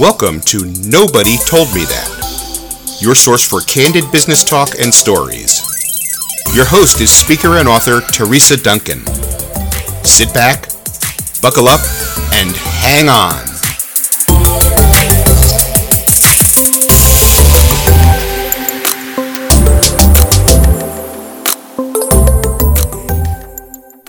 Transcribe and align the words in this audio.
Welcome 0.00 0.40
to 0.46 0.64
Nobody 0.88 1.36
Told 1.46 1.74
Me 1.74 1.84
That, 1.84 2.98
your 3.02 3.14
source 3.14 3.46
for 3.46 3.60
candid 3.60 4.10
business 4.10 4.42
talk 4.42 4.70
and 4.80 4.94
stories. 4.94 5.60
Your 6.54 6.64
host 6.64 7.02
is 7.02 7.10
speaker 7.10 7.58
and 7.58 7.68
author 7.68 8.00
Teresa 8.10 8.56
Duncan. 8.56 9.04
Sit 10.02 10.32
back, 10.32 10.70
buckle 11.42 11.68
up, 11.68 11.80
and 12.32 12.56
hang 12.56 13.10
on. 13.10 13.44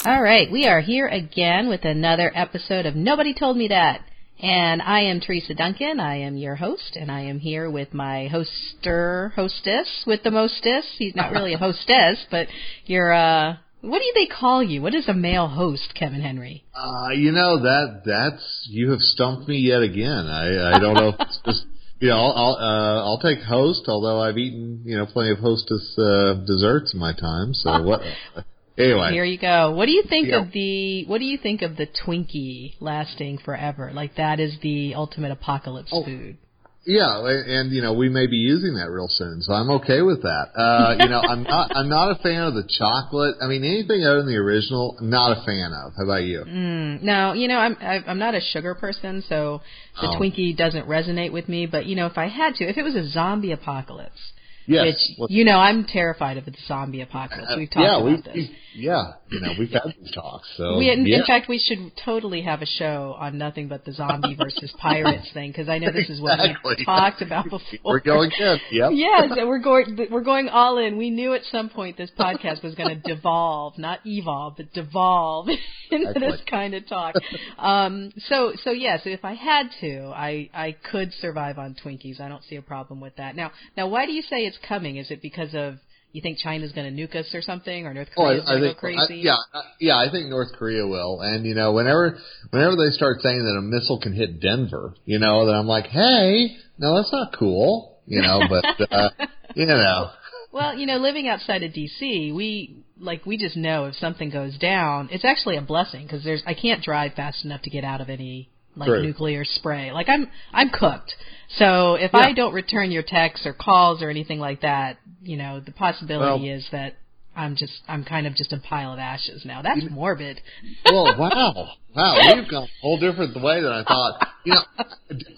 All 0.05 0.23
right, 0.23 0.49
we 0.49 0.67
are 0.67 0.79
here 0.79 1.07
again 1.07 1.67
with 1.67 1.83
another 1.83 2.31
episode 2.33 2.85
of 2.85 2.95
Nobody 2.95 3.33
Told 3.33 3.57
Me 3.57 3.67
That. 3.67 3.99
And 4.41 4.81
I 4.81 5.01
am 5.01 5.19
Teresa 5.19 5.53
Duncan. 5.53 5.99
I 5.99 6.21
am 6.21 6.35
your 6.35 6.55
host, 6.55 6.97
and 6.99 7.11
I 7.11 7.21
am 7.21 7.37
here 7.37 7.69
with 7.69 7.93
my 7.93 8.27
hoster, 8.33 9.31
hostess 9.33 10.03
with 10.07 10.23
the 10.23 10.31
mostess. 10.31 10.85
He's 10.97 11.15
not 11.15 11.31
really 11.31 11.53
a 11.53 11.57
hostess, 11.59 12.25
but 12.31 12.47
you're, 12.85 13.13
uh, 13.13 13.57
what 13.81 13.99
do 13.99 14.11
they 14.15 14.25
call 14.25 14.63
you? 14.63 14.81
What 14.81 14.95
is 14.95 15.07
a 15.07 15.13
male 15.13 15.47
host, 15.47 15.93
Kevin 15.93 16.21
Henry? 16.21 16.63
Uh, 16.73 17.09
you 17.09 17.31
know, 17.31 17.61
that, 17.61 18.01
that's, 18.03 18.67
you 18.67 18.89
have 18.89 19.01
stumped 19.01 19.47
me 19.47 19.57
yet 19.59 19.83
again. 19.83 20.25
I, 20.25 20.75
I 20.75 20.79
don't 20.79 20.95
know 20.95 21.09
if 21.09 21.15
it's 21.19 21.39
just, 21.45 21.65
you 21.99 22.09
know, 22.09 22.17
I'll, 22.17 22.33
I'll, 22.35 22.55
uh, 22.55 23.05
I'll 23.05 23.19
take 23.19 23.43
host, 23.43 23.83
although 23.87 24.19
I've 24.19 24.39
eaten, 24.39 24.81
you 24.85 24.97
know, 24.97 25.05
plenty 25.05 25.29
of 25.29 25.37
hostess, 25.37 25.95
uh, 25.99 26.33
desserts 26.47 26.95
in 26.95 26.99
my 26.99 27.13
time, 27.13 27.53
so 27.53 27.83
what, 27.83 28.01
Anyway, 28.81 29.11
here 29.11 29.25
you 29.25 29.37
go. 29.37 29.71
What 29.71 29.85
do 29.85 29.91
you 29.91 30.03
think 30.07 30.29
yeah. 30.29 30.41
of 30.41 30.51
the 30.51 31.05
What 31.05 31.19
do 31.19 31.25
you 31.25 31.37
think 31.37 31.61
of 31.61 31.77
the 31.77 31.87
Twinkie 31.87 32.75
lasting 32.79 33.39
forever? 33.39 33.91
Like 33.93 34.15
that 34.15 34.39
is 34.39 34.57
the 34.61 34.95
ultimate 34.95 35.31
apocalypse 35.31 35.89
oh. 35.91 36.03
food. 36.03 36.37
Yeah, 36.83 37.27
and 37.27 37.71
you 37.71 37.83
know 37.83 37.93
we 37.93 38.09
may 38.09 38.25
be 38.25 38.37
using 38.37 38.73
that 38.73 38.89
real 38.89 39.07
soon, 39.07 39.43
so 39.43 39.53
I'm 39.53 39.69
okay 39.69 40.01
with 40.01 40.23
that. 40.23 40.47
Uh, 40.57 40.95
you 40.99 41.09
know, 41.09 41.21
I'm 41.21 41.43
not 41.43 41.75
I'm 41.75 41.89
not 41.89 42.09
a 42.09 42.15
fan 42.23 42.41
of 42.41 42.55
the 42.55 42.63
chocolate. 42.67 43.35
I 43.39 43.45
mean, 43.45 43.63
anything 43.63 44.03
other 44.03 44.17
than 44.17 44.25
the 44.25 44.37
original, 44.37 44.97
I'm 44.99 45.11
not 45.11 45.37
a 45.37 45.45
fan 45.45 45.73
of. 45.73 45.93
How 45.95 46.05
about 46.05 46.23
you? 46.23 46.43
Mm, 46.43 47.03
no, 47.03 47.33
you 47.33 47.47
know, 47.47 47.59
I'm 47.59 47.77
I'm 47.79 48.17
not 48.17 48.33
a 48.33 48.41
sugar 48.41 48.73
person, 48.73 49.23
so 49.29 49.61
the 50.01 50.07
oh. 50.07 50.19
Twinkie 50.19 50.57
doesn't 50.57 50.87
resonate 50.87 51.31
with 51.31 51.47
me. 51.47 51.67
But 51.67 51.85
you 51.85 51.95
know, 51.95 52.07
if 52.07 52.17
I 52.17 52.27
had 52.27 52.55
to, 52.55 52.63
if 52.63 52.77
it 52.77 52.83
was 52.83 52.95
a 52.95 53.07
zombie 53.11 53.51
apocalypse, 53.51 54.31
Yes. 54.67 55.13
Which, 55.17 55.31
you 55.31 55.45
know, 55.45 55.57
I'm 55.57 55.85
terrified 55.85 56.37
of 56.37 56.45
the 56.45 56.53
zombie 56.67 57.01
apocalypse. 57.01 57.53
We've 57.57 57.69
talked 57.69 57.83
yeah, 57.83 57.99
about 57.99 58.23
this. 58.25 58.35
We, 58.35 58.57
yeah, 58.73 59.13
you 59.29 59.39
know, 59.41 59.53
we've 59.59 59.69
had 59.69 59.93
these 59.99 60.11
talks. 60.11 60.47
So 60.55 60.77
we, 60.77 60.89
in, 60.89 61.05
yeah. 61.05 61.19
in 61.19 61.25
fact, 61.25 61.49
we 61.49 61.59
should 61.59 61.91
totally 62.05 62.41
have 62.43 62.61
a 62.61 62.65
show 62.65 63.15
on 63.19 63.37
nothing 63.37 63.67
but 63.67 63.83
the 63.85 63.91
zombie 63.91 64.35
versus 64.35 64.73
pirates 64.79 65.29
thing 65.33 65.51
because 65.51 65.67
I 65.67 65.79
know 65.79 65.91
this 65.91 66.09
is 66.09 66.21
what 66.21 66.39
exactly. 66.39 66.75
we 66.77 66.85
talked 66.85 67.21
about 67.21 67.45
before. 67.45 67.59
We're 67.83 67.99
going 67.99 68.31
in. 68.39 68.59
Yep. 68.71 68.91
Yes, 69.01 69.31
we're 69.35 69.59
going. 69.59 69.97
We're 70.11 70.21
going 70.21 70.47
all 70.47 70.77
in. 70.77 70.97
We 70.97 71.09
knew 71.09 71.33
at 71.33 71.41
some 71.45 71.69
point 71.69 71.97
this 71.97 72.11
podcast 72.17 72.63
was 72.63 72.75
going 72.75 73.01
to 73.01 73.15
devolve, 73.15 73.77
not 73.77 73.99
evolve, 74.05 74.57
but 74.57 74.71
devolve 74.73 75.47
into 75.91 76.09
exactly. 76.09 76.31
this 76.31 76.41
kind 76.47 76.73
of 76.75 76.87
talk. 76.87 77.15
Um, 77.57 78.11
so, 78.27 78.53
so 78.63 78.71
yes, 78.71 79.01
if 79.05 79.25
I 79.25 79.33
had 79.33 79.69
to, 79.81 80.11
I 80.15 80.49
I 80.53 80.75
could 80.91 81.13
survive 81.13 81.57
on 81.57 81.75
Twinkies. 81.83 82.19
I 82.19 82.27
don't 82.27 82.43
see 82.43 82.57
a 82.57 82.61
problem 82.61 83.01
with 83.01 83.15
that. 83.15 83.35
Now, 83.35 83.51
now, 83.75 83.87
why 83.87 84.05
do 84.05 84.11
you 84.11 84.21
say 84.21 84.45
it's 84.51 84.67
coming? 84.67 84.97
Is 84.97 85.11
it 85.11 85.21
because 85.21 85.53
of 85.53 85.75
you 86.11 86.21
think 86.21 86.39
China's 86.39 86.71
going 86.73 86.93
to 86.93 87.01
nuke 87.01 87.15
us 87.15 87.33
or 87.33 87.41
something, 87.41 87.85
or 87.87 87.93
North 87.93 88.09
Korea's 88.15 88.43
oh, 88.45 88.51
going 88.51 88.61
to 88.61 88.73
go 88.73 88.79
crazy? 88.79 89.21
I, 89.29 89.33
yeah, 89.33 89.61
yeah, 89.79 89.97
I 89.97 90.11
think 90.11 90.29
North 90.29 90.49
Korea 90.57 90.85
will. 90.85 91.21
And 91.21 91.45
you 91.45 91.55
know, 91.55 91.71
whenever 91.71 92.17
whenever 92.49 92.75
they 92.75 92.91
start 92.91 93.21
saying 93.21 93.43
that 93.43 93.57
a 93.57 93.61
missile 93.61 93.99
can 93.99 94.13
hit 94.13 94.41
Denver, 94.41 94.93
you 95.05 95.19
know, 95.19 95.45
then 95.45 95.55
I'm 95.55 95.67
like, 95.67 95.87
hey, 95.87 96.57
no, 96.77 96.97
that's 96.97 97.11
not 97.11 97.33
cool, 97.37 97.99
you 98.05 98.21
know. 98.21 98.41
But 98.49 98.91
uh, 98.91 99.09
you 99.55 99.65
know. 99.65 100.11
Well, 100.51 100.77
you 100.77 100.85
know, 100.85 100.97
living 100.97 101.29
outside 101.29 101.63
of 101.63 101.73
D.C., 101.73 102.33
we 102.33 102.83
like 102.99 103.25
we 103.25 103.37
just 103.37 103.55
know 103.55 103.85
if 103.85 103.95
something 103.95 104.29
goes 104.29 104.57
down, 104.57 105.07
it's 105.11 105.23
actually 105.23 105.55
a 105.55 105.61
blessing 105.61 106.05
because 106.05 106.25
there's 106.25 106.43
I 106.45 106.53
can't 106.53 106.83
drive 106.83 107.13
fast 107.13 107.45
enough 107.45 107.61
to 107.61 107.69
get 107.69 107.85
out 107.85 108.01
of 108.01 108.09
any 108.09 108.49
like 108.75 108.87
True. 108.87 109.03
nuclear 109.03 109.43
spray. 109.45 109.91
Like 109.91 110.07
I'm 110.09 110.27
I'm 110.53 110.69
cooked. 110.69 111.13
So 111.57 111.95
if 111.95 112.11
Yeah. 112.13 112.19
I 112.21 112.33
don't 112.33 112.53
return 112.53 112.91
your 112.91 113.03
texts 113.05 113.45
or 113.45 113.53
calls 113.53 114.01
or 114.01 114.09
anything 114.09 114.39
like 114.39 114.61
that, 114.61 114.97
you 115.21 115.37
know, 115.37 115.59
the 115.59 115.71
possibility 115.71 116.47
Well- 116.47 116.57
is 116.57 116.65
that 116.71 116.95
I'm 117.35 117.55
just 117.55 117.73
I'm 117.87 118.03
kind 118.03 118.27
of 118.27 118.35
just 118.35 118.51
a 118.51 118.57
pile 118.57 118.91
of 118.93 118.99
ashes 118.99 119.43
now. 119.45 119.61
That's 119.61 119.85
morbid. 119.89 120.41
well, 120.85 121.05
wow, 121.17 121.69
wow, 121.95 122.33
we've 122.35 122.49
gone 122.49 122.63
a 122.63 122.67
whole 122.81 122.99
different 122.99 123.41
way 123.41 123.61
than 123.61 123.71
I 123.71 123.83
thought. 123.83 124.27
You 124.43 124.53
know, 124.55 124.61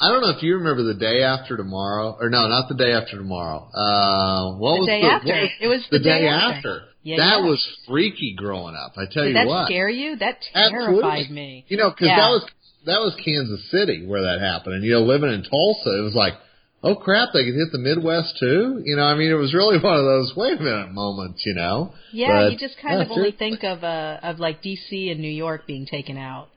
I 0.01 0.09
don't 0.09 0.21
know 0.21 0.29
if 0.35 0.41
you 0.41 0.55
remember 0.57 0.81
the 0.83 0.95
day 0.95 1.21
after 1.21 1.55
tomorrow, 1.55 2.17
or 2.19 2.29
no, 2.31 2.47
not 2.47 2.67
the 2.67 2.73
day 2.75 2.93
after 2.93 3.17
tomorrow. 3.17 3.69
Uh, 3.73 4.57
what 4.57 4.73
The 4.75 4.79
was 4.79 4.87
day 4.87 5.01
the, 5.01 5.07
day 5.07 5.13
after. 5.13 5.27
was 5.41 5.49
It 5.61 5.67
was 5.67 5.85
the, 5.91 5.97
the 5.99 6.03
day 6.03 6.21
day 6.21 6.27
after. 6.29 6.55
after. 6.57 6.81
Yeah, 7.03 7.17
that 7.17 7.39
yeah. 7.41 7.45
was 7.47 7.67
freaky 7.87 8.33
growing 8.37 8.75
up. 8.75 8.93
I 8.97 9.05
tell 9.11 9.23
Did 9.23 9.29
you 9.29 9.33
that 9.35 9.47
what. 9.47 9.65
scare 9.65 9.89
you? 9.89 10.15
That 10.15 10.37
terrified 10.53 10.73
Absolutely. 10.87 11.27
me. 11.35 11.65
You 11.67 11.77
know, 11.77 11.89
because 11.91 12.07
Yeah. 12.07 12.15
that 12.21 12.29
was 12.29 12.45
that 12.85 12.99
was 12.99 13.15
Kansas 13.23 13.69
City 13.71 14.05
where 14.05 14.23
that 14.23 14.39
happened, 14.41 14.75
and 14.75 14.83
you 14.83 14.91
know, 14.91 15.01
living 15.01 15.31
in 15.31 15.43
Tulsa, 15.43 15.97
it 15.99 16.03
was 16.03 16.15
like, 16.15 16.33
oh 16.83 16.95
crap, 16.95 17.29
they 17.33 17.43
could 17.45 17.55
hit 17.55 17.71
the 17.71 17.79
Midwest 17.79 18.37
too. 18.39 18.81
You 18.83 18.95
know, 18.97 19.03
I 19.03 19.15
mean, 19.15 19.31
it 19.31 19.35
was 19.35 19.53
really 19.53 19.77
one 19.81 19.97
of 19.97 20.03
those 20.03 20.33
wait 20.35 20.59
a 20.59 20.63
minute 20.63 20.91
moments. 20.91 21.43
You 21.45 21.55
know. 21.55 21.93
Yeah, 22.11 22.43
But, 22.43 22.51
you 22.51 22.57
just 22.57 22.77
kind 22.81 22.99
yeah, 22.99 23.05
of 23.05 23.11
only 23.11 23.31
think 23.31 23.63
of 23.63 23.83
uh 23.83 24.19
of 24.21 24.39
like 24.39 24.61
DC 24.61 25.11
and 25.11 25.19
New 25.19 25.31
York 25.31 25.65
being 25.65 25.85
taken 25.85 26.17
out. 26.17 26.49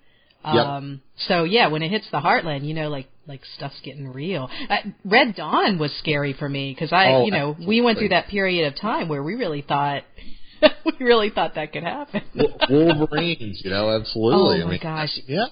Yep. 0.44 0.54
Um 0.66 1.02
so 1.28 1.44
yeah, 1.44 1.68
when 1.68 1.82
it 1.82 1.90
hits 1.90 2.06
the 2.10 2.20
heartland, 2.20 2.66
you 2.66 2.74
know 2.74 2.88
like 2.88 3.08
like 3.26 3.40
stuff's 3.56 3.80
getting 3.82 4.12
real. 4.12 4.48
Uh, 4.70 4.76
Red 5.04 5.34
Dawn 5.34 5.78
was 5.78 5.92
scary 5.98 6.32
for 6.32 6.48
me 6.48 6.74
cuz 6.74 6.92
I, 6.92 7.12
Oh, 7.12 7.24
you 7.24 7.32
know, 7.32 7.56
we 7.66 7.80
went 7.80 7.98
through 7.98 8.10
that 8.10 8.28
period 8.28 8.66
of 8.68 8.78
time 8.80 9.08
where 9.08 9.22
we 9.22 9.34
really 9.34 9.62
thought 9.62 10.02
we 10.84 11.04
really 11.04 11.30
thought 11.30 11.54
that 11.56 11.72
could 11.72 11.82
happen. 11.82 12.22
Wolverines, 12.70 13.60
you 13.64 13.70
know, 13.70 13.90
absolutely. 13.90 14.58
oh 14.58 14.62
I 14.62 14.64
my 14.64 14.70
mean, 14.70 14.80
gosh. 14.82 15.18
Yeah. 15.26 15.46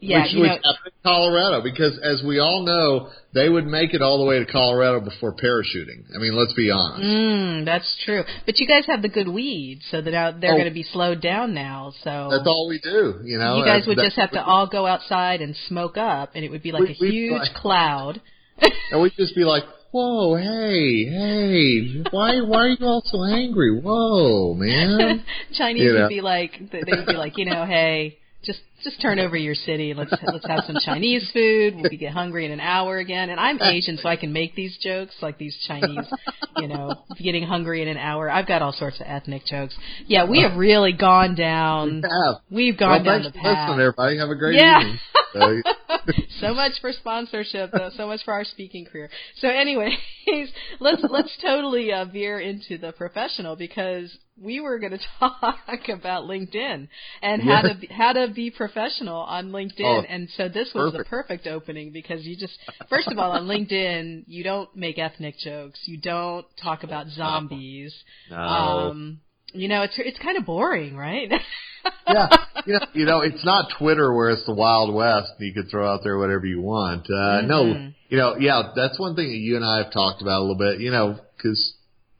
Yeah, 0.00 0.22
which, 0.24 0.32
you 0.34 0.40
which 0.42 0.48
know, 0.50 0.54
happened 0.56 0.86
in 0.86 0.92
Colorado 1.02 1.62
because, 1.62 1.98
as 2.02 2.22
we 2.26 2.38
all 2.38 2.62
know, 2.62 3.08
they 3.32 3.48
would 3.48 3.66
make 3.66 3.94
it 3.94 4.02
all 4.02 4.18
the 4.18 4.24
way 4.24 4.38
to 4.38 4.44
Colorado 4.44 5.00
before 5.00 5.32
parachuting. 5.34 6.04
I 6.14 6.18
mean, 6.18 6.36
let's 6.36 6.52
be 6.52 6.70
honest. 6.70 7.02
mm, 7.02 7.64
that's 7.64 7.96
true. 8.04 8.22
But 8.44 8.58
you 8.58 8.66
guys 8.66 8.84
have 8.86 9.00
the 9.00 9.08
good 9.08 9.28
weed, 9.28 9.80
so 9.90 10.02
that 10.02 10.10
now 10.10 10.30
they're 10.32 10.50
Oh. 10.52 10.54
going 10.56 10.66
to 10.68 10.74
be 10.74 10.82
slowed 10.82 11.22
down 11.22 11.54
now. 11.54 11.92
So 12.02 12.28
That's 12.30 12.46
all 12.46 12.68
we 12.68 12.80
do, 12.80 13.20
you 13.24 13.38
know. 13.38 13.56
you 13.56 13.64
guys 13.64 13.82
That's- 13.82 13.86
would 13.86 13.98
just 14.04 14.16
have 14.16 14.32
to 14.32 14.44
all 14.44 14.66
go 14.66 14.86
outside 14.86 15.40
and 15.40 15.56
smoke 15.68 15.96
up, 15.96 16.32
and 16.34 16.44
it 16.44 16.50
would 16.50 16.62
be 16.62 16.72
like 16.72 16.82
We- 16.82 16.90
a 16.90 16.92
huge 16.92 17.54
cloud. 17.54 18.20
and 18.92 19.00
we'd 19.00 19.12
just 19.16 19.34
be 19.34 19.44
like, 19.44 19.64
"Whoa, 19.90 20.36
hey, 20.36 21.04
hey, 21.06 22.02
why, 22.10 22.40
why 22.42 22.58
are 22.58 22.68
you 22.68 22.86
all 22.86 23.02
so 23.06 23.24
angry? 23.24 23.80
Whoa, 23.80 24.54
man." 24.54 25.24
Chinese 25.54 25.82
You 25.82 25.92
know. 25.94 26.00
would 26.02 26.08
be 26.08 26.20
like, 26.20 26.52
they 26.70 26.82
would 26.86 27.06
be 27.06 27.14
like, 27.14 27.38
you 27.38 27.46
know, 27.46 27.64
hey, 27.64 28.18
just 28.44 28.60
just 28.82 29.00
turn 29.00 29.18
over 29.18 29.36
your 29.36 29.54
city. 29.54 29.90
and 29.90 29.98
Let's 29.98 30.12
let's 30.26 30.46
have 30.46 30.64
some 30.66 30.76
Chinese 30.84 31.28
food. 31.32 31.74
We'll 31.76 31.88
be 31.90 31.96
get 31.96 32.12
hungry 32.12 32.44
in 32.44 32.52
an 32.52 32.60
hour 32.60 32.98
again. 32.98 33.30
And 33.30 33.40
I'm 33.40 33.60
Asian, 33.62 33.96
so 33.96 34.08
I 34.08 34.16
can 34.16 34.32
make 34.32 34.54
these 34.54 34.76
jokes 34.82 35.14
like 35.22 35.38
these 35.38 35.56
Chinese, 35.66 36.06
you 36.58 36.68
know, 36.68 36.94
getting 37.22 37.44
hungry 37.44 37.80
in 37.82 37.88
an 37.88 37.96
hour. 37.96 38.30
I've 38.30 38.46
got 38.46 38.60
all 38.62 38.72
sorts 38.72 39.00
of 39.00 39.06
ethnic 39.08 39.46
jokes. 39.46 39.74
Yeah, 40.06 40.28
we 40.28 40.42
have 40.42 40.56
really 40.56 40.92
gone 40.92 41.34
down. 41.34 42.02
Yeah. 42.02 42.32
We've 42.50 42.76
Well, 42.78 42.98
gone 42.98 43.04
down 43.04 43.22
the 43.22 43.32
path. 43.32 43.70
everybody. 43.70 44.18
Have 44.18 44.28
a 44.30 44.34
great 44.34 44.56
Yeah. 44.56 44.80
evening. 44.80 44.98
So, 45.34 45.62
so 46.40 46.54
much 46.54 46.72
for 46.80 46.92
sponsorship, 46.92 47.70
though. 47.72 47.90
So 47.96 48.06
much 48.06 48.20
for 48.24 48.32
our 48.32 48.44
speaking 48.44 48.86
career. 48.86 49.10
So, 49.38 49.48
anyways, 49.48 49.98
let's 50.80 51.02
let's 51.08 51.36
totally 51.42 51.92
uh, 51.92 52.06
veer 52.06 52.40
into 52.40 52.78
the 52.78 52.92
professional 52.92 53.56
because 53.56 54.16
we 54.40 54.60
were 54.60 54.78
going 54.78 54.92
to 54.98 55.00
talk 55.18 55.88
about 55.88 56.24
LinkedIn 56.24 56.88
and 57.22 57.42
how 57.42 57.62
to 57.62 57.74
be, 57.80 57.86
how 57.88 58.12
to 58.12 58.28
be 58.28 58.50
professional 58.50 59.16
on 59.16 59.50
LinkedIn. 59.50 59.84
Oh, 59.84 60.04
and 60.08 60.28
so 60.36 60.48
this 60.48 60.70
was 60.74 60.92
the 60.92 60.98
perfect. 61.04 61.10
perfect 61.10 61.46
opening 61.46 61.92
because 61.92 62.24
you 62.24 62.36
just 62.36 62.58
first 62.88 63.08
of 63.08 63.18
all 63.18 63.32
on 63.32 63.46
LinkedIn 63.46 64.24
you 64.26 64.44
don't 64.44 64.74
make 64.76 64.98
ethnic 64.98 65.38
jokes, 65.38 65.80
you 65.86 65.98
don't 66.00 66.46
talk 66.62 66.82
about 66.82 67.08
zombies. 67.08 67.94
no. 68.30 68.36
Um, 68.36 69.20
you 69.54 69.68
know, 69.68 69.82
it's 69.82 69.94
it's 69.98 70.18
kind 70.18 70.36
of 70.36 70.44
boring, 70.44 70.96
right? 70.96 71.30
yeah, 72.08 72.28
you 72.66 72.72
know, 72.74 72.86
you 72.94 73.04
know, 73.06 73.20
it's 73.20 73.44
not 73.44 73.70
Twitter 73.78 74.12
where 74.14 74.30
it's 74.30 74.44
the 74.46 74.54
Wild 74.54 74.94
West 74.94 75.32
and 75.38 75.46
you 75.48 75.54
could 75.54 75.70
throw 75.70 75.86
out 75.90 76.00
there 76.02 76.18
whatever 76.18 76.46
you 76.46 76.60
want. 76.60 77.08
Uh, 77.10 77.40
No, 77.42 77.64
Mhm. 77.64 77.94
you 78.08 78.18
know, 78.18 78.36
yeah, 78.38 78.72
that's 78.74 78.98
one 78.98 79.14
thing 79.16 79.28
that 79.28 79.36
you 79.36 79.56
and 79.56 79.64
I 79.64 79.78
have 79.78 79.92
talked 79.92 80.22
about 80.22 80.38
a 80.40 80.42
little 80.42 80.56
bit. 80.58 80.80
You 80.80 80.90
know, 80.90 81.18
because 81.36 81.74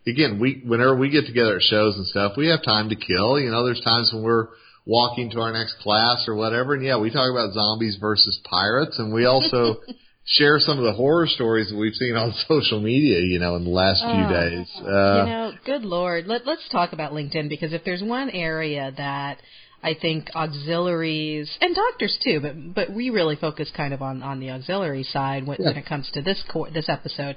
again, 0.07 0.39
we 0.39 0.63
whenever 0.65 0.97
we 0.97 1.11
get 1.11 1.27
together 1.27 1.57
at 1.57 1.63
shows 1.63 1.97
and 1.97 2.07
stuff, 2.07 2.37
we 2.37 2.49
have 2.49 2.63
time 2.63 2.89
to 2.91 2.97
kill. 2.97 3.39
You 3.41 3.51
know, 3.51 3.65
there's 3.65 3.81
times 3.81 4.11
when 4.13 4.23
we're 4.23 4.49
walking 4.87 5.31
to 5.31 5.41
our 5.41 5.53
next 5.53 5.79
class 5.81 6.29
or 6.29 6.35
whatever, 6.35 6.75
and 6.75 6.85
yeah, 6.85 6.99
we 6.99 7.11
talk 7.11 7.31
about 7.31 7.53
zombies 7.55 7.97
versus 7.97 8.39
pirates, 8.45 8.99
and 8.99 9.13
we 9.13 9.25
also. 9.25 9.81
Share 10.27 10.59
some 10.59 10.79
of 10.79 10.85
the 10.85 10.93
horror 10.93 11.27
stories 11.27 11.69
that 11.69 11.77
we've 11.77 11.95
seen 11.95 12.17
on 12.17 12.33
social 12.49 12.81
media, 12.81 13.21
you 13.21 13.39
know, 13.39 13.57
in 13.57 13.65
the 13.65 13.71
last 13.71 14.03
few 14.03 14.25
Oh, 14.25 14.29
days. 14.29 14.69
Uh, 14.81 14.85
you 14.85 15.31
know, 15.31 15.53
good 15.67 15.83
lord. 15.83 16.27
Let, 16.27 16.47
let's 16.47 16.67
talk 16.71 16.93
about 16.93 17.13
LinkedIn 17.13 17.49
because 17.51 17.73
if 17.75 17.85
there's 17.85 18.03
one 18.03 18.31
area 18.31 18.93
that 18.97 19.39
I 19.85 19.95
think 20.01 20.31
auxiliaries 20.35 21.51
and 21.61 21.77
doctors 21.77 22.19
too, 22.25 22.41
but 22.41 22.75
but 22.75 22.91
we 22.93 23.11
really 23.11 23.37
focus 23.37 23.71
kind 23.77 23.93
of 23.93 24.01
on 24.01 24.23
on 24.23 24.41
the 24.41 24.51
auxiliary 24.51 25.03
side 25.03 25.47
when, 25.47 25.59
yeah. 25.61 25.67
when 25.69 25.77
it 25.77 25.87
comes 25.87 26.11
to 26.15 26.23
this 26.23 26.43
co- 26.51 26.71
this 26.71 26.89
episode. 26.89 27.37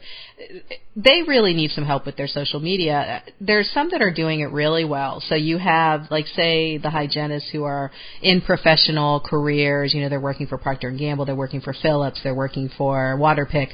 They 0.96 1.24
really 1.28 1.54
need 1.54 1.72
some 1.72 1.86
help 1.86 2.06
with 2.06 2.16
their 2.16 2.28
social 2.28 2.62
media. 2.62 3.22
There's 3.42 3.70
some 3.72 3.90
that 3.92 4.02
are 4.02 4.14
doing 4.14 4.40
it 4.40 4.46
really 4.46 4.86
well. 4.86 5.22
So 5.28 5.36
you 5.36 5.58
have 5.58 6.08
like 6.10 6.26
say 6.28 6.78
the 6.78 6.90
hygienists 6.90 7.50
who 7.52 7.66
are 7.66 7.92
in 8.22 8.40
professional 8.42 9.20
careers. 9.20 9.94
You 9.94 10.02
know, 10.02 10.10
they're 10.10 10.20
working 10.22 10.48
for 10.48 10.58
Procter 10.58 10.88
and 10.88 10.98
Gamble, 10.98 11.26
they're 11.26 11.36
working 11.36 11.62
for 11.62 11.74
Philips, 11.74 12.22
they're 12.24 12.34
working 12.34 12.70
for 12.78 13.18
Waterpik. 13.20 13.72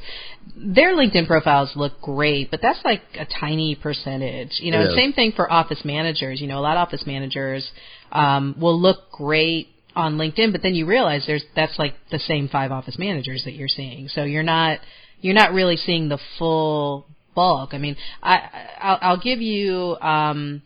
Their 0.57 0.95
LinkedIn 0.95 1.27
profiles 1.27 1.71
look 1.75 2.01
great, 2.01 2.49
but 2.51 2.59
that's 2.61 2.79
like 2.83 3.01
a 3.17 3.25
tiny 3.39 3.75
percentage. 3.75 4.59
You 4.59 4.71
know, 4.71 4.93
same 4.95 5.13
thing 5.13 5.31
for 5.35 5.49
office 5.51 5.81
managers. 5.85 6.41
You 6.41 6.47
know, 6.47 6.59
a 6.59 6.61
lot 6.61 6.75
of 6.75 6.87
office 6.87 7.03
managers 7.05 7.71
um, 8.13 8.56
will 8.60 8.80
look 8.80 9.12
great 9.12 9.68
on 9.95 10.18
LinkedIn, 10.18 10.51
but 10.51 10.62
then 10.62 10.75
you 10.75 10.86
realize 10.86 11.25
there's 11.27 11.44
that's 11.56 11.77
like 11.77 11.95
the 12.12 12.19
same 12.19 12.48
five 12.48 12.71
office 12.71 12.98
managers 12.98 13.44
that 13.44 13.54
you're 13.54 13.68
seeing. 13.68 14.07
So 14.07 14.24
you're 14.24 14.44
not 14.44 14.80
you're 15.19 15.36
not 15.36 15.54
really 15.54 15.75
seeing 15.75 16.10
the 16.10 16.19
full 16.38 17.06
bulk. 17.36 17.74
I 17.74 17.77
mean, 17.77 17.98
I 18.21 18.50
I'll, 18.80 19.00
I'll 19.01 19.19
give 19.21 19.42
you 19.42 19.98
um, 20.00 20.62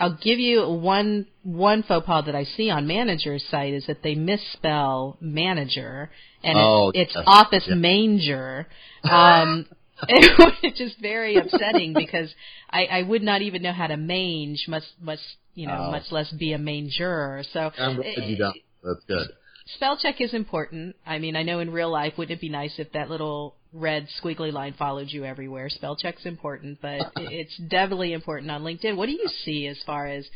I'll 0.00 0.18
give 0.20 0.38
you 0.38 0.68
one 0.68 1.26
one 1.42 1.82
faux 1.82 2.04
pas 2.06 2.24
that 2.26 2.34
I 2.34 2.44
see 2.44 2.70
on 2.70 2.86
manager's 2.86 3.44
site 3.50 3.74
is 3.74 3.86
that 3.86 4.02
they 4.02 4.14
misspell 4.14 5.16
manager 5.20 6.10
and 6.42 6.56
oh, 6.56 6.92
it's, 6.94 7.14
it's 7.14 7.22
office 7.26 7.66
yeah. 7.68 7.74
manger. 7.74 8.66
Um, 9.04 9.66
which 10.62 10.76
just 10.76 11.00
very 11.00 11.36
upsetting 11.36 11.94
because 11.94 12.32
I, 12.70 12.84
I 12.84 13.02
would 13.02 13.22
not 13.22 13.42
even 13.42 13.62
know 13.62 13.72
how 13.72 13.88
to 13.88 13.96
mange, 13.96 14.64
much 14.68 14.84
much 15.00 15.18
you 15.54 15.66
know, 15.66 15.86
oh. 15.88 15.90
much 15.90 16.04
less 16.10 16.30
be 16.32 16.52
a 16.52 16.58
manger. 16.58 17.42
So 17.52 17.70
I'm 17.78 17.96
glad 17.96 18.28
you 18.28 18.36
don't. 18.36 18.56
Eh, 18.56 18.60
That's 18.84 19.04
good. 19.06 19.28
Spell 19.74 19.98
check 20.00 20.20
is 20.20 20.32
important. 20.32 20.96
I 21.04 21.18
mean, 21.18 21.36
I 21.36 21.42
know 21.42 21.58
in 21.60 21.70
real 21.70 21.90
life, 21.90 22.14
wouldn't 22.16 22.38
it 22.38 22.40
be 22.40 22.48
nice 22.48 22.78
if 22.78 22.92
that 22.92 23.10
little 23.10 23.54
red 23.72 24.08
squiggly 24.22 24.50
line 24.50 24.74
followed 24.78 25.08
you 25.10 25.24
everywhere? 25.24 25.68
Spell 25.68 25.96
check's 25.96 26.24
important, 26.24 26.78
but 26.80 27.00
it's 27.16 27.56
definitely 27.58 28.12
important 28.12 28.50
on 28.50 28.62
LinkedIn. 28.62 28.96
What 28.96 29.06
do 29.06 29.12
you 29.12 29.28
see 29.44 29.66
as 29.66 29.82
far 29.84 30.06
as 30.06 30.26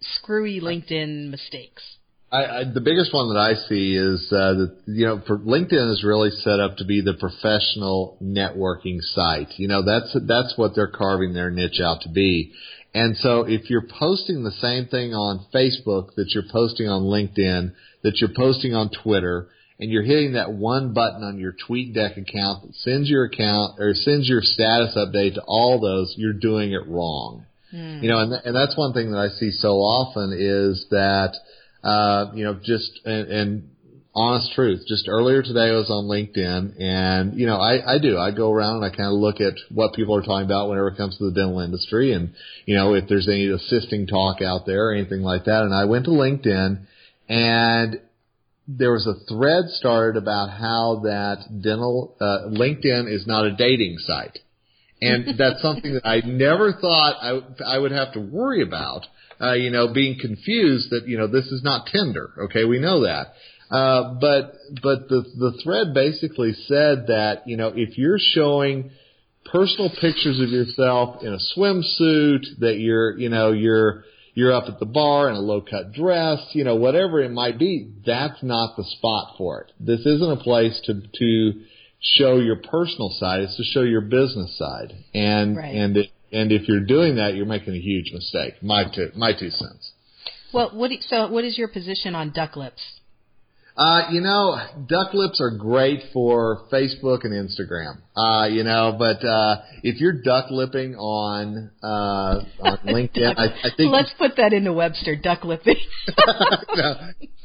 screwy 0.00 0.60
LinkedIn 0.60 1.28
mistakes? 1.30 1.82
I, 2.30 2.44
I, 2.44 2.64
the 2.64 2.82
biggest 2.82 3.14
one 3.14 3.32
that 3.32 3.40
I 3.40 3.54
see 3.68 3.96
is 3.96 4.30
uh, 4.30 4.52
that 4.54 4.76
you 4.86 5.06
know, 5.06 5.22
for 5.26 5.38
LinkedIn 5.38 5.92
is 5.92 6.04
really 6.04 6.30
set 6.30 6.60
up 6.60 6.76
to 6.76 6.84
be 6.84 7.00
the 7.00 7.14
professional 7.14 8.18
networking 8.22 9.00
site. 9.00 9.48
You 9.56 9.68
know, 9.68 9.82
that's 9.82 10.14
that's 10.26 10.54
what 10.56 10.72
they're 10.74 10.88
carving 10.88 11.32
their 11.32 11.50
niche 11.50 11.80
out 11.82 12.02
to 12.02 12.10
be. 12.10 12.52
And 12.94 13.16
so, 13.16 13.42
if 13.42 13.70
you're 13.70 13.86
posting 13.98 14.44
the 14.44 14.50
same 14.50 14.86
thing 14.86 15.14
on 15.14 15.46
Facebook 15.54 16.14
that 16.16 16.30
you're 16.34 16.50
posting 16.50 16.88
on 16.88 17.02
LinkedIn, 17.02 17.72
that 18.02 18.16
you're 18.16 18.34
posting 18.36 18.74
on 18.74 18.90
Twitter, 18.90 19.48
and 19.78 19.90
you're 19.90 20.02
hitting 20.02 20.32
that 20.32 20.52
one 20.52 20.92
button 20.92 21.22
on 21.22 21.38
your 21.38 21.54
TweetDeck 21.68 22.18
account 22.18 22.66
that 22.66 22.74
sends 22.76 23.08
your 23.08 23.24
account 23.24 23.78
or 23.78 23.94
sends 23.94 24.28
your 24.28 24.42
status 24.42 24.96
update 24.96 25.34
to 25.34 25.42
all 25.46 25.80
those, 25.80 26.14
you're 26.18 26.32
doing 26.32 26.72
it 26.72 26.86
wrong. 26.86 27.46
Mm. 27.72 28.02
You 28.02 28.08
know, 28.08 28.18
and, 28.20 28.32
and 28.32 28.56
that's 28.56 28.76
one 28.76 28.92
thing 28.92 29.12
that 29.12 29.18
I 29.18 29.28
see 29.28 29.50
so 29.50 29.74
often 29.76 30.32
is 30.36 30.86
that 30.90 31.34
uh, 31.88 32.32
you 32.34 32.44
know, 32.44 32.54
just 32.62 33.00
and, 33.04 33.28
and 33.28 33.70
honest 34.14 34.52
truth. 34.54 34.82
Just 34.86 35.08
earlier 35.08 35.42
today, 35.42 35.70
I 35.70 35.76
was 35.76 35.90
on 35.90 36.04
LinkedIn, 36.04 36.80
and 36.80 37.38
you 37.38 37.46
know, 37.46 37.56
I, 37.56 37.94
I 37.94 37.98
do. 37.98 38.18
I 38.18 38.30
go 38.30 38.52
around 38.52 38.82
and 38.82 38.84
I 38.84 38.90
kind 38.90 39.08
of 39.08 39.14
look 39.14 39.40
at 39.40 39.54
what 39.72 39.94
people 39.94 40.14
are 40.16 40.22
talking 40.22 40.44
about 40.44 40.68
whenever 40.68 40.88
it 40.88 40.96
comes 40.96 41.16
to 41.18 41.24
the 41.24 41.32
dental 41.32 41.60
industry, 41.60 42.12
and 42.12 42.34
you 42.66 42.76
know, 42.76 42.94
if 42.94 43.08
there's 43.08 43.28
any 43.28 43.48
assisting 43.48 44.06
talk 44.06 44.42
out 44.42 44.66
there 44.66 44.88
or 44.88 44.94
anything 44.94 45.22
like 45.22 45.44
that. 45.44 45.62
And 45.62 45.74
I 45.74 45.86
went 45.86 46.04
to 46.06 46.10
LinkedIn, 46.10 46.84
and 47.28 48.00
there 48.66 48.92
was 48.92 49.06
a 49.06 49.24
thread 49.32 49.64
started 49.68 50.20
about 50.20 50.50
how 50.50 51.00
that 51.04 51.44
dental 51.62 52.16
uh, 52.20 52.50
LinkedIn 52.50 53.10
is 53.10 53.26
not 53.26 53.46
a 53.46 53.56
dating 53.56 53.96
site, 53.98 54.38
and 55.00 55.26
that's 55.38 55.62
something 55.62 55.94
that 55.94 56.06
I 56.06 56.20
never 56.26 56.72
thought 56.72 57.16
I 57.22 57.40
I 57.64 57.78
would 57.78 57.92
have 57.92 58.12
to 58.12 58.20
worry 58.20 58.62
about 58.62 59.06
uh, 59.40 59.52
you 59.52 59.70
know, 59.70 59.92
being 59.92 60.18
confused 60.20 60.90
that, 60.90 61.06
you 61.06 61.18
know, 61.18 61.26
this 61.26 61.46
is 61.46 61.62
not 61.62 61.86
Tinder. 61.92 62.30
Okay, 62.44 62.64
we 62.64 62.78
know 62.78 63.02
that. 63.04 63.34
Uh, 63.70 64.14
but, 64.20 64.54
but 64.82 65.08
the, 65.08 65.22
the 65.38 65.60
thread 65.62 65.92
basically 65.92 66.54
said 66.66 67.06
that, 67.08 67.42
you 67.46 67.56
know, 67.56 67.72
if 67.74 67.98
you're 67.98 68.18
showing 68.18 68.90
personal 69.44 69.90
pictures 69.90 70.40
of 70.40 70.48
yourself 70.48 71.22
in 71.22 71.34
a 71.34 71.38
swimsuit, 71.56 72.44
that 72.60 72.76
you're, 72.78 73.18
you 73.18 73.28
know, 73.28 73.52
you're, 73.52 74.04
you're 74.34 74.52
up 74.52 74.68
at 74.68 74.78
the 74.78 74.86
bar 74.86 75.28
in 75.28 75.36
a 75.36 75.40
low 75.40 75.60
cut 75.60 75.92
dress, 75.92 76.38
you 76.52 76.64
know, 76.64 76.76
whatever 76.76 77.20
it 77.20 77.30
might 77.30 77.58
be, 77.58 77.90
that's 78.06 78.42
not 78.42 78.76
the 78.76 78.84
spot 78.84 79.34
for 79.36 79.62
it. 79.62 79.72
This 79.80 80.00
isn't 80.00 80.32
a 80.32 80.42
place 80.42 80.80
to, 80.84 81.02
to 81.18 81.60
show 82.00 82.38
your 82.38 82.56
personal 82.56 83.10
side, 83.18 83.40
it's 83.40 83.56
to 83.56 83.64
show 83.64 83.82
your 83.82 84.00
business 84.00 84.56
side. 84.56 84.94
And, 85.12 85.56
right. 85.56 85.74
and 85.74 85.96
it, 85.96 86.10
and 86.32 86.52
if 86.52 86.68
you're 86.68 86.84
doing 86.84 87.16
that, 87.16 87.34
you're 87.34 87.46
making 87.46 87.74
a 87.74 87.80
huge 87.80 88.12
mistake. 88.12 88.62
My 88.62 88.84
two, 88.84 89.10
my 89.16 89.32
two 89.32 89.50
cents. 89.50 89.92
Well, 90.52 90.70
what 90.72 90.90
so 91.08 91.28
what 91.28 91.44
is 91.44 91.58
your 91.58 91.68
position 91.68 92.14
on 92.14 92.32
duck 92.32 92.56
lips? 92.56 92.82
Uh, 93.78 94.10
you 94.10 94.20
know, 94.20 94.58
duck 94.88 95.14
lips 95.14 95.40
are 95.40 95.56
great 95.56 96.00
for 96.12 96.66
Facebook 96.72 97.24
and 97.24 97.32
Instagram. 97.32 97.98
Uh, 98.16 98.48
you 98.48 98.64
know, 98.64 98.96
but 98.98 99.24
uh, 99.24 99.62
if 99.84 100.00
you're 100.00 100.20
duck 100.20 100.46
lipping 100.50 100.96
on 100.96 101.70
uh, 101.80 102.40
on 102.60 102.78
LinkedIn, 102.86 103.38
I, 103.38 103.44
I 103.44 103.70
think 103.76 103.92
let's 103.92 104.12
put 104.18 104.36
that 104.36 104.52
into 104.52 104.72
Webster. 104.72 105.14
Duck 105.14 105.44
lipping. 105.44 105.76
no, 106.74 106.94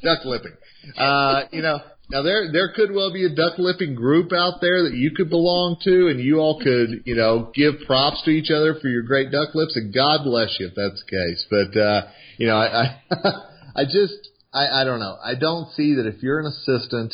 duck 0.01 0.25
lipping. 0.25 0.53
Uh, 0.97 1.43
you 1.51 1.61
know, 1.61 1.79
now 2.09 2.21
there 2.21 2.51
there 2.51 2.73
could 2.75 2.93
well 2.93 3.13
be 3.13 3.25
a 3.25 3.33
duck 3.33 3.57
lipping 3.57 3.95
group 3.95 4.33
out 4.33 4.59
there 4.61 4.83
that 4.83 4.93
you 4.93 5.11
could 5.11 5.29
belong 5.29 5.77
to, 5.83 6.07
and 6.07 6.19
you 6.19 6.39
all 6.39 6.59
could 6.61 7.03
you 7.05 7.15
know 7.15 7.51
give 7.55 7.75
props 7.85 8.21
to 8.23 8.31
each 8.31 8.51
other 8.51 8.75
for 8.79 8.87
your 8.87 9.03
great 9.03 9.31
duck 9.31 9.55
lips, 9.55 9.75
and 9.75 9.93
God 9.93 10.23
bless 10.23 10.55
you 10.59 10.67
if 10.67 10.75
that's 10.75 11.01
the 11.03 11.09
case. 11.09 11.45
But 11.49 11.79
uh, 11.79 12.07
you 12.37 12.47
know, 12.47 12.57
I 12.57 12.97
I, 13.09 13.31
I 13.81 13.83
just 13.85 14.29
I, 14.53 14.81
I 14.81 14.83
don't 14.83 14.99
know. 14.99 15.15
I 15.23 15.35
don't 15.35 15.71
see 15.71 15.95
that 15.95 16.05
if 16.05 16.21
you're 16.21 16.39
an 16.39 16.45
assistant 16.45 17.13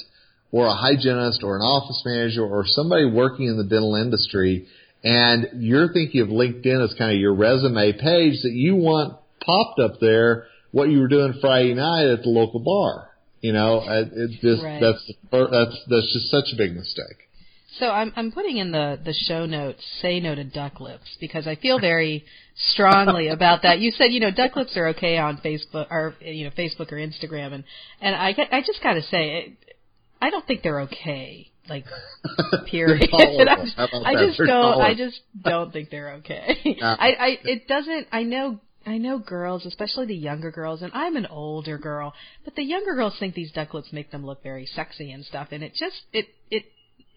or 0.51 0.65
a 0.65 0.73
hygienist 0.73 1.43
or 1.43 1.55
an 1.55 1.61
office 1.61 2.01
manager 2.03 2.43
or 2.43 2.63
somebody 2.65 3.05
working 3.05 3.45
in 3.47 3.57
the 3.57 3.63
dental 3.63 3.95
industry, 3.95 4.67
and 5.03 5.47
you're 5.59 5.93
thinking 5.93 6.21
of 6.21 6.29
LinkedIn 6.29 6.83
as 6.83 6.95
kind 6.97 7.11
of 7.11 7.19
your 7.19 7.35
resume 7.35 7.93
page 7.93 8.41
that 8.41 8.53
you 8.53 8.75
want 8.75 9.19
popped 9.45 9.79
up 9.79 9.99
there 10.01 10.47
what 10.71 10.89
you 10.89 10.99
were 10.99 11.07
doing 11.07 11.33
Friday 11.41 11.73
night 11.73 12.05
at 12.05 12.23
the 12.23 12.29
local 12.29 12.59
bar. 12.59 13.08
You 13.41 13.53
know, 13.53 13.83
it 13.87 14.31
just 14.41 14.63
right. 14.63 14.81
that's 14.81 15.11
that's 15.31 15.83
that's 15.87 16.13
just 16.13 16.29
such 16.29 16.45
a 16.53 16.57
big 16.57 16.75
mistake. 16.75 17.29
So 17.77 17.89
I'm 17.89 18.11
I'm 18.15 18.31
putting 18.31 18.57
in 18.57 18.71
the 18.71 18.99
the 19.03 19.13
show 19.13 19.45
notes 19.45 19.81
say 20.01 20.19
no 20.19 20.35
to 20.35 20.43
duck 20.43 20.81
lips 20.81 21.15
because 21.21 21.47
I 21.47 21.55
feel 21.55 21.79
very 21.79 22.25
strongly 22.73 23.27
about 23.29 23.61
that. 23.63 23.79
You 23.79 23.91
said 23.91 24.07
you 24.07 24.19
know 24.19 24.31
duck 24.31 24.55
lips 24.55 24.75
are 24.75 24.89
okay 24.89 25.17
on 25.17 25.37
Facebook 25.37 25.87
or 25.89 26.15
you 26.19 26.45
know 26.45 26.51
Facebook 26.51 26.91
or 26.91 26.97
Instagram 26.97 27.53
and 27.53 27.63
and 28.01 28.15
I 28.15 28.33
get, 28.33 28.51
I 28.51 28.61
just 28.61 28.83
got 28.83 28.93
to 28.93 29.01
say 29.03 29.53
I 30.21 30.29
don't 30.29 30.45
think 30.45 30.63
they're 30.63 30.81
okay. 30.81 31.51
Like 31.69 31.85
period. 32.65 33.09
I, 33.13 33.87
I 34.05 34.25
just 34.25 34.39
don't 34.39 34.81
I 34.81 34.93
just 34.95 35.19
don't 35.41 35.71
think 35.71 35.89
they're 35.89 36.15
okay. 36.15 36.77
I 36.81 37.11
I 37.11 37.37
it 37.43 37.67
doesn't 37.67 38.07
I 38.11 38.23
know 38.23 38.59
I 38.89 38.97
know 38.97 39.19
girls, 39.19 39.67
especially 39.67 40.07
the 40.07 40.15
younger 40.15 40.49
girls, 40.49 40.81
and 40.81 40.91
I'm 40.95 41.15
an 41.15 41.27
older 41.27 41.77
girl, 41.77 42.11
but 42.43 42.55
the 42.55 42.63
younger 42.63 42.95
girls 42.95 43.13
think 43.19 43.35
these 43.35 43.51
duck 43.51 43.75
lips 43.75 43.93
make 43.93 44.09
them 44.09 44.25
look 44.25 44.41
very 44.41 44.65
sexy 44.65 45.11
and 45.11 45.23
stuff, 45.23 45.49
and 45.51 45.63
it 45.63 45.73
just 45.75 46.01
it 46.11 46.25
it 46.49 46.65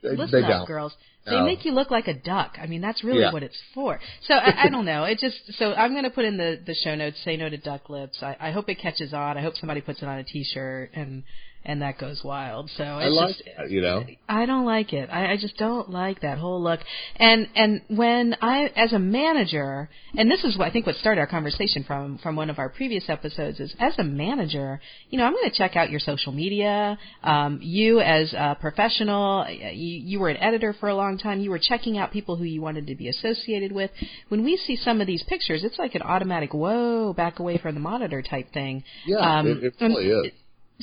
listen 0.02 0.42
they 0.42 0.52
up, 0.52 0.68
girls. 0.68 0.94
They 1.24 1.36
no. 1.36 1.44
make 1.44 1.64
you 1.64 1.72
look 1.72 1.90
like 1.90 2.08
a 2.08 2.14
duck. 2.14 2.58
I 2.60 2.66
mean, 2.66 2.82
that's 2.82 3.02
really 3.02 3.20
yeah. 3.20 3.32
what 3.32 3.42
it's 3.42 3.58
for. 3.74 4.00
So 4.26 4.34
I, 4.34 4.64
I 4.64 4.68
don't 4.68 4.84
know. 4.84 5.04
It 5.04 5.18
just 5.18 5.36
so 5.58 5.72
I'm 5.72 5.92
going 5.92 6.04
to 6.04 6.10
put 6.10 6.26
in 6.26 6.36
the 6.36 6.60
the 6.66 6.74
show 6.74 6.94
notes. 6.94 7.16
Say 7.24 7.38
no 7.38 7.48
to 7.48 7.56
duck 7.56 7.88
lips. 7.88 8.18
I, 8.22 8.36
I 8.38 8.50
hope 8.50 8.68
it 8.68 8.78
catches 8.78 9.14
on. 9.14 9.38
I 9.38 9.40
hope 9.40 9.54
somebody 9.56 9.80
puts 9.80 10.02
it 10.02 10.08
on 10.08 10.18
a 10.18 10.24
T-shirt 10.24 10.90
and 10.92 11.22
and 11.64 11.82
that 11.82 11.98
goes 11.98 12.22
wild. 12.24 12.70
So 12.76 12.84
I 12.84 13.06
like 13.06 13.36
just, 13.36 13.42
that, 13.56 13.70
you 13.70 13.80
know. 13.80 14.04
I 14.28 14.46
don't 14.46 14.64
like 14.64 14.92
it. 14.92 15.08
I, 15.10 15.32
I 15.32 15.36
just 15.36 15.56
don't 15.56 15.90
like 15.90 16.20
that 16.22 16.38
whole 16.38 16.62
look. 16.62 16.80
And 17.16 17.48
and 17.54 17.82
when 17.88 18.36
I, 18.40 18.66
as 18.76 18.92
a 18.92 18.98
manager, 18.98 19.88
and 20.16 20.30
this 20.30 20.42
is 20.44 20.58
what 20.58 20.68
I 20.68 20.70
think 20.70 20.86
what 20.86 20.96
started 20.96 21.20
our 21.20 21.26
conversation 21.26 21.84
from 21.84 22.18
from 22.18 22.36
one 22.36 22.50
of 22.50 22.58
our 22.58 22.68
previous 22.68 23.08
episodes 23.08 23.60
is 23.60 23.74
as 23.78 23.94
a 23.98 24.04
manager, 24.04 24.80
you 25.10 25.18
know, 25.18 25.24
I'm 25.24 25.32
going 25.32 25.48
to 25.48 25.56
check 25.56 25.76
out 25.76 25.90
your 25.90 26.00
social 26.00 26.32
media. 26.32 26.98
Um, 27.22 27.60
you 27.62 28.00
as 28.00 28.32
a 28.32 28.56
professional, 28.60 29.46
you, 29.48 29.68
you 29.72 30.20
were 30.20 30.28
an 30.28 30.38
editor 30.38 30.74
for 30.78 30.88
a 30.88 30.94
long 30.94 31.18
time. 31.18 31.40
You 31.40 31.50
were 31.50 31.60
checking 31.60 31.98
out 31.98 32.12
people 32.12 32.36
who 32.36 32.44
you 32.44 32.60
wanted 32.60 32.86
to 32.88 32.94
be 32.94 33.08
associated 33.08 33.72
with. 33.72 33.90
When 34.28 34.44
we 34.44 34.56
see 34.56 34.76
some 34.76 35.00
of 35.00 35.06
these 35.06 35.22
pictures, 35.28 35.62
it's 35.64 35.78
like 35.78 35.94
an 35.94 36.02
automatic 36.02 36.52
whoa, 36.52 37.12
back 37.12 37.38
away 37.38 37.58
from 37.58 37.74
the 37.74 37.80
monitor 37.80 38.22
type 38.22 38.52
thing. 38.52 38.84
Yeah, 39.06 39.18
um, 39.18 39.46
it, 39.46 39.64
it 39.64 39.74
really 39.80 40.06
is 40.06 40.32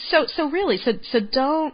so 0.10 0.26
so 0.36 0.50
really 0.50 0.78
so 0.78 0.94
so 1.12 1.20
don't 1.20 1.74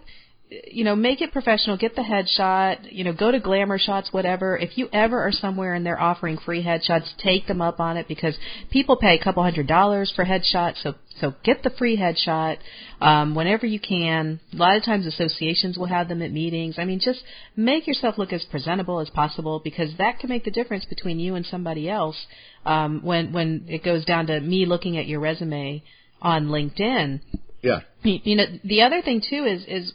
you 0.50 0.84
know, 0.84 0.96
make 0.96 1.22
it 1.22 1.32
professional. 1.32 1.78
Get 1.78 1.96
the 1.96 2.04
headshot. 2.04 2.94
You 2.94 3.04
know, 3.04 3.14
go 3.14 3.32
to 3.32 3.40
Glamour 3.40 3.80
Shots, 3.80 4.10
whatever. 4.12 4.58
If 4.58 4.78
you 4.78 4.88
ever 4.94 5.20
are 5.22 5.32
somewhere 5.32 5.74
and 5.74 5.86
they're 5.86 6.00
offering 6.00 6.38
free 6.38 6.64
headshots, 6.64 7.10
take 7.18 7.48
them 7.48 7.62
up 7.62 7.80
on 7.80 7.98
it 7.98 8.08
because 8.08 8.38
people 8.70 8.96
pay 8.96 9.18
a 9.20 9.24
couple 9.24 9.44
hundred 9.44 9.68
dollars 9.68 10.14
for 10.16 10.24
headshots. 10.24 10.82
So 10.84 10.96
so 11.20 11.34
get 11.44 11.64
the 11.64 11.72
free 11.72 11.98
headshot 11.98 12.58
um, 13.02 13.36
whenever 13.36 13.66
you 13.66 13.80
can. 13.80 14.40
A 14.54 14.56
lot 14.56 14.78
of 14.78 14.84
times 14.84 15.06
associations 15.06 15.78
will 15.78 15.88
have 15.88 16.10
them 16.10 16.22
at 16.22 16.32
meetings. 16.32 16.76
I 16.78 16.86
mean, 16.86 17.00
just 17.00 17.24
make 17.56 17.88
yourself 17.88 18.18
look 18.18 18.32
as 18.32 18.46
presentable 18.46 19.00
as 19.00 19.10
possible 19.10 19.62
because 19.64 19.92
that 19.98 20.20
can 20.20 20.30
make 20.30 20.44
the 20.44 20.52
difference 20.52 20.86
between 20.86 21.20
you 21.20 21.36
and 21.36 21.46
somebody 21.46 21.90
else. 21.90 22.18
Um, 22.66 23.02
when 23.04 23.34
when 23.34 23.66
it 23.68 23.84
goes 23.84 24.06
down 24.06 24.28
to 24.28 24.40
me 24.40 24.66
looking 24.66 24.98
at 24.98 25.08
your 25.08 25.20
resume 25.20 25.84
on 26.22 26.48
LinkedIn. 26.48 27.22
Yeah. 27.62 27.80
You, 28.06 28.36
know, 28.36 28.46
the 28.64 28.82
other 28.84 29.02
thing 29.02 29.22
too 29.28 29.46
is 29.46 29.66
is 29.68 29.94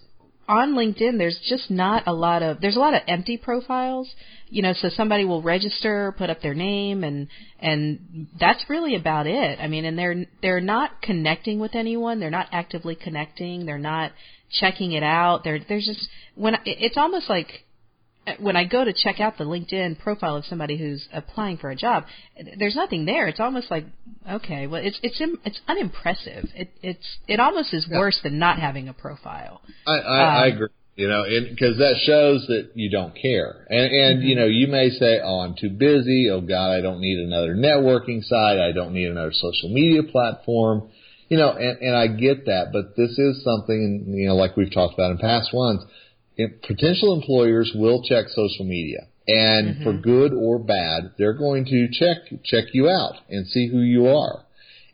on 0.48 0.74
LinkedIn, 0.74 1.16
there's 1.16 1.38
just 1.48 1.70
not 1.70 2.08
a 2.08 2.12
lot 2.12 2.42
of 2.42 2.60
there's 2.60 2.74
a 2.74 2.80
lot 2.80 2.94
of 2.94 3.02
empty 3.06 3.36
profiles. 3.36 4.10
You 4.48 4.62
know, 4.62 4.72
so 4.72 4.88
somebody 4.88 5.24
will 5.24 5.42
register, 5.42 6.12
put 6.18 6.28
up 6.28 6.42
their 6.42 6.54
name, 6.54 7.04
and 7.04 7.28
and 7.60 8.26
that's 8.38 8.64
really 8.68 8.96
about 8.96 9.28
it. 9.28 9.60
I 9.60 9.68
mean, 9.68 9.84
and 9.84 9.96
they're 9.96 10.24
they're 10.42 10.60
not 10.60 11.02
connecting 11.02 11.60
with 11.60 11.76
anyone. 11.76 12.18
They're 12.18 12.30
not 12.30 12.48
actively 12.50 12.96
connecting. 12.96 13.64
They're 13.64 13.78
not 13.78 14.10
checking 14.58 14.92
it 14.92 15.04
out. 15.04 15.44
They're 15.44 15.60
there's 15.68 15.86
just 15.86 16.08
when 16.34 16.56
it's 16.64 16.96
almost 16.96 17.30
like 17.30 17.64
when 18.38 18.56
I 18.56 18.64
go 18.64 18.84
to 18.84 18.92
check 18.92 19.20
out 19.20 19.38
the 19.38 19.44
LinkedIn 19.44 19.98
profile 19.98 20.36
of 20.36 20.44
somebody 20.44 20.76
who's 20.76 21.08
applying 21.12 21.56
for 21.56 21.70
a 21.70 21.76
job, 21.76 22.04
there's 22.58 22.76
nothing 22.76 23.06
there. 23.06 23.26
It's 23.28 23.40
almost 23.40 23.70
like, 23.70 23.86
okay, 24.30 24.66
well, 24.66 24.82
it's 24.84 24.98
it's 25.02 25.20
it's 25.44 25.60
unimpressive. 25.66 26.48
It 26.54 26.70
it's 26.82 27.18
it 27.26 27.40
almost 27.40 27.72
is 27.72 27.88
worse 27.90 28.20
than 28.22 28.38
not 28.38 28.58
having 28.58 28.88
a 28.88 28.92
profile. 28.92 29.62
I 29.86 29.92
I, 29.92 29.96
um, 29.96 30.42
I 30.42 30.46
agree. 30.48 30.68
You 30.96 31.08
know, 31.08 31.24
because 31.24 31.78
that 31.78 31.96
shows 32.04 32.46
that 32.48 32.72
you 32.74 32.90
don't 32.90 33.14
care. 33.14 33.66
And 33.70 33.90
and 33.90 34.18
mm-hmm. 34.18 34.28
you 34.28 34.36
know, 34.36 34.46
you 34.46 34.68
may 34.68 34.90
say, 34.90 35.20
"Oh, 35.22 35.40
I'm 35.40 35.54
too 35.58 35.70
busy. 35.70 36.28
Oh 36.30 36.42
God, 36.42 36.72
I 36.72 36.82
don't 36.82 37.00
need 37.00 37.18
another 37.18 37.54
networking 37.54 38.22
site. 38.22 38.58
I 38.58 38.72
don't 38.72 38.92
need 38.92 39.08
another 39.08 39.32
social 39.32 39.70
media 39.72 40.02
platform." 40.02 40.90
You 41.28 41.38
know, 41.38 41.52
and 41.52 41.78
and 41.78 41.96
I 41.96 42.08
get 42.08 42.46
that, 42.46 42.70
but 42.72 42.96
this 42.96 43.16
is 43.16 43.42
something, 43.44 44.04
you 44.08 44.26
know, 44.28 44.34
like 44.34 44.56
we've 44.56 44.72
talked 44.72 44.94
about 44.94 45.12
in 45.12 45.18
past 45.18 45.54
ones 45.54 45.84
potential 46.62 47.14
employers 47.14 47.72
will 47.74 48.02
check 48.02 48.26
social 48.28 48.64
media. 48.64 49.06
And 49.26 49.76
mm-hmm. 49.76 49.84
for 49.84 49.92
good 49.92 50.32
or 50.32 50.58
bad, 50.58 51.12
they're 51.18 51.38
going 51.38 51.64
to 51.66 51.88
check 51.92 52.18
check 52.44 52.64
you 52.72 52.88
out 52.88 53.14
and 53.28 53.46
see 53.46 53.68
who 53.68 53.80
you 53.80 54.08
are. 54.08 54.44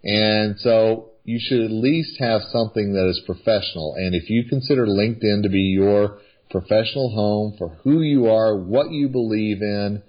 And 0.04 0.58
so 0.58 1.10
you 1.24 1.40
should 1.40 1.60
at 1.60 1.70
least 1.70 2.20
have 2.20 2.42
something 2.52 2.92
that 2.92 3.08
is 3.08 3.20
professional. 3.26 3.94
And 3.96 4.14
if 4.14 4.30
you 4.30 4.44
consider 4.48 4.86
LinkedIn 4.86 5.42
to 5.42 5.48
be 5.48 5.74
your 5.74 6.18
professional 6.50 7.10
home 7.10 7.54
for 7.58 7.78
who 7.82 8.02
you 8.02 8.26
are, 8.26 8.56
what 8.56 8.90
you 8.90 9.08
believe 9.08 9.62
in, 9.62 10.02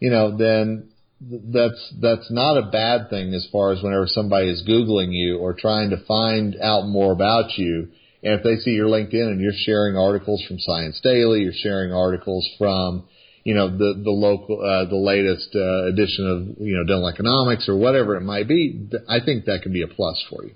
you 0.00 0.10
know, 0.10 0.36
then 0.36 0.88
that's 1.20 1.94
that's 2.00 2.30
not 2.30 2.56
a 2.56 2.70
bad 2.70 3.08
thing 3.10 3.32
as 3.34 3.46
far 3.52 3.72
as 3.72 3.82
whenever 3.82 4.06
somebody 4.06 4.48
is 4.48 4.66
googling 4.68 5.12
you 5.12 5.38
or 5.38 5.54
trying 5.54 5.90
to 5.90 6.04
find 6.06 6.56
out 6.60 6.86
more 6.86 7.12
about 7.12 7.56
you 7.56 7.88
and 8.22 8.34
if 8.34 8.42
they 8.42 8.56
see 8.56 8.70
your 8.70 8.86
LinkedIn 8.86 9.26
and 9.26 9.40
you're 9.40 9.52
sharing 9.54 9.96
articles 9.96 10.44
from 10.46 10.58
Science 10.60 11.00
Daily, 11.02 11.42
you're 11.42 11.52
sharing 11.54 11.92
articles 11.92 12.48
from, 12.56 13.04
you 13.44 13.54
know, 13.54 13.68
the 13.68 14.00
the 14.02 14.10
local 14.10 14.60
uh, 14.60 14.88
the 14.88 14.96
latest 14.96 15.48
uh, 15.54 15.86
edition 15.88 16.26
of 16.28 16.64
you 16.64 16.76
know 16.76 16.84
Dental 16.84 17.08
Economics 17.08 17.68
or 17.68 17.76
whatever 17.76 18.16
it 18.16 18.22
might 18.22 18.46
be, 18.46 18.88
I 19.08 19.18
think 19.24 19.46
that 19.46 19.62
can 19.62 19.72
be 19.72 19.82
a 19.82 19.88
plus 19.88 20.22
for 20.30 20.44
you. 20.44 20.54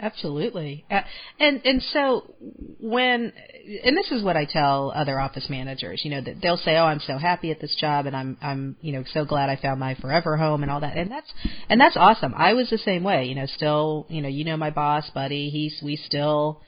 Absolutely. 0.00 0.84
Uh, 0.90 1.02
and 1.38 1.60
and 1.64 1.82
so 1.92 2.34
when 2.80 3.32
and 3.84 3.96
this 3.96 4.10
is 4.10 4.24
what 4.24 4.36
I 4.36 4.44
tell 4.44 4.90
other 4.94 5.20
office 5.20 5.48
managers, 5.48 6.00
you 6.04 6.10
know, 6.10 6.20
that 6.20 6.40
they'll 6.42 6.56
say, 6.56 6.76
"Oh, 6.76 6.84
I'm 6.84 7.00
so 7.00 7.16
happy 7.16 7.50
at 7.52 7.60
this 7.60 7.76
job 7.78 8.06
and 8.06 8.16
I'm 8.16 8.36
I'm, 8.42 8.76
you 8.80 8.92
know, 8.92 9.04
so 9.12 9.24
glad 9.24 9.50
I 9.50 9.56
found 9.56 9.78
my 9.78 9.94
forever 9.94 10.36
home 10.36 10.62
and 10.62 10.70
all 10.70 10.80
that." 10.80 10.96
And 10.96 11.10
that's 11.10 11.32
and 11.68 11.80
that's 11.80 11.96
awesome. 11.96 12.34
I 12.34 12.54
was 12.54 12.70
the 12.70 12.78
same 12.78 13.04
way, 13.04 13.26
you 13.26 13.34
know, 13.36 13.46
still, 13.46 14.06
you 14.08 14.20
know, 14.20 14.28
you 14.28 14.44
know 14.44 14.56
my 14.56 14.70
boss, 14.70 15.08
buddy, 15.10 15.50
he's 15.50 15.80
we 15.82 15.96
still 15.96 16.60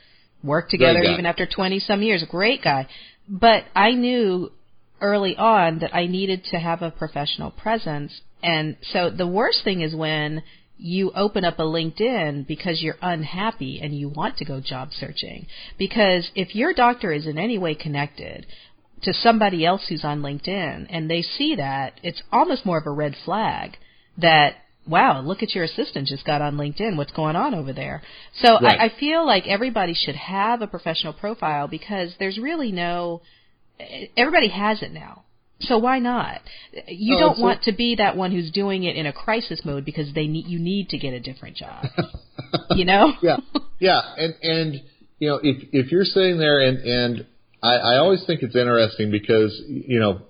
worked 0.42 0.70
together 0.70 1.02
even 1.02 1.26
after 1.26 1.46
20 1.46 1.80
some 1.80 2.02
years. 2.02 2.24
Great 2.28 2.62
guy. 2.62 2.86
But 3.28 3.64
I 3.74 3.92
knew 3.92 4.52
early 5.00 5.36
on 5.36 5.80
that 5.80 5.94
I 5.94 6.06
needed 6.06 6.44
to 6.50 6.58
have 6.58 6.82
a 6.82 6.90
professional 6.90 7.50
presence. 7.50 8.20
And 8.42 8.76
so 8.92 9.10
the 9.10 9.26
worst 9.26 9.64
thing 9.64 9.80
is 9.80 9.94
when 9.94 10.42
you 10.78 11.10
open 11.14 11.44
up 11.44 11.58
a 11.58 11.62
LinkedIn 11.62 12.46
because 12.46 12.82
you're 12.82 12.98
unhappy 13.00 13.80
and 13.82 13.96
you 13.96 14.08
want 14.08 14.36
to 14.38 14.44
go 14.44 14.60
job 14.60 14.90
searching. 14.92 15.46
Because 15.78 16.30
if 16.34 16.54
your 16.54 16.74
doctor 16.74 17.12
is 17.12 17.26
in 17.26 17.38
any 17.38 17.58
way 17.58 17.74
connected 17.74 18.46
to 19.02 19.12
somebody 19.12 19.64
else 19.64 19.86
who's 19.88 20.04
on 20.04 20.20
LinkedIn 20.20 20.86
and 20.90 21.10
they 21.10 21.22
see 21.22 21.56
that, 21.56 21.94
it's 22.02 22.22
almost 22.30 22.66
more 22.66 22.78
of 22.78 22.86
a 22.86 22.90
red 22.90 23.14
flag 23.24 23.76
that 24.18 24.56
wow, 24.86 25.20
look 25.20 25.42
at 25.42 25.54
your 25.54 25.64
assistant 25.64 26.08
just 26.08 26.24
got 26.24 26.40
on 26.40 26.56
LinkedIn. 26.56 26.96
What's 26.96 27.12
going 27.12 27.36
on 27.36 27.54
over 27.54 27.72
there? 27.72 28.02
So 28.42 28.58
right. 28.60 28.78
I, 28.78 28.86
I 28.86 28.92
feel 28.98 29.26
like 29.26 29.46
everybody 29.46 29.94
should 29.94 30.16
have 30.16 30.62
a 30.62 30.66
professional 30.66 31.12
profile 31.12 31.68
because 31.68 32.14
there's 32.18 32.38
really 32.38 32.72
no, 32.72 33.22
everybody 34.16 34.48
has 34.48 34.82
it 34.82 34.92
now. 34.92 35.24
So 35.60 35.78
why 35.78 35.98
not? 36.00 36.42
You 36.86 37.16
oh, 37.16 37.20
don't 37.20 37.38
want 37.38 37.62
to 37.62 37.72
be 37.72 37.96
that 37.96 38.16
one 38.16 38.30
who's 38.30 38.50
doing 38.50 38.84
it 38.84 38.96
in 38.96 39.06
a 39.06 39.12
crisis 39.12 39.62
mode 39.64 39.86
because 39.86 40.12
they 40.12 40.26
need 40.26 40.46
you 40.46 40.58
need 40.58 40.90
to 40.90 40.98
get 40.98 41.14
a 41.14 41.20
different 41.20 41.56
job. 41.56 41.86
you 42.70 42.84
know? 42.84 43.14
yeah, 43.22 43.38
yeah, 43.80 44.00
and 44.18 44.34
and 44.42 44.74
you 45.18 45.28
know 45.28 45.40
if 45.42 45.66
if 45.72 45.90
you're 45.90 46.04
sitting 46.04 46.38
there 46.38 46.60
and 46.60 46.78
and 46.78 47.26
I, 47.62 47.76
I 47.76 47.96
always 47.98 48.22
think 48.26 48.42
it's 48.42 48.54
interesting 48.54 49.10
because 49.10 49.58
you 49.66 49.98
know 49.98 50.20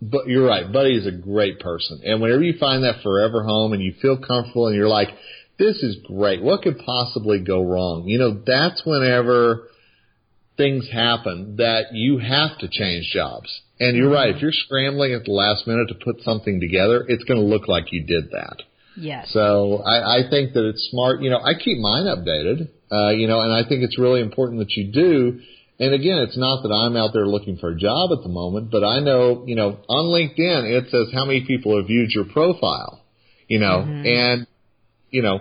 but 0.00 0.28
you're 0.28 0.46
right. 0.46 0.72
Buddy 0.72 0.96
is 0.96 1.06
a 1.06 1.12
great 1.12 1.60
person. 1.60 2.00
And 2.04 2.20
whenever 2.20 2.42
you 2.42 2.58
find 2.58 2.84
that 2.84 3.02
forever 3.02 3.42
home 3.42 3.72
and 3.72 3.82
you 3.82 3.94
feel 4.00 4.16
comfortable 4.16 4.68
and 4.68 4.76
you're 4.76 4.88
like, 4.88 5.08
this 5.58 5.76
is 5.82 5.96
great. 6.06 6.42
What 6.42 6.62
could 6.62 6.78
possibly 6.78 7.40
go 7.40 7.64
wrong? 7.64 8.04
You 8.06 8.18
know, 8.18 8.42
that's 8.46 8.82
whenever 8.84 9.68
things 10.56 10.88
happen 10.92 11.56
that 11.56 11.92
you 11.92 12.18
have 12.18 12.58
to 12.58 12.68
change 12.68 13.10
jobs. 13.12 13.48
And 13.80 13.96
you're 13.96 14.10
right. 14.10 14.34
If 14.34 14.42
you're 14.42 14.52
scrambling 14.52 15.14
at 15.14 15.24
the 15.24 15.32
last 15.32 15.66
minute 15.66 15.88
to 15.88 15.94
put 15.94 16.22
something 16.22 16.60
together, 16.60 17.04
it's 17.08 17.24
going 17.24 17.40
to 17.40 17.46
look 17.46 17.68
like 17.68 17.92
you 17.92 18.04
did 18.06 18.30
that. 18.32 18.62
Yes. 18.96 19.30
So 19.32 19.82
I, 19.84 20.18
I 20.18 20.30
think 20.30 20.54
that 20.54 20.68
it's 20.68 20.88
smart. 20.90 21.22
You 21.22 21.30
know, 21.30 21.38
I 21.38 21.54
keep 21.54 21.78
mine 21.78 22.06
updated. 22.06 22.68
Uh, 22.90 23.10
you 23.10 23.28
know, 23.28 23.40
and 23.40 23.52
I 23.52 23.68
think 23.68 23.82
it's 23.82 23.98
really 23.98 24.20
important 24.20 24.60
that 24.60 24.70
you 24.70 24.90
do 24.92 25.40
and 25.78 25.94
again, 25.94 26.18
it's 26.18 26.36
not 26.36 26.62
that 26.62 26.72
I'm 26.72 26.96
out 26.96 27.12
there 27.12 27.26
looking 27.26 27.56
for 27.56 27.70
a 27.70 27.78
job 27.78 28.10
at 28.12 28.22
the 28.22 28.28
moment, 28.28 28.70
but 28.70 28.82
I 28.82 28.98
know, 28.98 29.44
you 29.46 29.54
know, 29.54 29.78
on 29.88 30.06
LinkedIn 30.06 30.70
it 30.70 30.90
says 30.90 31.08
how 31.14 31.24
many 31.24 31.44
people 31.46 31.76
have 31.76 31.86
viewed 31.86 32.10
your 32.10 32.24
profile, 32.24 33.00
you 33.46 33.60
know, 33.60 33.86
mm-hmm. 33.86 34.06
and, 34.06 34.46
you 35.10 35.22
know, 35.22 35.40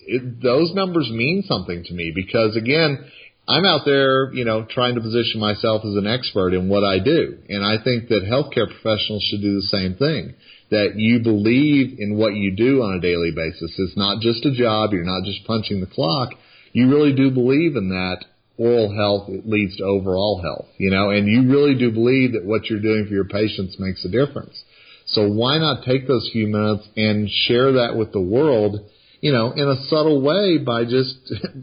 it, 0.00 0.42
those 0.42 0.74
numbers 0.74 1.08
mean 1.10 1.44
something 1.46 1.84
to 1.84 1.94
me 1.94 2.12
because 2.14 2.56
again, 2.56 2.98
I'm 3.46 3.64
out 3.64 3.82
there, 3.84 4.32
you 4.32 4.44
know, 4.44 4.66
trying 4.68 4.96
to 4.96 5.00
position 5.00 5.40
myself 5.40 5.82
as 5.84 5.94
an 5.94 6.06
expert 6.06 6.54
in 6.54 6.68
what 6.68 6.84
I 6.84 6.98
do. 6.98 7.38
And 7.48 7.64
I 7.64 7.82
think 7.82 8.08
that 8.08 8.22
healthcare 8.22 8.66
professionals 8.66 9.26
should 9.30 9.40
do 9.40 9.56
the 9.56 9.66
same 9.66 9.94
thing. 9.94 10.34
That 10.70 10.92
you 10.94 11.18
believe 11.18 11.98
in 11.98 12.16
what 12.16 12.34
you 12.34 12.54
do 12.54 12.82
on 12.82 12.94
a 12.94 13.00
daily 13.00 13.32
basis. 13.34 13.74
It's 13.76 13.96
not 13.96 14.20
just 14.20 14.46
a 14.46 14.54
job. 14.54 14.92
You're 14.92 15.02
not 15.02 15.24
just 15.24 15.44
punching 15.44 15.80
the 15.80 15.88
clock. 15.88 16.30
You 16.72 16.88
really 16.88 17.12
do 17.12 17.32
believe 17.32 17.74
in 17.74 17.88
that 17.88 18.24
oral 18.60 18.94
health 18.94 19.30
it 19.30 19.48
leads 19.48 19.76
to 19.78 19.84
overall 19.84 20.40
health, 20.42 20.68
you 20.76 20.90
know, 20.90 21.10
and 21.10 21.26
you 21.26 21.50
really 21.50 21.74
do 21.74 21.90
believe 21.90 22.32
that 22.32 22.44
what 22.44 22.66
you're 22.66 22.80
doing 22.80 23.06
for 23.08 23.14
your 23.14 23.24
patients 23.24 23.76
makes 23.78 24.04
a 24.04 24.08
difference. 24.08 24.62
So 25.06 25.28
why 25.28 25.58
not 25.58 25.84
take 25.84 26.06
those 26.06 26.28
few 26.30 26.46
minutes 26.46 26.86
and 26.94 27.28
share 27.46 27.72
that 27.72 27.96
with 27.96 28.12
the 28.12 28.20
world, 28.20 28.80
you 29.22 29.32
know, 29.32 29.52
in 29.52 29.66
a 29.66 29.82
subtle 29.88 30.20
way 30.20 30.58
by 30.58 30.84
just 30.84 31.16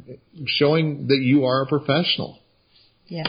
showing 0.48 1.08
that 1.08 1.20
you 1.22 1.46
are 1.46 1.62
a 1.62 1.68
professional. 1.68 2.40
Yeah. 3.06 3.28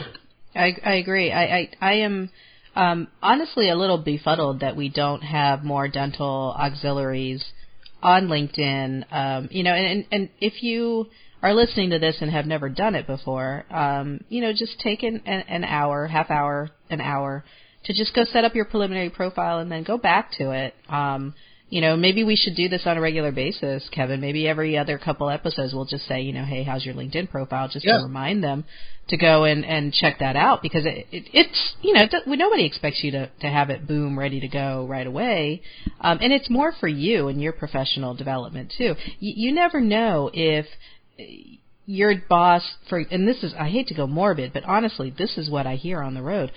I 0.55 0.75
I 0.83 0.93
agree. 0.95 1.31
I 1.31 1.43
I, 1.43 1.69
I 1.79 1.93
am 1.99 2.31
um, 2.75 3.07
honestly 3.21 3.69
a 3.69 3.75
little 3.75 3.99
befuddled 3.99 4.61
that 4.61 4.75
we 4.75 4.89
don't 4.89 5.21
have 5.21 5.63
more 5.63 5.87
dental 5.87 6.55
auxiliaries 6.57 7.45
on 8.01 8.27
LinkedIn. 8.27 9.05
Um, 9.11 9.49
you 9.51 9.63
know, 9.63 9.73
and 9.73 10.05
and 10.11 10.29
if 10.41 10.63
you 10.63 11.07
are 11.41 11.53
listening 11.53 11.91
to 11.91 11.99
this 11.99 12.17
and 12.21 12.31
have 12.31 12.45
never 12.45 12.69
done 12.69 12.95
it 12.95 13.07
before, 13.07 13.65
um, 13.71 14.23
you 14.29 14.41
know, 14.41 14.51
just 14.51 14.79
take 14.79 15.03
an, 15.03 15.21
an 15.25 15.63
hour, 15.63 16.07
half 16.07 16.29
hour, 16.29 16.69
an 16.89 17.01
hour 17.01 17.43
to 17.85 17.93
just 17.93 18.13
go 18.13 18.25
set 18.25 18.43
up 18.43 18.55
your 18.55 18.65
preliminary 18.65 19.09
profile 19.09 19.59
and 19.59 19.71
then 19.71 19.83
go 19.83 19.97
back 19.97 20.31
to 20.37 20.51
it. 20.51 20.73
Um, 20.89 21.33
you 21.69 21.81
know, 21.81 21.95
maybe 21.95 22.23
we 22.23 22.35
should 22.35 22.55
do 22.55 22.67
this 22.67 22.81
on 22.85 22.97
a 22.97 23.01
regular 23.01 23.31
basis, 23.31 23.87
Kevin. 23.91 24.19
Maybe 24.19 24.47
every 24.47 24.77
other 24.77 24.97
couple 24.97 25.29
episodes 25.29 25.71
we'll 25.71 25.85
just 25.85 26.07
say, 26.07 26.21
you 26.21 26.33
know, 26.33 26.43
hey, 26.43 26.63
how's 26.63 26.83
your 26.83 26.95
LinkedIn 26.95 27.29
profile? 27.29 27.69
Just 27.71 27.85
yeah. 27.85 27.97
to 27.97 28.03
remind 28.03 28.43
them 28.43 28.65
to 29.09 29.17
go 29.17 29.43
and, 29.43 29.63
and 29.63 29.93
check 29.93 30.17
that 30.19 30.35
out 30.35 30.63
because 30.63 30.85
it, 30.85 31.05
it, 31.11 31.29
it's, 31.31 31.73
you 31.81 31.93
know, 31.93 32.05
nobody 32.25 32.65
expects 32.65 33.03
you 33.03 33.11
to, 33.11 33.29
to 33.41 33.47
have 33.47 33.69
it 33.69 33.87
boom 33.87 34.17
ready 34.17 34.39
to 34.39 34.47
go 34.47 34.87
right 34.89 35.05
away. 35.05 35.61
Um, 36.01 36.17
and 36.21 36.33
it's 36.33 36.49
more 36.49 36.73
for 36.79 36.87
you 36.87 37.27
and 37.27 37.39
your 37.39 37.53
professional 37.53 38.15
development 38.15 38.73
too. 38.75 38.95
You, 39.19 39.49
you 39.49 39.53
never 39.53 39.79
know 39.79 40.31
if 40.33 40.65
your 41.85 42.13
boss 42.29 42.63
for 42.87 42.99
and 42.99 43.27
this 43.27 43.43
is 43.43 43.53
I 43.57 43.69
hate 43.69 43.87
to 43.87 43.93
go 43.93 44.07
morbid, 44.07 44.53
but 44.53 44.63
honestly, 44.63 45.13
this 45.15 45.37
is 45.37 45.49
what 45.49 45.65
I 45.65 45.75
hear 45.75 46.01
on 46.01 46.13
the 46.13 46.21
road. 46.21 46.51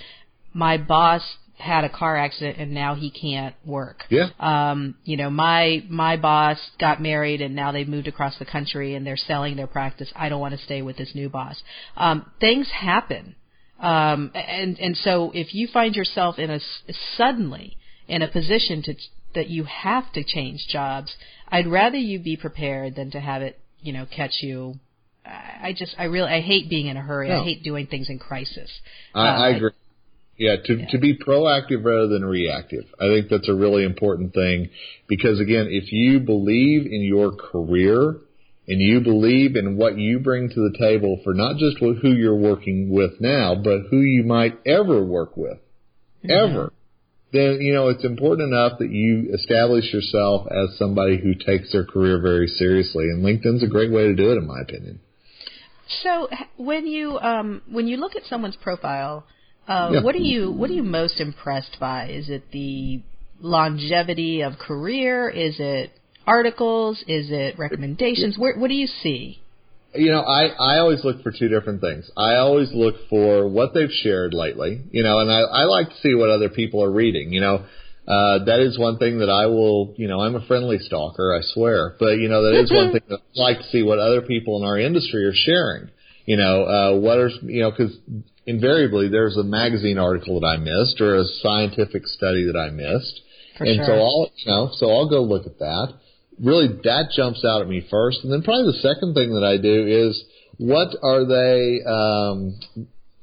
My 0.53 0.77
boss 0.77 1.23
had 1.57 1.85
a 1.85 1.89
car 1.89 2.17
accident 2.17 2.59
and 2.59 2.73
now 2.73 2.95
he 2.95 3.11
can't 3.11 3.55
work. 3.65 4.05
Yeah. 4.11 4.29
Um, 4.39 4.97
you 5.05 5.17
know, 5.17 5.31
my 5.31 5.85
my 5.89 6.17
boss 6.17 6.59
got 6.79 7.01
married 7.01 7.41
and 7.41 7.55
now 7.55 7.73
they've 7.73 7.89
moved 7.89 8.09
across 8.09 8.39
the 8.39 8.45
country 8.45 8.95
and 8.95 9.07
they're 9.07 9.17
selling 9.17 9.57
their 9.57 9.67
practice. 9.67 10.13
I 10.15 10.29
don't 10.29 10.41
want 10.41 10.55
to 10.55 10.65
stay 10.65 10.83
with 10.83 10.97
this 10.97 11.15
new 11.15 11.29
boss. 11.29 11.57
Um, 11.97 12.31
things 12.41 12.69
happen. 12.71 13.37
Um, 13.81 14.33
and 14.35 14.79
and 14.79 14.97
so 14.97 15.31
if 15.35 15.55
you 15.55 15.69
find 15.73 15.95
yourself 15.95 16.39
in 16.39 16.51
a 16.51 16.61
suddenly 17.17 17.77
in 18.07 18.23
a 18.23 18.29
position 18.29 18.83
to 18.83 18.95
that 19.35 19.49
you 19.49 19.65
have 19.65 20.13
to 20.13 20.23
change 20.23 20.67
jobs, 20.69 21.15
I'd 21.49 21.67
rather 21.67 21.97
you 21.97 22.19
be 22.19 22.37
prepared 22.37 22.97
than 22.97 23.11
to 23.13 23.21
have 23.21 23.43
it, 23.43 23.59
you 23.83 23.93
know, 23.93 24.07
catch 24.07 24.43
you. 24.43 24.75
I 25.25 25.73
just, 25.77 25.95
I 25.99 26.05
really, 26.05 26.29
I 26.29 26.41
hate 26.41 26.69
being 26.69 26.87
in 26.87 26.97
a 26.97 27.01
hurry. 27.01 27.29
No. 27.29 27.41
I 27.41 27.45
hate 27.45 27.63
doing 27.63 27.87
things 27.87 28.09
in 28.09 28.19
crisis. 28.19 28.71
I, 29.15 29.21
uh, 29.21 29.23
I 29.23 29.49
agree. 29.51 29.71
Yeah, 30.37 30.57
to 30.65 30.75
yeah. 30.75 30.87
to 30.91 30.99
be 30.99 31.17
proactive 31.17 31.85
rather 31.85 32.09
than 32.09 32.25
reactive. 32.25 32.85
I 32.99 33.09
think 33.09 33.29
that's 33.31 33.49
a 33.49 33.55
really 33.55 33.85
important 33.85 34.35
thing 34.35 34.71
because 35.07 35.39
again, 35.39 35.69
if 35.71 35.93
you 35.93 36.21
believe 36.21 36.87
in 36.87 37.03
your 37.03 37.33
career 37.37 38.17
and 38.67 38.81
you 38.81 39.01
believe 39.01 39.57
in 39.57 39.77
what 39.77 39.99
you 39.99 40.21
bring 40.21 40.49
to 40.49 40.55
the 40.55 40.77
table 40.79 41.21
for 41.23 41.35
not 41.35 41.59
just 41.59 41.79
who 41.79 42.09
you're 42.09 42.35
working 42.35 42.91
with 42.91 43.21
now, 43.21 43.55
but 43.55 43.83
who 43.91 44.01
you 44.01 44.25
might 44.25 44.59
ever 44.67 45.05
work 45.05 45.37
with, 45.37 45.59
mm-hmm. 46.25 46.31
ever, 46.31 46.73
then 47.33 47.59
you 47.61 47.73
know 47.73 47.89
it's 47.89 48.05
important 48.05 48.53
enough 48.53 48.79
that 48.79 48.91
you 48.91 49.33
establish 49.35 49.93
yourself 49.93 50.47
as 50.51 50.77
somebody 50.79 51.19
who 51.19 51.35
takes 51.35 51.73
their 51.73 51.85
career 51.85 52.21
very 52.21 52.47
seriously. 52.47 53.05
And 53.05 53.25
LinkedIn's 53.25 53.63
a 53.63 53.69
great 53.69 53.91
way 53.91 54.05
to 54.05 54.15
do 54.15 54.31
it, 54.31 54.39
in 54.39 54.47
my 54.47 54.61
opinion. 54.61 55.01
So 56.03 56.29
when 56.57 56.87
you 56.87 57.19
um, 57.19 57.63
when 57.71 57.89
you 57.89 57.97
look 57.97 58.17
at 58.17 58.25
someone's 58.25 58.57
profile, 58.57 59.25
uh, 59.69 59.91
yeah. 59.93 60.03
what 60.03 60.15
are 60.15 60.19
you 60.19 60.53
what 60.53 60.71
are 60.71 60.75
you 60.75 60.83
most 60.83 61.21
impressed 61.21 61.79
by? 61.81 62.09
Is 62.09 62.29
it 62.29 62.51
the 62.53 63.03
longevity 63.41 64.43
of 64.43 64.59
career? 64.59 65.29
Is 65.29 65.57
it 65.59 65.93
articles? 66.27 66.99
Is 67.07 67.31
it 67.31 67.59
recommendations? 67.59 68.39
Where, 68.39 68.57
what 68.59 68.69
do 68.69 68.75
you 68.75 68.87
see? 68.87 69.42
You 69.95 70.11
know, 70.11 70.23
I, 70.23 70.47
I 70.47 70.79
always 70.79 71.05
look 71.05 71.23
for 71.23 71.33
two 71.33 71.49
different 71.49 71.81
things. 71.81 72.11
I 72.17 72.37
always 72.37 72.71
look 72.73 72.95
for 73.11 73.47
what 73.49 73.75
they've 73.75 73.91
shared 73.91 74.33
lately, 74.33 74.83
you 74.91 75.03
know, 75.03 75.19
and 75.19 75.31
I, 75.31 75.41
I 75.41 75.65
like 75.65 75.89
to 75.89 75.97
see 76.03 76.15
what 76.15 76.31
other 76.31 76.49
people 76.49 76.83
are 76.83 76.91
reading, 76.91 77.33
you 77.33 77.41
know. 77.41 77.67
Uh, 78.07 78.45
that 78.47 78.59
is 78.59 78.77
one 78.79 78.99
thing 78.99 79.21
that 79.21 79.31
I 79.31 79.47
will, 79.47 79.95
you 79.97 80.09
know, 80.09 80.21
I'm 80.21 80.35
a 80.35 80.45
friendly 80.47 80.79
stalker, 80.79 81.39
I 81.39 81.43
swear, 81.55 81.95
but 82.01 82.19
you 82.19 82.29
know, 82.29 82.43
that 82.43 82.61
is 82.61 82.73
one 82.73 82.93
thing 82.93 83.03
that 83.09 83.21
I 83.21 83.41
like 83.41 83.59
to 83.59 83.69
see 83.71 83.83
what 83.83 83.99
other 83.99 84.23
people 84.23 84.57
in 84.59 84.67
our 84.67 84.79
industry 84.79 85.25
are 85.25 85.35
sharing. 85.35 85.89
You 86.27 86.37
know, 86.37 86.65
uh, 86.65 86.99
what 86.99 87.19
are, 87.19 87.31
you 87.43 87.63
know, 87.63 87.71
cause 87.71 87.97
invariably 88.47 89.09
there's 89.09 89.37
a 89.37 89.45
magazine 89.45 89.99
article 89.99 90.41
that 90.41 90.47
I 90.47 90.57
missed 90.57 91.01
or 91.01 91.17
a 91.17 91.25
scientific 91.43 92.07
study 92.07 92.47
that 92.47 92.59
I 92.59 92.71
missed. 92.71 93.21
For 93.59 93.65
and 93.65 93.77
sure. 93.77 93.87
so 93.87 93.93
I'll, 93.93 94.31
you 94.37 94.51
know, 94.51 94.71
so 94.73 94.91
I'll 94.91 95.09
go 95.09 95.23
look 95.23 95.47
at 95.47 95.59
that 95.59 95.95
really 96.43 96.69
that 96.85 97.11
jumps 97.15 97.45
out 97.45 97.63
at 97.63 97.69
me 97.69 97.87
first, 97.91 98.19
and 98.23 98.33
then 98.33 98.43
probably 98.43 98.73
the 98.73 98.83
second 98.83 99.15
thing 99.15 99.35
that 99.35 99.45
I 99.45 99.57
do 99.57 99.87
is 99.87 100.23
what 100.59 100.89
are 101.03 101.25
they, 101.25 101.81
um, 101.87 102.59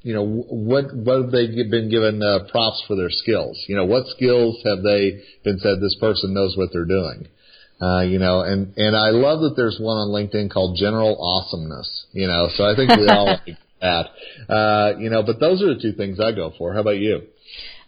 you 0.02 0.14
know, 0.14 0.24
what 0.24 0.94
what 0.94 1.22
have 1.22 1.30
they 1.30 1.46
been 1.46 1.90
given 1.90 2.22
uh, 2.22 2.50
props 2.50 2.82
for 2.88 2.96
their 2.96 3.10
skills? 3.10 3.62
You 3.68 3.76
know, 3.76 3.84
what 3.84 4.06
skills 4.08 4.60
have 4.64 4.82
they 4.82 5.22
been 5.44 5.58
said 5.60 5.80
this 5.80 5.96
person 6.00 6.34
knows 6.34 6.56
what 6.56 6.70
they're 6.72 6.84
doing? 6.84 7.28
Uh, 7.80 8.02
you 8.02 8.18
know, 8.18 8.40
and 8.40 8.74
and 8.76 8.96
I 8.96 9.10
love 9.10 9.40
that 9.40 9.54
there's 9.56 9.78
one 9.80 9.96
on 9.96 10.08
LinkedIn 10.08 10.50
called 10.50 10.76
General 10.76 11.16
Awesomeness. 11.20 12.06
You 12.12 12.26
know, 12.26 12.48
so 12.54 12.64
I 12.64 12.74
think 12.74 12.90
we 12.96 13.06
all 13.08 13.26
like 13.46 13.56
that. 13.80 14.52
Uh, 14.52 14.98
you 14.98 15.10
know, 15.10 15.22
but 15.22 15.40
those 15.40 15.62
are 15.62 15.74
the 15.74 15.80
two 15.80 15.92
things 15.92 16.20
I 16.20 16.32
go 16.32 16.52
for. 16.56 16.72
How 16.74 16.80
about 16.80 16.98
you? 16.98 17.22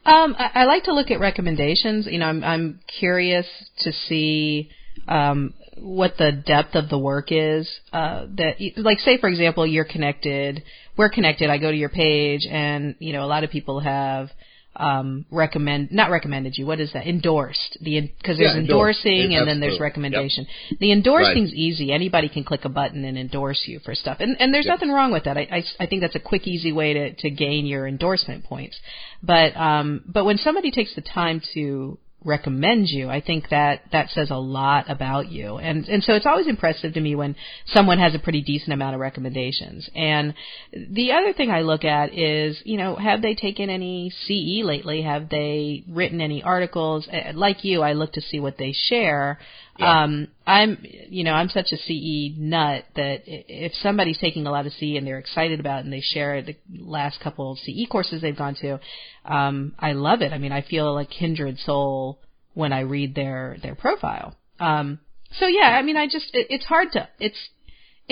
Um, 0.04 0.34
I, 0.36 0.50
I 0.54 0.64
like 0.64 0.84
to 0.84 0.94
look 0.94 1.10
at 1.10 1.20
recommendations. 1.20 2.06
You 2.06 2.18
know, 2.18 2.26
I'm 2.26 2.42
I'm 2.42 2.80
curious 2.98 3.46
to 3.80 3.92
see 3.92 4.70
um, 5.08 5.54
what 5.78 6.16
the 6.18 6.32
depth 6.32 6.74
of 6.74 6.88
the 6.88 6.98
work 6.98 7.28
is. 7.30 7.68
Uh, 7.92 8.26
that 8.36 8.56
like 8.76 8.98
say 9.00 9.18
for 9.18 9.28
example 9.28 9.66
you're 9.66 9.84
connected, 9.84 10.62
we're 10.96 11.10
connected. 11.10 11.50
I 11.50 11.58
go 11.58 11.70
to 11.70 11.76
your 11.76 11.88
page, 11.88 12.46
and 12.48 12.94
you 12.98 13.12
know 13.12 13.24
a 13.24 13.26
lot 13.26 13.44
of 13.44 13.50
people 13.50 13.80
have 13.80 14.30
um, 14.74 15.26
recommend 15.30 15.92
not 15.92 16.10
recommended 16.10 16.56
you. 16.56 16.66
What 16.66 16.80
is 16.80 16.92
that? 16.94 17.06
Endorsed 17.06 17.78
the 17.82 18.00
because 18.00 18.38
there's 18.38 18.54
yeah, 18.54 18.60
endorsing 18.60 19.34
and 19.34 19.46
then 19.46 19.60
there's 19.60 19.78
recommendation. 19.78 20.46
Yep. 20.70 20.80
The 20.80 20.92
endorsing's 20.92 21.50
right. 21.50 21.58
easy. 21.58 21.92
Anybody 21.92 22.28
can 22.28 22.42
click 22.42 22.64
a 22.64 22.70
button 22.70 23.04
and 23.04 23.18
endorse 23.18 23.64
you 23.66 23.80
for 23.80 23.94
stuff, 23.94 24.18
and 24.20 24.36
and 24.40 24.52
there's 24.52 24.66
yep. 24.66 24.76
nothing 24.76 24.90
wrong 24.90 25.12
with 25.12 25.24
that. 25.24 25.36
I, 25.36 25.46
I 25.50 25.64
I 25.80 25.86
think 25.86 26.00
that's 26.00 26.14
a 26.14 26.20
quick, 26.20 26.46
easy 26.46 26.72
way 26.72 26.94
to 26.94 27.14
to 27.14 27.30
gain 27.30 27.66
your 27.66 27.86
endorsement 27.86 28.44
points. 28.44 28.78
But 29.22 29.56
um 29.56 30.02
but 30.06 30.24
when 30.24 30.38
somebody 30.38 30.70
takes 30.70 30.94
the 30.94 31.02
time 31.02 31.42
to 31.54 31.98
recommend 32.24 32.88
you. 32.88 33.08
I 33.08 33.20
think 33.20 33.48
that 33.50 33.82
that 33.92 34.10
says 34.10 34.30
a 34.30 34.36
lot 34.36 34.90
about 34.90 35.28
you. 35.30 35.58
And 35.58 35.86
and 35.86 36.02
so 36.02 36.14
it's 36.14 36.26
always 36.26 36.46
impressive 36.46 36.94
to 36.94 37.00
me 37.00 37.14
when 37.14 37.36
someone 37.66 37.98
has 37.98 38.14
a 38.14 38.18
pretty 38.18 38.42
decent 38.42 38.72
amount 38.72 38.94
of 38.94 39.00
recommendations. 39.00 39.88
And 39.94 40.34
the 40.72 41.12
other 41.12 41.32
thing 41.32 41.50
I 41.50 41.62
look 41.62 41.84
at 41.84 42.14
is, 42.14 42.60
you 42.64 42.76
know, 42.76 42.96
have 42.96 43.22
they 43.22 43.34
taken 43.34 43.70
any 43.70 44.10
CE 44.10 44.64
lately? 44.64 45.02
Have 45.02 45.28
they 45.28 45.84
written 45.88 46.20
any 46.20 46.42
articles? 46.42 47.08
Uh, 47.08 47.32
like 47.34 47.64
you, 47.64 47.82
I 47.82 47.92
look 47.92 48.12
to 48.14 48.20
see 48.20 48.40
what 48.40 48.58
they 48.58 48.72
share. 48.72 49.38
Um, 49.80 50.28
I'm, 50.46 50.78
you 51.08 51.24
know, 51.24 51.32
I'm 51.32 51.48
such 51.48 51.72
a 51.72 51.76
CE 51.76 52.36
nut 52.36 52.84
that 52.94 53.22
if 53.26 53.72
somebody's 53.82 54.18
taking 54.18 54.46
a 54.46 54.50
lot 54.50 54.66
of 54.66 54.72
CE 54.74 54.96
and 54.96 55.06
they're 55.06 55.18
excited 55.18 55.60
about 55.60 55.80
it 55.80 55.84
and 55.84 55.92
they 55.92 56.00
share 56.00 56.42
the 56.42 56.56
last 56.78 57.20
couple 57.20 57.52
of 57.52 57.58
CE 57.58 57.88
courses 57.90 58.20
they've 58.20 58.36
gone 58.36 58.54
to, 58.56 58.78
um, 59.24 59.74
I 59.78 59.92
love 59.92 60.20
it. 60.20 60.32
I 60.32 60.38
mean, 60.38 60.52
I 60.52 60.62
feel 60.62 60.92
like 60.94 61.10
kindred 61.10 61.58
soul 61.58 62.18
when 62.54 62.72
I 62.72 62.80
read 62.80 63.14
their 63.14 63.56
their 63.62 63.74
profile. 63.74 64.36
Um, 64.60 65.00
so 65.38 65.46
yeah, 65.46 65.76
I 65.78 65.82
mean, 65.82 65.96
I 65.96 66.06
just 66.06 66.34
it, 66.34 66.48
it's 66.50 66.66
hard 66.66 66.92
to 66.92 67.08
it's 67.18 67.38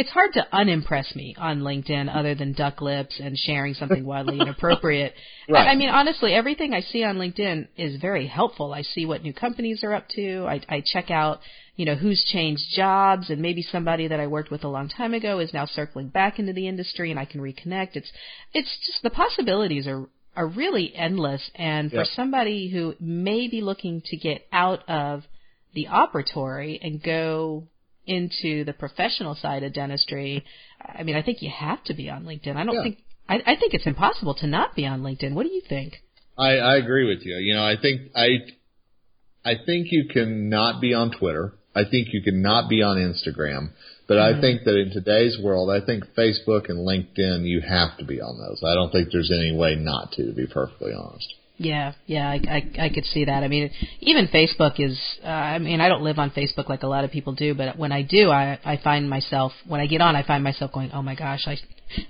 it's 0.00 0.08
hard 0.08 0.32
to 0.32 0.46
unimpress 0.50 1.14
me 1.14 1.34
on 1.36 1.60
LinkedIn 1.60 2.08
other 2.10 2.34
than 2.34 2.54
duck 2.54 2.80
lips 2.80 3.20
and 3.22 3.36
sharing 3.36 3.74
something 3.74 4.02
wildly 4.02 4.40
inappropriate. 4.40 5.12
right. 5.46 5.66
I, 5.66 5.72
I 5.72 5.76
mean, 5.76 5.90
honestly, 5.90 6.32
everything 6.32 6.72
I 6.72 6.80
see 6.80 7.04
on 7.04 7.16
LinkedIn 7.16 7.68
is 7.76 8.00
very 8.00 8.26
helpful. 8.26 8.72
I 8.72 8.80
see 8.80 9.04
what 9.04 9.22
new 9.22 9.34
companies 9.34 9.84
are 9.84 9.92
up 9.92 10.08
to. 10.16 10.46
I, 10.46 10.62
I 10.70 10.82
check 10.90 11.10
out, 11.10 11.40
you 11.76 11.84
know, 11.84 11.96
who's 11.96 12.24
changed 12.32 12.62
jobs 12.74 13.28
and 13.28 13.42
maybe 13.42 13.60
somebody 13.60 14.08
that 14.08 14.18
I 14.18 14.26
worked 14.26 14.50
with 14.50 14.64
a 14.64 14.68
long 14.68 14.88
time 14.88 15.12
ago 15.12 15.38
is 15.38 15.52
now 15.52 15.66
circling 15.66 16.08
back 16.08 16.38
into 16.38 16.54
the 16.54 16.66
industry 16.66 17.10
and 17.10 17.20
I 17.20 17.26
can 17.26 17.42
reconnect. 17.42 17.90
It's, 17.92 18.10
it's 18.54 18.78
just 18.86 19.02
the 19.02 19.10
possibilities 19.10 19.86
are, 19.86 20.08
are 20.34 20.46
really 20.46 20.94
endless. 20.96 21.50
And 21.54 21.90
for 21.90 21.98
yep. 21.98 22.06
somebody 22.16 22.70
who 22.70 22.94
may 23.00 23.48
be 23.48 23.60
looking 23.60 24.00
to 24.06 24.16
get 24.16 24.46
out 24.50 24.88
of 24.88 25.24
the 25.74 25.88
operatory 25.90 26.78
and 26.80 27.02
go 27.02 27.64
into 28.06 28.64
the 28.64 28.72
professional 28.72 29.34
side 29.34 29.62
of 29.62 29.72
dentistry, 29.72 30.44
I 30.84 31.02
mean, 31.02 31.16
I 31.16 31.22
think 31.22 31.42
you 31.42 31.50
have 31.50 31.82
to 31.84 31.94
be 31.94 32.10
on 32.10 32.24
LinkedIn. 32.24 32.56
I 32.56 32.64
don't 32.64 32.74
yeah. 32.74 32.82
think 32.82 32.98
I, 33.28 33.34
I 33.46 33.56
think 33.56 33.74
it's 33.74 33.86
impossible 33.86 34.34
to 34.36 34.46
not 34.46 34.74
be 34.74 34.86
on 34.86 35.02
LinkedIn. 35.02 35.34
What 35.34 35.44
do 35.44 35.52
you 35.52 35.62
think? 35.68 36.02
I, 36.36 36.56
I 36.56 36.76
agree 36.76 37.06
with 37.06 37.24
you. 37.24 37.36
You 37.36 37.54
know, 37.54 37.64
I 37.64 37.76
think 37.80 38.10
I 38.16 38.28
I 39.44 39.54
think 39.64 39.88
you 39.90 40.06
can 40.12 40.48
not 40.48 40.80
be 40.80 40.94
on 40.94 41.12
Twitter. 41.12 41.54
I 41.74 41.84
think 41.84 42.08
you 42.12 42.22
can 42.22 42.42
not 42.42 42.68
be 42.68 42.82
on 42.82 42.96
Instagram. 42.96 43.70
But 44.08 44.16
mm-hmm. 44.16 44.38
I 44.38 44.40
think 44.40 44.64
that 44.64 44.76
in 44.76 44.90
today's 44.90 45.38
world, 45.40 45.70
I 45.70 45.84
think 45.84 46.04
Facebook 46.18 46.68
and 46.68 46.78
LinkedIn, 46.78 47.46
you 47.46 47.60
have 47.60 47.96
to 47.98 48.04
be 48.04 48.20
on 48.20 48.38
those. 48.38 48.60
I 48.64 48.74
don't 48.74 48.90
think 48.90 49.10
there's 49.12 49.30
any 49.32 49.56
way 49.56 49.76
not 49.76 50.12
to, 50.12 50.26
to 50.26 50.32
be 50.32 50.48
perfectly 50.48 50.92
honest. 50.92 51.32
Yeah, 51.62 51.92
yeah, 52.06 52.26
I, 52.26 52.40
I 52.48 52.86
I 52.86 52.88
could 52.88 53.04
see 53.04 53.26
that. 53.26 53.44
I 53.44 53.48
mean, 53.48 53.70
even 54.00 54.28
Facebook 54.28 54.80
is. 54.80 54.98
Uh, 55.22 55.28
I 55.28 55.58
mean, 55.58 55.82
I 55.82 55.90
don't 55.90 56.00
live 56.00 56.18
on 56.18 56.30
Facebook 56.30 56.70
like 56.70 56.84
a 56.84 56.86
lot 56.86 57.04
of 57.04 57.10
people 57.10 57.34
do, 57.34 57.54
but 57.54 57.76
when 57.76 57.92
I 57.92 58.00
do, 58.00 58.30
I 58.30 58.58
I 58.64 58.78
find 58.82 59.10
myself 59.10 59.52
when 59.68 59.78
I 59.78 59.86
get 59.86 60.00
on, 60.00 60.16
I 60.16 60.26
find 60.26 60.42
myself 60.42 60.72
going, 60.72 60.90
oh 60.94 61.02
my 61.02 61.14
gosh, 61.14 61.42
I 61.46 61.58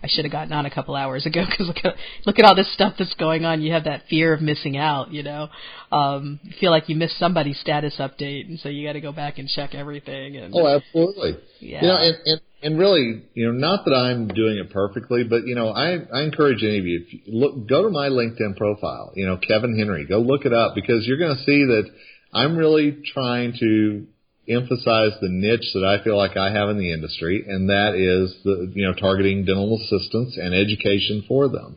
I 0.05 0.07
should 0.07 0.25
have 0.25 0.31
gotten 0.31 0.53
on 0.53 0.67
a 0.67 0.71
couple 0.71 0.95
hours 0.95 1.27
ago 1.27 1.45
because 1.51 1.67
look 1.67 1.85
at 1.85 1.95
look 2.27 2.39
at 2.39 2.45
all 2.45 2.55
this 2.55 2.73
stuff 2.75 2.95
that's 2.97 3.15
going 3.15 3.45
on. 3.45 3.61
You 3.61 3.73
have 3.73 3.85
that 3.85 4.03
fear 4.09 4.33
of 4.33 4.41
missing 4.41 4.77
out, 4.77 5.11
you 5.13 5.25
know. 5.25 5.49
Um, 5.91 6.39
you 6.45 6.53
feel 6.61 6.71
like 6.71 6.89
you 6.89 6.95
missed 6.95 7.19
somebody's 7.19 7.59
status 7.59 7.97
update, 7.99 8.47
and 8.47 8.61
so 8.61 8.69
you 8.69 8.87
got 8.87 8.93
to 8.93 9.01
go 9.01 9.11
back 9.11 9.39
and 9.39 9.49
check 9.49 9.75
everything. 9.75 10.37
And 10.37 10.55
oh, 10.55 10.77
absolutely. 10.77 11.39
Yeah. 11.59 11.83
You 11.83 11.89
know, 11.89 11.97
and, 11.97 12.17
and 12.25 12.41
and 12.63 12.79
really, 12.79 13.23
you 13.35 13.47
know, 13.47 13.53
not 13.53 13.85
that 13.87 13.95
I'm 13.95 14.29
doing 14.29 14.59
it 14.59 14.71
perfectly, 14.71 15.25
but 15.25 15.47
you 15.47 15.55
know, 15.55 15.71
I 15.71 15.97
I 16.13 16.23
encourage 16.23 16.63
any 16.63 16.79
of 16.79 16.87
you, 16.87 17.01
if 17.07 17.13
you 17.13 17.21
look, 17.27 17.69
go 17.69 17.83
to 17.85 17.91
my 17.91 18.09
LinkedIn 18.09 18.57
profile. 18.57 19.13
You 19.15 19.27
know, 19.27 19.39
Kevin 19.39 19.79
Henry, 19.79 20.07
go 20.07 20.19
look 20.19 20.45
it 20.45 20.53
up 20.53 20.75
because 20.75 21.07
you're 21.07 21.19
going 21.19 21.37
to 21.37 21.43
see 21.45 21.65
that 21.65 21.91
I'm 22.33 22.57
really 22.57 23.03
trying 23.15 23.55
to 23.61 24.07
emphasize 24.49 25.13
the 25.21 25.29
niche 25.29 25.73
that 25.75 25.85
I 25.85 26.05
feel 26.05 26.17
like 26.17 26.37
I 26.37 26.51
have 26.53 26.69
in 26.69 26.79
the 26.79 26.93
industry, 26.93 27.45
and 27.47 27.71
that 27.71 27.95
is 27.95 28.35
the 28.45 28.71
you 28.75 28.87
know 28.87 28.95
targeting 28.95 29.45
dental 29.45 29.79
assistants 29.79 30.37
and 30.37 30.55
education 30.55 31.25
for 31.27 31.49
them. 31.49 31.77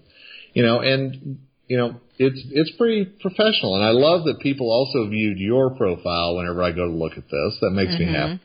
You 0.53 0.63
know, 0.63 0.81
and 0.81 1.39
you 1.67 1.77
know 1.77 1.95
it's 2.17 2.41
it's 2.51 2.71
pretty 2.77 3.05
professional, 3.05 3.75
and 3.75 3.85
I 3.85 3.91
love 3.91 4.25
that 4.25 4.39
people 4.41 4.69
also 4.69 5.09
viewed 5.09 5.39
your 5.39 5.75
profile 5.75 6.35
whenever 6.35 6.61
I 6.61 6.71
go 6.71 6.87
to 6.87 6.93
look 6.93 7.13
at 7.13 7.29
this. 7.29 7.57
That 7.61 7.71
makes 7.71 7.91
mm-hmm. 7.93 8.11
me 8.11 8.17
happy. 8.17 8.41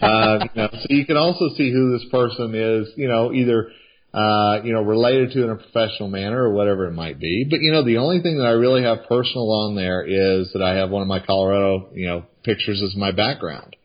Uh, 0.00 0.38
you 0.54 0.62
know, 0.62 0.68
so 0.72 0.86
you 0.88 1.06
can 1.06 1.16
also 1.16 1.48
see 1.56 1.72
who 1.72 1.92
this 1.98 2.06
person 2.10 2.54
is. 2.54 2.88
You 2.96 3.08
know, 3.08 3.32
either 3.32 3.70
uh, 4.12 4.62
you 4.64 4.72
know, 4.72 4.82
related 4.82 5.30
to 5.32 5.44
in 5.44 5.50
a 5.50 5.56
professional 5.56 6.08
manner 6.08 6.42
or 6.42 6.52
whatever 6.52 6.86
it 6.86 6.92
might 6.92 7.20
be. 7.20 7.46
But 7.48 7.60
you 7.60 7.72
know, 7.72 7.84
the 7.84 7.98
only 7.98 8.20
thing 8.20 8.38
that 8.38 8.46
I 8.46 8.52
really 8.52 8.82
have 8.82 9.08
personal 9.08 9.50
on 9.52 9.76
there 9.76 10.02
is 10.02 10.52
that 10.52 10.62
I 10.62 10.76
have 10.76 10.90
one 10.90 11.02
of 11.02 11.08
my 11.08 11.20
Colorado, 11.24 11.90
you 11.94 12.06
know, 12.06 12.24
pictures 12.42 12.82
as 12.82 12.96
my 12.96 13.12
background, 13.12 13.76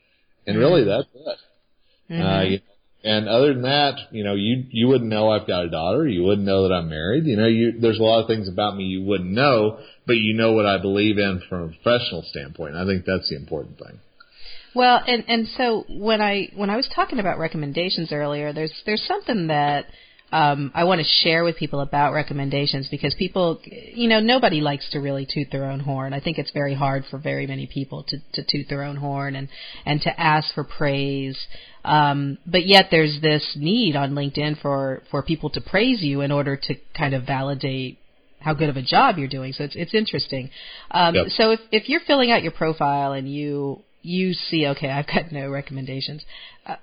and 0.47 0.57
really 0.57 0.81
mm-hmm. 0.81 0.89
that's 0.89 1.07
it. 1.13 2.13
Mm-hmm. 2.13 2.21
Uh, 2.21 2.41
you 2.43 2.59
and 3.05 3.29
other 3.29 3.53
than 3.53 3.61
that, 3.61 3.97
you 4.11 4.23
know, 4.23 4.33
you 4.33 4.63
you 4.71 4.87
wouldn't 4.87 5.11
know 5.11 5.29
I've 5.29 5.45
got 5.45 5.65
a 5.65 5.69
daughter. 5.69 6.07
You 6.07 6.23
wouldn't 6.23 6.47
know 6.47 6.67
that 6.67 6.73
I'm 6.73 6.89
married. 6.89 7.25
You 7.27 7.37
know, 7.37 7.45
you 7.45 7.79
there's 7.79 7.99
a 7.99 8.03
lot 8.03 8.21
of 8.21 8.27
things 8.27 8.49
about 8.49 8.75
me 8.75 8.85
you 8.85 9.03
wouldn't 9.03 9.29
know, 9.29 9.77
but 10.07 10.13
you 10.13 10.33
know 10.33 10.53
what 10.53 10.65
I 10.65 10.79
believe 10.79 11.19
in 11.19 11.43
from 11.47 11.61
a 11.61 11.67
professional 11.67 12.23
standpoint. 12.27 12.75
I 12.75 12.83
think 12.87 13.05
that's 13.05 13.29
the 13.29 13.35
important 13.35 13.77
thing. 13.77 13.99
Well, 14.75 15.01
and 15.07 15.23
and 15.27 15.47
so 15.57 15.85
when 15.89 16.21
I 16.21 16.49
when 16.55 16.69
I 16.69 16.75
was 16.75 16.87
talking 16.93 17.19
about 17.19 17.39
recommendations 17.39 18.11
earlier, 18.11 18.53
there's 18.53 18.73
there's 18.85 19.03
something 19.07 19.47
that 19.47 19.85
um, 20.31 20.71
I 20.75 20.83
want 20.83 20.99
to 20.99 21.07
share 21.23 21.43
with 21.43 21.55
people 21.55 21.79
about 21.79 22.11
recommendations 22.11 22.89
because 22.89 23.15
people, 23.17 23.61
you 23.63 24.09
know, 24.09 24.19
nobody 24.19 24.59
likes 24.59 24.89
to 24.91 24.99
really 24.99 25.25
toot 25.31 25.47
their 25.51 25.65
own 25.65 25.79
horn. 25.79 26.13
I 26.13 26.19
think 26.19 26.37
it's 26.37 26.51
very 26.51 26.73
hard 26.73 27.05
for 27.09 27.19
very 27.19 27.47
many 27.47 27.67
people 27.67 28.03
to, 28.09 28.17
to 28.33 28.43
toot 28.45 28.67
their 28.67 28.83
own 28.83 28.97
horn 28.97 29.35
and, 29.35 29.47
and 29.85 30.01
to 30.01 30.19
ask 30.19 30.53
for 30.53 30.63
praise. 30.63 31.39
Um, 31.85 32.39
but 32.45 32.65
yet 32.65 32.87
there's 32.89 33.21
this 33.21 33.55
need 33.57 33.95
on 33.95 34.11
LinkedIn 34.11 34.61
for, 34.61 35.03
for 35.11 35.21
people 35.21 35.51
to 35.51 35.61
praise 35.61 36.01
you 36.01 36.21
in 36.21 36.31
order 36.31 36.57
to 36.57 36.75
kind 36.97 37.13
of 37.13 37.25
validate 37.25 37.99
how 38.39 38.53
good 38.53 38.69
of 38.69 38.77
a 38.77 38.81
job 38.81 39.17
you're 39.17 39.27
doing. 39.27 39.53
So 39.53 39.63
it's, 39.63 39.75
it's 39.75 39.93
interesting. 39.93 40.49
Um, 40.91 41.15
yep. 41.15 41.27
so 41.29 41.51
if, 41.51 41.59
if 41.71 41.87
you're 41.87 42.01
filling 42.05 42.31
out 42.31 42.43
your 42.43 42.51
profile 42.51 43.13
and 43.13 43.31
you, 43.31 43.83
you 44.05 44.33
see, 44.33 44.67
okay, 44.67 44.89
I've 44.89 45.07
got 45.07 45.31
no 45.31 45.49
recommendations. 45.49 46.23
Uh, 46.65 46.75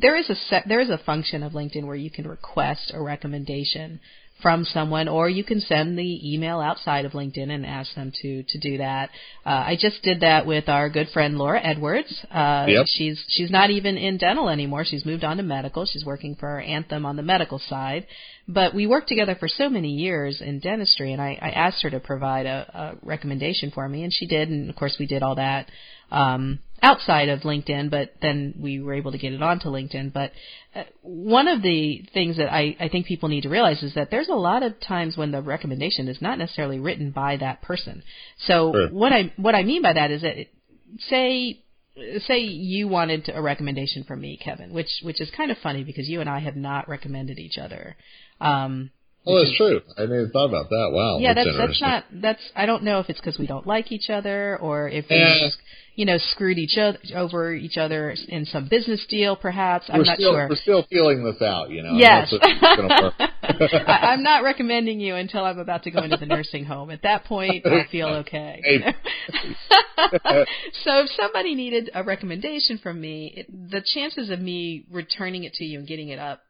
there 0.00 0.16
is 0.16 0.28
a 0.28 0.34
set, 0.34 0.64
there 0.66 0.80
is 0.80 0.90
a 0.90 0.98
function 0.98 1.42
of 1.42 1.52
LinkedIn 1.52 1.86
where 1.86 1.96
you 1.96 2.10
can 2.10 2.26
request 2.26 2.90
a 2.94 3.00
recommendation 3.00 4.00
from 4.42 4.64
someone, 4.64 5.08
or 5.08 5.28
you 5.28 5.44
can 5.44 5.60
send 5.60 5.98
the 5.98 6.32
email 6.34 6.60
outside 6.60 7.04
of 7.04 7.12
LinkedIn 7.12 7.50
and 7.50 7.66
ask 7.66 7.94
them 7.94 8.12
to 8.22 8.42
to 8.42 8.58
do 8.58 8.78
that. 8.78 9.10
Uh, 9.44 9.50
I 9.50 9.76
just 9.78 10.02
did 10.02 10.20
that 10.20 10.46
with 10.46 10.68
our 10.68 10.88
good 10.88 11.08
friend 11.12 11.36
Laura 11.36 11.60
Edwards. 11.62 12.24
Uh, 12.30 12.64
yep. 12.68 12.86
She's 12.86 13.22
she's 13.28 13.50
not 13.50 13.70
even 13.70 13.96
in 13.96 14.16
dental 14.16 14.48
anymore. 14.48 14.84
She's 14.84 15.04
moved 15.04 15.24
on 15.24 15.36
to 15.36 15.42
medical. 15.42 15.84
She's 15.84 16.04
working 16.04 16.36
for 16.36 16.58
Anthem 16.60 17.04
on 17.04 17.16
the 17.16 17.22
medical 17.22 17.58
side. 17.58 18.06
But 18.48 18.74
we 18.74 18.86
worked 18.86 19.08
together 19.08 19.36
for 19.38 19.48
so 19.48 19.68
many 19.68 19.90
years 19.90 20.40
in 20.40 20.58
dentistry, 20.58 21.12
and 21.12 21.22
I, 21.22 21.38
I 21.40 21.50
asked 21.50 21.82
her 21.82 21.90
to 21.90 22.00
provide 22.00 22.46
a, 22.46 22.96
a 23.02 23.06
recommendation 23.06 23.70
for 23.70 23.88
me, 23.88 24.02
and 24.02 24.12
she 24.12 24.26
did. 24.26 24.48
And 24.48 24.70
of 24.70 24.76
course, 24.76 24.96
we 24.98 25.06
did 25.06 25.22
all 25.22 25.36
that 25.36 25.70
um, 26.10 26.60
outside 26.82 27.28
of 27.28 27.40
LinkedIn, 27.40 27.90
but 27.90 28.14
then 28.22 28.54
we 28.58 28.80
were 28.80 28.94
able 28.94 29.12
to 29.12 29.18
get 29.18 29.32
it 29.32 29.42
onto 29.42 29.68
LinkedIn. 29.68 30.12
But 30.12 30.32
uh, 30.74 30.84
one 31.02 31.48
of 31.48 31.62
the 31.62 32.04
things 32.12 32.38
that 32.38 32.52
I, 32.52 32.76
I 32.80 32.88
think 32.88 33.06
people 33.06 33.28
need 33.28 33.42
to 33.42 33.48
realize 33.48 33.82
is 33.82 33.94
that 33.94 34.10
there's 34.10 34.28
a 34.28 34.34
lot 34.34 34.62
of 34.62 34.80
times 34.80 35.16
when 35.16 35.30
the 35.30 35.42
recommendation 35.42 36.08
is 36.08 36.22
not 36.22 36.38
necessarily 36.38 36.78
written 36.78 37.10
by 37.10 37.36
that 37.36 37.62
person. 37.62 38.02
So 38.46 38.72
sure. 38.72 38.88
what 38.88 39.12
I 39.12 39.32
what 39.36 39.54
I 39.54 39.62
mean 39.62 39.82
by 39.82 39.92
that 39.92 40.10
is 40.10 40.22
that 40.22 40.38
it, 40.38 40.48
say 41.08 41.60
say 42.26 42.38
you 42.40 42.88
wanted 42.88 43.30
a 43.32 43.42
recommendation 43.42 44.04
from 44.04 44.20
me, 44.20 44.38
Kevin, 44.42 44.72
which 44.72 44.88
which 45.02 45.20
is 45.20 45.30
kind 45.36 45.50
of 45.50 45.58
funny 45.58 45.84
because 45.84 46.08
you 46.08 46.20
and 46.20 46.30
I 46.30 46.40
have 46.40 46.56
not 46.56 46.88
recommended 46.88 47.38
each 47.38 47.58
other. 47.58 47.96
Um, 48.40 48.90
Oh, 49.26 49.38
that's 49.38 49.54
true. 49.56 49.80
I 49.98 50.02
didn't 50.02 50.30
thought 50.30 50.48
about 50.48 50.70
that. 50.70 50.90
Wow. 50.92 51.18
Yeah, 51.18 51.34
that's 51.34 51.46
that's, 51.46 51.58
that's 51.58 51.80
not 51.80 52.04
that's. 52.10 52.40
I 52.56 52.64
don't 52.64 52.84
know 52.84 53.00
if 53.00 53.10
it's 53.10 53.20
because 53.20 53.38
we 53.38 53.46
don't 53.46 53.66
like 53.66 53.92
each 53.92 54.08
other 54.08 54.58
or 54.58 54.88
if 54.88 55.04
we, 55.10 55.16
yeah. 55.16 55.48
you 55.94 56.06
know, 56.06 56.16
screwed 56.16 56.56
each 56.56 56.78
other 56.78 56.98
over 57.14 57.52
each 57.52 57.76
other 57.76 58.14
in 58.28 58.46
some 58.46 58.68
business 58.68 59.04
deal, 59.10 59.36
perhaps. 59.36 59.86
I'm 59.90 60.02
not 60.04 60.16
still, 60.16 60.32
sure. 60.32 60.48
We're 60.48 60.56
still 60.56 60.86
feeling 60.88 61.22
this 61.22 61.42
out, 61.42 61.68
you 61.68 61.82
know. 61.82 61.92
Yes. 61.96 62.32
I, 62.42 63.98
I'm 64.12 64.22
not 64.22 64.42
recommending 64.42 65.00
you 65.00 65.16
until 65.16 65.44
I'm 65.44 65.58
about 65.58 65.82
to 65.82 65.90
go 65.90 66.02
into 66.02 66.16
the 66.16 66.26
nursing 66.26 66.64
home. 66.64 66.90
At 66.90 67.02
that 67.02 67.24
point, 67.24 67.66
I 67.66 67.86
feel 67.92 68.08
okay. 68.08 68.62
so 70.82 71.00
if 71.02 71.10
somebody 71.10 71.54
needed 71.54 71.90
a 71.94 72.02
recommendation 72.02 72.78
from 72.78 72.98
me, 72.98 73.34
it, 73.36 73.70
the 73.70 73.82
chances 73.94 74.30
of 74.30 74.40
me 74.40 74.86
returning 74.90 75.44
it 75.44 75.52
to 75.54 75.64
you 75.64 75.80
and 75.80 75.86
getting 75.86 76.08
it 76.08 76.18
up 76.18 76.40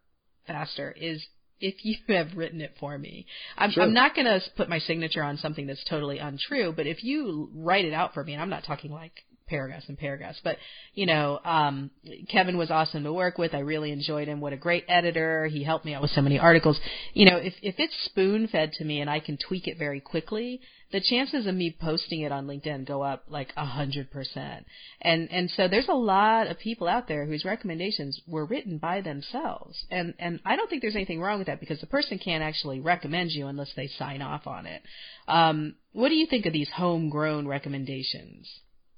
faster 0.46 0.94
is 0.96 1.26
if 1.60 1.84
you 1.84 1.96
have 2.14 2.36
written 2.36 2.60
it 2.60 2.74
for 2.80 2.96
me. 2.96 3.26
I'm, 3.56 3.70
sure. 3.70 3.82
I'm 3.82 3.94
not 3.94 4.14
going 4.14 4.26
to 4.26 4.40
put 4.56 4.68
my 4.68 4.78
signature 4.78 5.22
on 5.22 5.38
something 5.38 5.66
that's 5.66 5.84
totally 5.88 6.18
untrue, 6.18 6.72
but 6.74 6.86
if 6.86 7.04
you 7.04 7.50
write 7.54 7.84
it 7.84 7.92
out 7.92 8.14
for 8.14 8.24
me, 8.24 8.34
and 8.34 8.42
I'm 8.42 8.50
not 8.50 8.64
talking 8.64 8.90
like 8.90 9.12
paragraphs 9.50 9.86
and 9.88 9.98
paragraphs, 9.98 10.40
but 10.42 10.56
you 10.94 11.04
know, 11.06 11.40
um, 11.44 11.90
Kevin 12.30 12.56
was 12.56 12.70
awesome 12.70 13.02
to 13.02 13.12
work 13.12 13.36
with. 13.36 13.54
I 13.54 13.58
really 13.58 13.90
enjoyed 13.90 14.28
him. 14.28 14.40
What 14.40 14.52
a 14.52 14.56
great 14.56 14.84
editor. 14.88 15.46
He 15.48 15.64
helped 15.64 15.84
me 15.84 15.92
out 15.92 16.02
with 16.02 16.12
so 16.12 16.22
many 16.22 16.38
articles. 16.38 16.80
You 17.12 17.28
know, 17.28 17.36
if, 17.36 17.54
if 17.60 17.74
it's 17.78 17.94
spoon 18.04 18.48
fed 18.48 18.72
to 18.74 18.84
me 18.84 19.00
and 19.00 19.10
I 19.10 19.20
can 19.20 19.36
tweak 19.36 19.66
it 19.66 19.76
very 19.76 20.00
quickly, 20.00 20.60
the 20.92 21.00
chances 21.00 21.46
of 21.46 21.54
me 21.54 21.76
posting 21.78 22.22
it 22.22 22.32
on 22.32 22.46
LinkedIn 22.46 22.86
go 22.86 23.02
up 23.02 23.24
like 23.28 23.52
a 23.56 23.64
hundred 23.64 24.10
percent. 24.10 24.66
And 25.00 25.30
and 25.30 25.50
so 25.50 25.68
there's 25.68 25.88
a 25.88 25.94
lot 25.94 26.48
of 26.48 26.58
people 26.58 26.88
out 26.88 27.08
there 27.08 27.26
whose 27.26 27.44
recommendations 27.44 28.20
were 28.26 28.44
written 28.44 28.78
by 28.78 29.00
themselves. 29.00 29.84
And 29.90 30.14
and 30.18 30.40
I 30.44 30.56
don't 30.56 30.68
think 30.68 30.82
there's 30.82 30.96
anything 30.96 31.20
wrong 31.20 31.38
with 31.38 31.46
that 31.46 31.60
because 31.60 31.80
the 31.80 31.86
person 31.86 32.18
can't 32.18 32.42
actually 32.42 32.80
recommend 32.80 33.30
you 33.30 33.46
unless 33.46 33.72
they 33.76 33.86
sign 33.86 34.22
off 34.22 34.46
on 34.46 34.66
it. 34.66 34.82
Um, 35.28 35.76
what 35.92 36.08
do 36.08 36.14
you 36.14 36.26
think 36.26 36.46
of 36.46 36.52
these 36.52 36.70
homegrown 36.74 37.46
recommendations? 37.46 38.48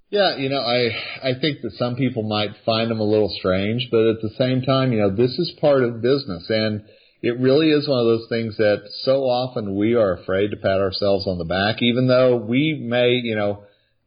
Yeah, 0.09 0.37
you 0.37 0.49
know, 0.49 0.61
I 0.61 0.89
I 1.23 1.33
think 1.41 1.63
that 1.63 1.73
some 1.79 1.97
people 1.97 2.23
might 2.23 2.51
find 2.65 2.91
them 2.91 3.01
a 3.01 3.05
little 3.05 3.35
strange, 3.39 3.89
but 3.91 4.07
at 4.07 4.21
the 4.23 4.35
same 4.39 4.63
time, 4.63 4.93
you 4.93 4.99
know, 4.99 5.15
this 5.15 5.39
is 5.39 5.57
part 5.61 5.83
of 5.83 6.03
business 6.03 6.47
and 6.49 6.83
it 7.23 7.39
really 7.39 7.71
is 7.71 7.89
one 7.89 8.01
of 8.01 8.07
those 8.07 8.29
things 8.29 8.57
that 8.57 8.83
so 9.05 9.23
often 9.23 9.77
we 9.77 9.95
are 9.95 10.15
afraid 10.15 10.51
to 10.51 10.57
pat 10.57 10.81
ourselves 10.81 11.27
on 11.29 11.39
the 11.39 11.45
back, 11.45 11.81
even 11.81 12.09
though 12.09 12.37
we 12.37 12.75
may, 12.75 13.13
you 13.23 13.37
know, 13.37 13.63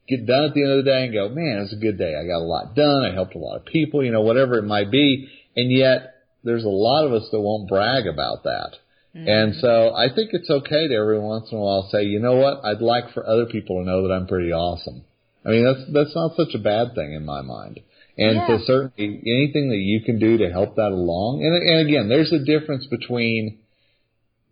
get 0.08 0.28
done 0.28 0.44
at 0.44 0.54
the 0.54 0.62
end 0.62 0.72
of 0.72 0.84
the 0.84 0.92
day 0.92 1.06
and 1.06 1.14
go, 1.14 1.30
man, 1.30 1.58
it 1.58 1.62
was 1.62 1.74
a 1.74 1.82
good 1.82 1.98
day. 1.98 2.14
I 2.14 2.28
got 2.28 2.44
a 2.44 2.46
lot 2.46 2.76
done. 2.76 3.06
I 3.06 3.14
helped 3.14 3.36
a 3.36 3.40
lot 3.40 3.56
of 3.56 3.66
people, 3.66 4.04
you 4.04 4.12
know, 4.12 4.22
whatever 4.22 4.58
it 4.58 4.66
might 4.66 4.92
be. 4.92 5.30
And 5.56 5.72
yet 5.72 6.16
there's 6.44 6.66
a 6.66 6.70
lot 6.70 7.06
of 7.06 7.14
us 7.14 7.28
that 7.32 7.40
won't 7.40 7.70
brag 7.70 8.06
about 8.06 8.44
that. 8.44 8.76
Mm-hmm. 9.16 9.30
And 9.30 9.56
so 9.62 9.96
I 9.96 10.14
think 10.14 10.32
it's 10.34 10.50
okay 10.50 10.90
to 10.90 10.94
every 10.94 11.20
once 11.20 11.48
in 11.52 11.58
a 11.58 11.62
while 11.62 11.88
say, 11.90 12.04
you 12.04 12.20
know 12.20 12.36
what? 12.36 12.66
I'd 12.66 12.82
like 12.82 13.14
for 13.14 13.26
other 13.26 13.46
people 13.46 13.80
to 13.80 13.90
know 13.90 14.06
that 14.06 14.14
I'm 14.14 14.28
pretty 14.28 14.52
awesome. 14.52 15.06
I 15.46 15.50
mean, 15.50 15.64
that's, 15.64 15.92
that's 15.94 16.16
not 16.16 16.36
such 16.36 16.54
a 16.54 16.60
bad 16.60 16.96
thing 16.96 17.14
in 17.14 17.24
my 17.24 17.42
mind. 17.42 17.80
And 18.18 18.36
yeah. 18.36 18.48
so 18.48 18.60
certainly 18.66 19.22
anything 19.26 19.70
that 19.70 19.78
you 19.78 20.02
can 20.06 20.20
do 20.20 20.38
to 20.38 20.50
help 20.50 20.76
that 20.76 20.92
along. 20.92 21.44
And, 21.44 21.56
and 21.56 21.88
again, 21.88 22.10
there's 22.10 22.32
a 22.32 22.40
difference 22.40 22.86
between 22.88 23.60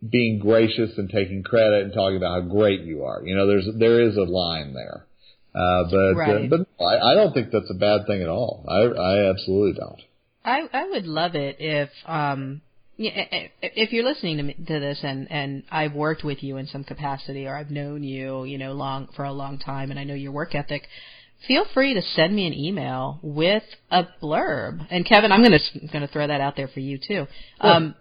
being 0.06 0.38
gracious 0.38 0.98
and 0.98 1.08
taking 1.08 1.42
credit 1.42 1.84
and 1.84 1.94
talking 1.94 2.16
about 2.16 2.42
how 2.42 2.48
great 2.48 2.82
you 2.82 3.04
are. 3.04 3.22
You 3.24 3.34
know, 3.34 3.46
there's, 3.46 3.66
there 3.78 4.02
is 4.02 4.16
a 4.16 4.24
line 4.24 4.74
there. 4.74 5.06
Uh, 5.54 5.84
but, 5.90 5.96
uh, 5.96 6.14
right. 6.14 6.52
uh, 6.52 6.56
but 6.56 6.84
I, 6.84 7.12
I 7.12 7.14
don't 7.14 7.32
think 7.32 7.50
that's 7.52 7.70
a 7.70 7.78
bad 7.78 8.06
thing 8.06 8.22
at 8.22 8.28
all. 8.28 8.66
I, 8.68 9.00
I 9.00 9.30
absolutely 9.30 9.80
don't. 9.80 10.02
I, 10.44 10.68
I 10.72 10.90
would 10.90 11.06
love 11.06 11.34
it 11.34 11.56
if, 11.58 11.88
um, 12.06 12.60
if 12.98 13.92
you're 13.92 14.04
listening 14.04 14.36
to, 14.36 14.42
me, 14.42 14.54
to 14.54 14.80
this 14.80 15.00
and 15.02 15.30
and 15.30 15.64
I've 15.70 15.94
worked 15.94 16.22
with 16.22 16.42
you 16.42 16.58
in 16.58 16.66
some 16.66 16.84
capacity 16.84 17.46
or 17.46 17.56
I've 17.56 17.70
known 17.70 18.04
you, 18.04 18.44
you 18.44 18.58
know, 18.58 18.72
long 18.72 19.08
for 19.16 19.24
a 19.24 19.32
long 19.32 19.58
time 19.58 19.90
and 19.90 19.98
I 19.98 20.04
know 20.04 20.14
your 20.14 20.32
work 20.32 20.54
ethic, 20.54 20.86
feel 21.46 21.64
free 21.74 21.94
to 21.94 22.02
send 22.02 22.34
me 22.34 22.46
an 22.46 22.52
email 22.52 23.18
with 23.22 23.62
a 23.90 24.04
blurb. 24.22 24.86
And 24.90 25.06
Kevin, 25.06 25.32
I'm 25.32 25.42
going 25.42 25.58
to 25.58 25.88
going 25.88 26.06
to 26.06 26.12
throw 26.12 26.26
that 26.26 26.40
out 26.40 26.56
there 26.56 26.68
for 26.68 26.80
you 26.80 26.98
too. 26.98 27.26
Um, 27.60 27.94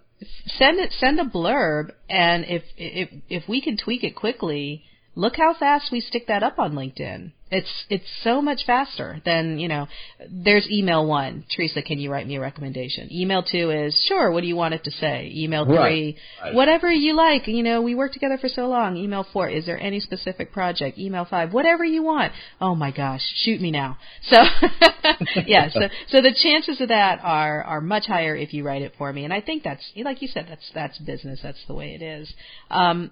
send 0.58 0.80
it, 0.80 0.94
send 1.00 1.20
a 1.20 1.26
blurb, 1.26 1.92
and 2.10 2.46
if 2.46 2.64
if 2.78 3.10
if 3.30 3.50
we 3.50 3.62
can 3.62 3.78
tweak 3.78 4.04
it 4.04 4.16
quickly, 4.16 4.84
look 5.16 5.36
how 5.36 5.54
fast 5.54 5.92
we 5.92 6.00
stick 6.02 6.28
that 6.28 6.44
up 6.44 6.60
on 6.60 6.74
LinkedIn. 6.74 7.32
It's 7.52 7.86
it's 7.88 8.08
so 8.24 8.42
much 8.42 8.66
faster 8.66 9.22
than 9.26 9.60
you 9.60 9.68
know. 9.68 9.88
There's 10.28 10.68
email 10.72 11.06
one, 11.06 11.46
Teresa. 11.56 11.84
Can 11.84 12.00
you 12.00 12.12
write 12.12 12.26
me 12.26 12.38
a 12.38 12.42
recommendation? 12.42 13.14
Email 13.14 13.44
two 13.44 13.70
is 13.70 13.96
sure. 14.08 14.32
What 14.32 14.42
do 14.42 14.48
you 14.48 14.56
want 14.56 14.74
it 14.74 14.84
to 14.86 14.92
say? 14.92 15.32
Email 15.36 15.64
three, 15.66 16.18
right. 16.42 16.56
Whatever 16.56 16.92
you 16.92 17.14
like. 17.14 17.48
You 17.48 17.62
know, 17.62 17.84
we 17.84 17.94
worked 17.94 18.16
together 18.16 18.40
for 18.40 18.50
so 18.50 18.68
long. 18.68 18.98
Email 18.98 19.24
four, 19.32 19.48
is 19.50 19.68
there 19.68 19.80
any 19.80 20.00
specific 20.00 20.52
project? 20.52 20.98
Email 20.98 21.26
five, 21.26 21.54
whatever 21.54 21.84
you 21.86 22.02
want. 22.02 22.34
Oh 22.60 22.74
my 22.74 22.90
gosh, 22.90 23.22
shoot 23.44 23.62
me 23.62 23.70
now. 23.72 23.98
So 24.32 24.38
yeah, 25.46 25.70
so 25.70 25.82
so 26.08 26.22
the 26.22 26.34
chances 26.34 26.82
of 26.82 26.88
that 26.88 27.20
are 27.24 27.62
are 27.62 27.82
much 27.82 28.08
higher 28.08 28.36
if 28.36 28.52
you 28.54 28.64
write 28.64 28.82
it 28.82 28.94
for 28.98 29.14
me. 29.14 29.26
And 29.26 29.34
I 29.34 29.42
think 29.42 29.62
that's 29.62 29.84
like 29.96 30.24
you 30.24 30.28
said, 30.28 30.48
that's 30.50 30.72
that's 30.74 30.98
business. 30.98 31.40
That's 31.44 31.64
the 31.68 31.76
way 31.76 31.94
it 31.94 32.02
is. 32.02 32.34
Um, 32.72 33.12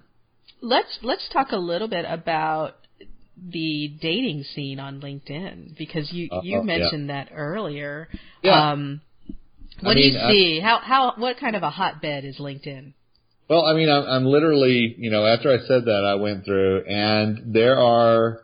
let's 0.62 0.98
let's 1.02 1.28
talk 1.32 1.48
a 1.50 1.56
little 1.56 1.88
bit 1.88 2.06
about 2.08 2.76
the 3.36 3.92
dating 4.00 4.44
scene 4.54 4.78
on 4.78 5.00
LinkedIn 5.00 5.76
because 5.76 6.10
you 6.12 6.28
uh, 6.30 6.40
you 6.42 6.62
mentioned 6.62 7.08
yeah. 7.08 7.24
that 7.24 7.32
earlier. 7.34 8.08
Yeah. 8.42 8.70
Um, 8.72 9.00
what 9.80 9.92
I 9.92 9.94
mean, 9.94 10.12
do 10.12 10.18
you 10.18 10.30
see? 10.30 10.60
I, 10.62 10.64
how 10.64 10.80
how 10.82 11.12
what 11.16 11.38
kind 11.38 11.56
of 11.56 11.62
a 11.62 11.70
hotbed 11.70 12.24
is 12.24 12.38
LinkedIn? 12.38 12.94
Well, 13.50 13.66
I 13.66 13.74
mean, 13.74 13.90
I'm, 13.90 14.04
I'm 14.04 14.24
literally, 14.24 14.94
you 14.96 15.10
know, 15.10 15.26
after 15.26 15.50
I 15.52 15.58
said 15.66 15.84
that, 15.84 16.04
I 16.06 16.14
went 16.14 16.44
through, 16.44 16.84
and 16.86 17.52
there 17.52 17.78
are 17.78 18.40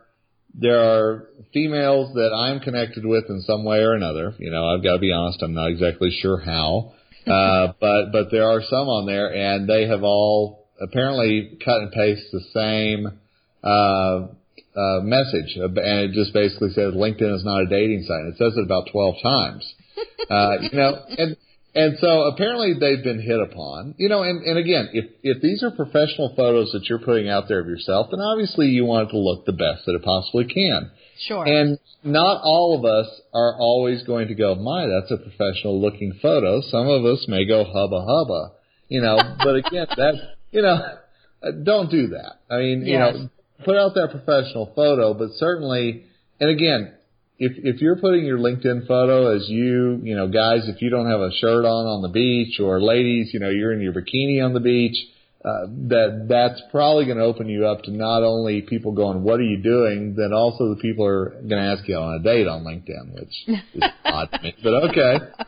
there 0.53 0.79
are 0.79 1.29
females 1.53 2.13
that 2.15 2.33
I'm 2.33 2.59
connected 2.59 3.05
with 3.05 3.25
in 3.29 3.41
some 3.41 3.63
way 3.63 3.79
or 3.79 3.93
another. 3.93 4.35
You 4.37 4.51
know, 4.51 4.67
I've 4.67 4.83
got 4.83 4.93
to 4.93 4.99
be 4.99 5.11
honest, 5.11 5.41
I'm 5.41 5.53
not 5.53 5.71
exactly 5.71 6.15
sure 6.21 6.39
how. 6.39 6.93
Uh, 7.27 7.73
but, 7.79 8.11
but 8.11 8.31
there 8.31 8.49
are 8.49 8.61
some 8.63 8.87
on 8.87 9.05
there 9.05 9.31
and 9.31 9.69
they 9.69 9.87
have 9.87 10.01
all 10.01 10.58
apparently 10.81 11.57
cut 11.63 11.81
and 11.81 11.91
paste 11.91 12.25
the 12.31 12.41
same, 12.53 13.19
uh, 13.63 14.27
uh, 14.75 15.01
message, 15.01 15.57
and 15.57 15.77
it 15.77 16.11
just 16.13 16.33
basically 16.33 16.69
says 16.69 16.93
LinkedIn 16.93 17.35
is 17.35 17.43
not 17.43 17.63
a 17.63 17.67
dating 17.67 18.05
site. 18.07 18.25
It 18.27 18.37
says 18.37 18.53
it 18.55 18.63
about 18.63 18.87
12 18.91 19.15
times. 19.21 19.73
Uh, 20.29 20.57
you 20.61 20.77
know, 20.77 20.93
and 21.17 21.35
and 21.73 21.97
so 21.99 22.23
apparently 22.23 22.73
they've 22.79 23.03
been 23.03 23.21
hit 23.21 23.39
upon. 23.39 23.95
You 23.97 24.09
know, 24.09 24.21
and, 24.21 24.43
and 24.43 24.57
again, 24.57 24.89
if 24.93 25.05
if 25.23 25.41
these 25.41 25.63
are 25.63 25.71
professional 25.71 26.33
photos 26.35 26.71
that 26.73 26.85
you're 26.89 26.99
putting 26.99 27.29
out 27.29 27.47
there 27.47 27.59
of 27.59 27.67
yourself, 27.67 28.07
then 28.11 28.19
obviously 28.19 28.67
you 28.67 28.85
want 28.85 29.09
it 29.09 29.11
to 29.11 29.17
look 29.17 29.45
the 29.45 29.53
best 29.53 29.85
that 29.85 29.95
it 29.95 30.03
possibly 30.03 30.45
can. 30.45 30.91
Sure. 31.27 31.45
And 31.45 31.79
not 32.03 32.41
all 32.43 32.77
of 32.77 32.85
us 32.85 33.07
are 33.33 33.59
always 33.59 34.03
going 34.03 34.27
to 34.27 34.35
go, 34.35 34.55
my, 34.55 34.87
that's 34.87 35.11
a 35.11 35.17
professional 35.17 35.81
looking 35.81 36.17
photo. 36.21 36.61
Some 36.61 36.87
of 36.87 37.05
us 37.05 37.25
may 37.27 37.45
go 37.45 37.63
hubba 37.63 38.05
hubba. 38.05 38.51
You 38.87 39.01
know, 39.01 39.17
but 39.43 39.55
again, 39.55 39.87
that 39.97 40.15
you 40.51 40.61
know, 40.61 40.79
don't 41.63 41.89
do 41.89 42.07
that. 42.07 42.39
I 42.49 42.57
mean, 42.57 42.83
yes. 42.85 43.13
you 43.13 43.21
know, 43.21 43.29
put 43.65 43.77
out 43.77 43.93
that 43.95 44.09
professional 44.11 44.71
photo, 44.75 45.13
but 45.13 45.29
certainly, 45.37 46.05
and 46.39 46.49
again, 46.49 46.93
if 47.37 47.53
if 47.57 47.81
you're 47.81 47.95
putting 47.95 48.25
your 48.25 48.37
LinkedIn 48.37 48.87
photo 48.87 49.35
as 49.35 49.47
you, 49.47 50.01
you 50.03 50.15
know, 50.15 50.27
guys, 50.27 50.67
if 50.67 50.81
you 50.81 50.89
don't 50.89 51.09
have 51.09 51.21
a 51.21 51.31
shirt 51.31 51.65
on 51.65 51.85
on 51.87 52.01
the 52.01 52.09
beach, 52.09 52.59
or 52.59 52.81
ladies, 52.81 53.33
you 53.33 53.39
know, 53.39 53.49
you're 53.49 53.73
in 53.73 53.81
your 53.81 53.93
bikini 53.93 54.43
on 54.43 54.53
the 54.53 54.59
beach, 54.59 54.97
uh, 55.43 55.67
that 55.87 56.25
that's 56.27 56.61
probably 56.69 57.05
going 57.05 57.17
to 57.17 57.23
open 57.23 57.47
you 57.47 57.65
up 57.65 57.83
to 57.83 57.91
not 57.91 58.23
only 58.23 58.61
people 58.61 58.91
going, 58.91 59.23
"What 59.23 59.39
are 59.39 59.43
you 59.43 59.63
doing?" 59.63 60.15
then 60.15 60.33
also 60.33 60.75
the 60.75 60.81
people 60.81 61.05
are 61.05 61.29
going 61.29 61.63
to 61.63 61.77
ask 61.77 61.87
you 61.87 61.95
on 61.95 62.19
a 62.19 62.23
date 62.23 62.47
on 62.47 62.63
LinkedIn, 62.63 63.13
which 63.13 63.57
is 63.73 63.83
odd 64.05 64.29
to 64.33 64.41
me, 64.41 64.53
but 64.61 64.89
okay. 64.89 65.17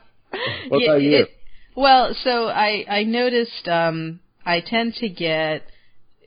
What 0.70 0.82
yeah, 0.82 0.92
about 0.92 1.02
you? 1.02 1.18
It, 1.18 1.30
well, 1.76 2.16
so 2.24 2.48
I 2.48 2.86
I 2.90 3.04
noticed 3.04 3.68
um 3.68 4.22
I 4.46 4.62
tend 4.62 4.96
to 4.96 5.10
get 5.10 5.64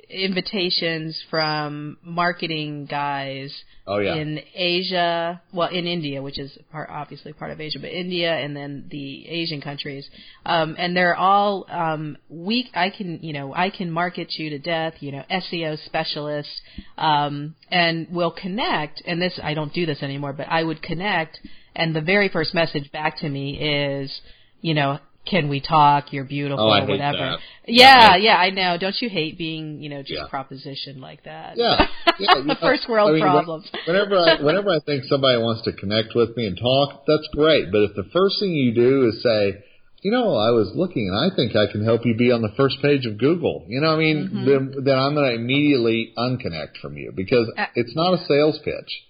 invitations 0.09 1.22
from 1.31 1.98
marketing 2.03 2.87
guys 2.87 3.53
oh, 3.87 3.98
yeah. 3.98 4.14
in 4.14 4.40
Asia, 4.55 5.40
well, 5.53 5.68
in 5.68 5.87
India, 5.87 6.22
which 6.22 6.38
is 6.38 6.57
part, 6.70 6.88
obviously 6.90 7.33
part 7.33 7.50
of 7.50 7.61
Asia, 7.61 7.79
but 7.81 7.90
India 7.90 8.33
and 8.33 8.57
then 8.57 8.87
the 8.90 9.29
Asian 9.29 9.61
countries, 9.61 10.09
um, 10.46 10.77
and 10.79 10.96
they're 10.96 11.16
all 11.16 11.66
um, 11.70 12.16
weak. 12.29 12.66
I 12.74 12.90
can, 12.90 13.20
you 13.22 13.33
know, 13.33 13.55
I 13.55 13.70
can 13.70 13.90
market 13.90 14.33
you 14.37 14.50
to 14.50 14.59
death. 14.59 14.94
You 15.00 15.12
know, 15.12 15.24
SEO 15.31 15.85
specialist, 15.87 16.50
um, 16.98 17.55
and 17.70 18.09
we'll 18.11 18.33
connect. 18.33 19.03
And 19.07 19.20
this, 19.20 19.38
I 19.42 19.55
don't 19.55 19.72
do 19.72 19.87
this 19.87 20.03
anymore, 20.03 20.33
but 20.33 20.48
I 20.48 20.62
would 20.62 20.83
connect, 20.83 21.40
and 21.74 21.94
the 21.94 22.00
very 22.00 22.29
first 22.29 22.55
message 22.55 22.90
back 22.92 23.18
to 23.18 23.29
me 23.29 24.03
is, 24.03 24.20
you 24.61 24.74
know, 24.74 24.98
can 25.27 25.49
we 25.49 25.61
talk? 25.61 26.13
You're 26.13 26.25
beautiful, 26.25 26.65
oh, 26.65 26.87
whatever. 26.87 27.19
That. 27.19 27.39
Yeah, 27.67 28.17
yeah, 28.17 28.37
I 28.37 28.51
know. 28.51 28.77
Don't 28.79 28.97
you 29.01 29.09
hate 29.09 29.39
being, 29.39 29.81
you 29.81 29.89
know, 29.89 30.03
just 30.03 30.13
yeah. 30.13 30.27
propositioned 30.31 30.99
like 30.99 31.25
that? 31.25 31.57
Yeah, 31.57 31.87
yeah. 32.19 32.35
the 32.47 32.57
first 32.61 32.89
world 32.89 33.11
I 33.11 33.13
mean, 33.15 33.23
problems. 33.23 33.71
whenever 33.87 34.19
I 34.19 34.43
whenever 34.43 34.71
I 34.71 34.81
think 34.85 35.05
somebody 35.05 35.41
wants 35.41 35.63
to 35.63 35.73
connect 35.73 36.15
with 36.15 36.37
me 36.37 36.47
and 36.47 36.59
talk, 36.59 37.05
that's 37.07 37.29
great. 37.33 37.73
But 37.73 37.83
if 37.83 37.95
the 37.97 38.09
first 38.13 38.41
thing 38.41 38.51
you 38.51 38.75
do 38.75 39.09
is 39.09 39.23
say, 39.23 39.65
you 40.05 40.11
know, 40.11 40.37
I 40.37 40.51
was 40.51 40.71
looking 40.75 41.09
and 41.09 41.17
I 41.17 41.35
think 41.35 41.57
I 41.57 41.73
can 41.73 41.83
help 41.83 42.05
you 42.05 42.15
be 42.15 42.31
on 42.31 42.43
the 42.43 42.53
first 42.59 42.77
page 42.83 43.07
of 43.07 43.17
Google. 43.17 43.65
You 43.67 43.81
know, 43.81 43.95
I 43.95 43.97
mean, 43.97 44.29
mm-hmm. 44.29 44.45
then, 44.45 44.85
then 44.85 44.99
I'm 44.99 45.15
going 45.15 45.31
to 45.31 45.35
immediately 45.35 46.13
unconnect 46.19 46.77
from 46.83 46.99
you 46.99 47.11
because 47.17 47.51
uh, 47.57 47.67
it's 47.75 47.97
not 47.97 48.13
a 48.13 48.25
sales 48.27 48.61
pitch. 48.63 49.03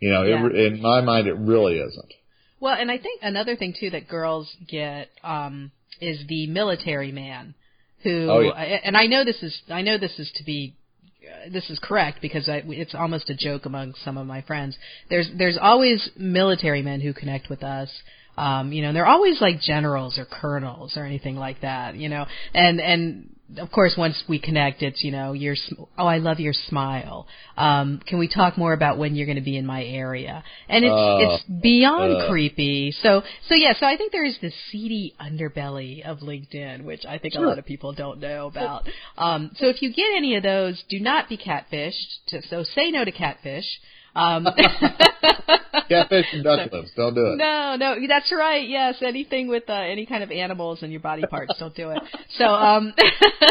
You 0.00 0.10
know, 0.10 0.24
yeah. 0.24 0.46
it, 0.46 0.72
in 0.72 0.82
my 0.82 1.02
mind, 1.02 1.28
it 1.28 1.34
really 1.34 1.78
isn't. 1.78 2.14
Well, 2.60 2.74
and 2.74 2.90
I 2.90 2.98
think 2.98 3.20
another 3.22 3.56
thing 3.56 3.74
too 3.78 3.90
that 3.90 4.08
girls 4.08 4.54
get 4.68 5.08
um 5.24 5.72
is 6.00 6.24
the 6.28 6.46
military 6.46 7.12
man 7.12 7.54
who 8.02 8.28
oh, 8.30 8.40
yeah. 8.40 8.80
and 8.84 8.96
I 8.96 9.06
know 9.06 9.24
this 9.24 9.42
is 9.42 9.60
I 9.70 9.82
know 9.82 9.98
this 9.98 10.18
is 10.18 10.30
to 10.36 10.44
be 10.44 10.74
uh, 11.22 11.50
this 11.50 11.68
is 11.70 11.78
correct 11.82 12.20
because 12.22 12.48
I, 12.48 12.62
it's 12.66 12.94
almost 12.94 13.28
a 13.30 13.34
joke 13.34 13.66
among 13.66 13.94
some 14.04 14.16
of 14.16 14.26
my 14.26 14.42
friends. 14.42 14.76
There's 15.08 15.30
there's 15.36 15.58
always 15.60 16.08
military 16.16 16.82
men 16.82 17.00
who 17.00 17.12
connect 17.12 17.50
with 17.50 17.62
us. 17.62 17.90
Um, 18.38 18.72
you 18.72 18.82
know, 18.82 18.92
they're 18.92 19.06
always 19.06 19.40
like 19.40 19.60
generals 19.60 20.18
or 20.18 20.24
colonels 20.24 20.96
or 20.96 21.04
anything 21.04 21.36
like 21.36 21.60
that. 21.60 21.96
You 21.96 22.08
know, 22.08 22.26
and 22.54 22.80
and 22.80 23.36
of 23.58 23.70
course, 23.70 23.94
once 23.96 24.22
we 24.28 24.38
connect, 24.38 24.82
it's 24.82 25.02
you 25.02 25.10
know, 25.10 25.32
your 25.32 25.56
oh, 25.98 26.06
I 26.06 26.18
love 26.18 26.40
your 26.40 26.52
smile. 26.52 27.26
Um, 27.56 28.00
can 28.06 28.18
we 28.18 28.28
talk 28.28 28.56
more 28.56 28.72
about 28.72 28.98
when 28.98 29.14
you're 29.14 29.26
going 29.26 29.36
to 29.36 29.42
be 29.42 29.56
in 29.56 29.66
my 29.66 29.84
area? 29.84 30.44
And 30.68 30.84
it's 30.84 30.92
uh, 30.92 31.34
it's 31.34 31.62
beyond 31.62 32.22
uh, 32.22 32.28
creepy. 32.28 32.94
So 33.02 33.22
so 33.48 33.54
yeah, 33.54 33.74
so 33.78 33.86
I 33.86 33.96
think 33.96 34.12
there 34.12 34.24
is 34.24 34.36
this 34.40 34.54
seedy 34.70 35.14
underbelly 35.20 36.04
of 36.04 36.18
LinkedIn, 36.18 36.84
which 36.84 37.04
I 37.06 37.18
think 37.18 37.34
sure. 37.34 37.44
a 37.44 37.48
lot 37.48 37.58
of 37.58 37.66
people 37.66 37.92
don't 37.92 38.20
know 38.20 38.46
about. 38.46 38.86
Um, 39.16 39.50
so 39.56 39.66
if 39.66 39.82
you 39.82 39.92
get 39.92 40.06
any 40.16 40.36
of 40.36 40.42
those, 40.42 40.82
do 40.88 41.00
not 41.00 41.28
be 41.28 41.36
catfished. 41.36 42.26
To, 42.28 42.42
so 42.48 42.62
say 42.62 42.90
no 42.90 43.04
to 43.04 43.12
catfish. 43.12 43.66
Um, 44.14 44.46
Catfish 45.88 46.26
and 46.32 46.44
duck 46.44 46.72
lips. 46.72 46.90
Don't 46.96 47.14
do 47.14 47.26
it. 47.32 47.36
No, 47.36 47.76
no, 47.78 47.96
that's 48.08 48.32
right. 48.32 48.68
Yes, 48.68 48.96
anything 49.02 49.48
with 49.48 49.68
uh, 49.68 49.72
any 49.72 50.06
kind 50.06 50.22
of 50.22 50.30
animals 50.30 50.82
in 50.82 50.90
your 50.90 51.00
body 51.00 51.24
parts, 51.28 51.54
don't 51.58 51.74
do 51.74 51.90
it. 51.90 52.02
So, 52.38 52.44
um, 52.44 52.94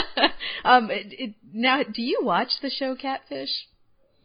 um, 0.63 0.89
it, 0.89 1.07
it, 1.09 1.35
now, 1.53 1.83
do 1.83 2.01
you 2.01 2.21
watch 2.23 2.47
the 2.61 2.69
show 2.69 2.95
Catfish? 2.95 3.49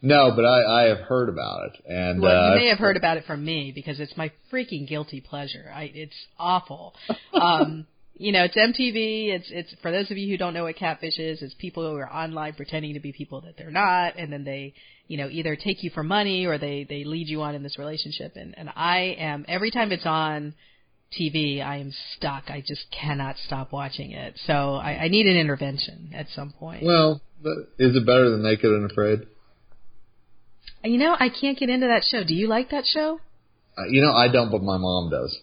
No, 0.01 0.33
but 0.35 0.45
I, 0.45 0.85
I 0.85 0.89
have 0.89 0.99
heard 0.99 1.29
about 1.29 1.67
it, 1.67 1.85
and 1.87 2.23
well, 2.23 2.37
uh, 2.37 2.51
you 2.51 2.61
may 2.61 2.69
have 2.69 2.79
heard 2.79 2.97
about 2.97 3.17
it 3.17 3.25
from 3.27 3.45
me 3.45 3.73
because 3.75 4.01
it's 4.01 4.17
my 4.17 4.31
freaking 4.53 4.89
guilty 4.89 5.21
pleasure. 5.21 5.71
I, 5.75 5.91
it's 5.93 6.27
awful. 6.39 6.95
Um, 7.33 7.87
you 8.17 8.33
know, 8.33 8.45
it's 8.45 8.57
MTV. 8.57 9.29
It's 9.35 9.47
it's 9.51 9.75
for 9.83 9.91
those 9.91 10.11
of 10.11 10.17
you 10.17 10.29
who 10.29 10.37
don't 10.37 10.55
know 10.55 10.65
what 10.65 10.77
catfish 10.77 11.19
is. 11.19 11.43
It's 11.43 11.55
people 11.55 11.89
who 11.89 11.97
are 11.97 12.13
online 12.13 12.55
pretending 12.55 12.95
to 12.95 13.01
be 13.01 13.13
people 13.13 13.41
that 13.43 13.57
they're 13.57 13.71
not, 13.71 14.17
and 14.17 14.33
then 14.33 14.45
they, 14.45 14.75
you 15.09 15.19
know, 15.19 15.29
either 15.29 15.57
take 15.57 15.83
you 15.83 15.91
for 15.91 16.03
money 16.03 16.47
or 16.47 16.57
they 16.57 16.87
they 16.89 17.05
lead 17.05 17.29
you 17.29 17.43
on 17.43 17.55
in 17.55 17.63
this 17.63 17.79
relationship. 17.79 18.33
And 18.37 18.57
and 18.57 18.71
I 18.77 19.17
am 19.19 19.45
every 19.49 19.71
time 19.71 19.91
it's 19.91 20.07
on 20.07 20.55
TV, 21.19 21.65
I 21.65 21.79
am 21.79 21.93
stuck. 22.17 22.45
I 22.49 22.63
just 22.67 22.87
cannot 22.91 23.37
stop 23.47 23.73
watching 23.73 24.13
it. 24.13 24.39
So 24.47 24.75
I, 24.75 25.05
I 25.05 25.09
need 25.09 25.27
an 25.27 25.37
intervention 25.37 26.13
at 26.15 26.27
some 26.35 26.53
point. 26.53 26.85
Well, 26.85 27.21
is 27.79 27.97
it 27.97 28.07
better 28.07 28.31
than 28.31 28.43
Naked 28.43 28.65
and 28.65 28.91
Afraid? 28.91 29.27
You 30.85 30.99
know, 30.99 31.17
I 31.19 31.29
can't 31.29 31.59
get 31.59 31.71
into 31.71 31.87
that 31.87 32.05
show. 32.11 32.25
Do 32.25 32.35
you 32.35 32.47
like 32.47 32.71
that 32.71 32.85
show? 32.87 33.21
Uh, 33.77 33.87
you 33.89 34.03
know, 34.03 34.13
I 34.13 34.29
don't, 34.29 34.51
but 34.51 34.63
my 34.63 34.77
mom 34.77 35.11
does. 35.11 35.37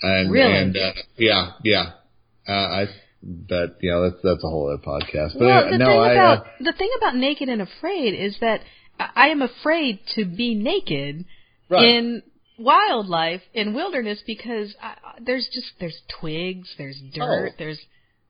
And, 0.00 0.30
really? 0.30 0.56
And 0.56 0.76
uh, 0.76 0.92
yeah, 1.16 1.52
yeah. 1.62 1.92
Uh, 2.46 2.52
I 2.52 2.86
but 3.22 3.78
you 3.80 3.90
know 3.90 4.02
that's 4.10 4.22
that's 4.22 4.44
a 4.44 4.48
whole 4.48 4.68
other 4.68 4.82
podcast. 4.82 5.32
But 5.38 5.46
well, 5.46 5.70
the 5.70 5.78
no, 5.78 5.86
thing 5.86 5.98
I, 6.00 6.12
about 6.12 6.38
uh, 6.38 6.50
the 6.60 6.72
thing 6.72 6.90
about 6.98 7.16
Naked 7.16 7.48
and 7.48 7.62
Afraid 7.62 8.14
is 8.14 8.36
that 8.40 8.60
I 8.98 9.28
am 9.28 9.42
afraid 9.42 10.00
to 10.14 10.24
be 10.24 10.54
naked 10.54 11.24
right. 11.68 11.84
in 11.84 12.22
wildlife 12.58 13.42
in 13.52 13.74
wilderness 13.74 14.22
because 14.26 14.74
I, 14.80 14.94
there's 15.20 15.48
just 15.52 15.72
there's 15.80 16.00
twigs, 16.20 16.68
there's 16.78 17.00
dirt, 17.12 17.52
Oh. 17.52 17.56
there's 17.58 17.80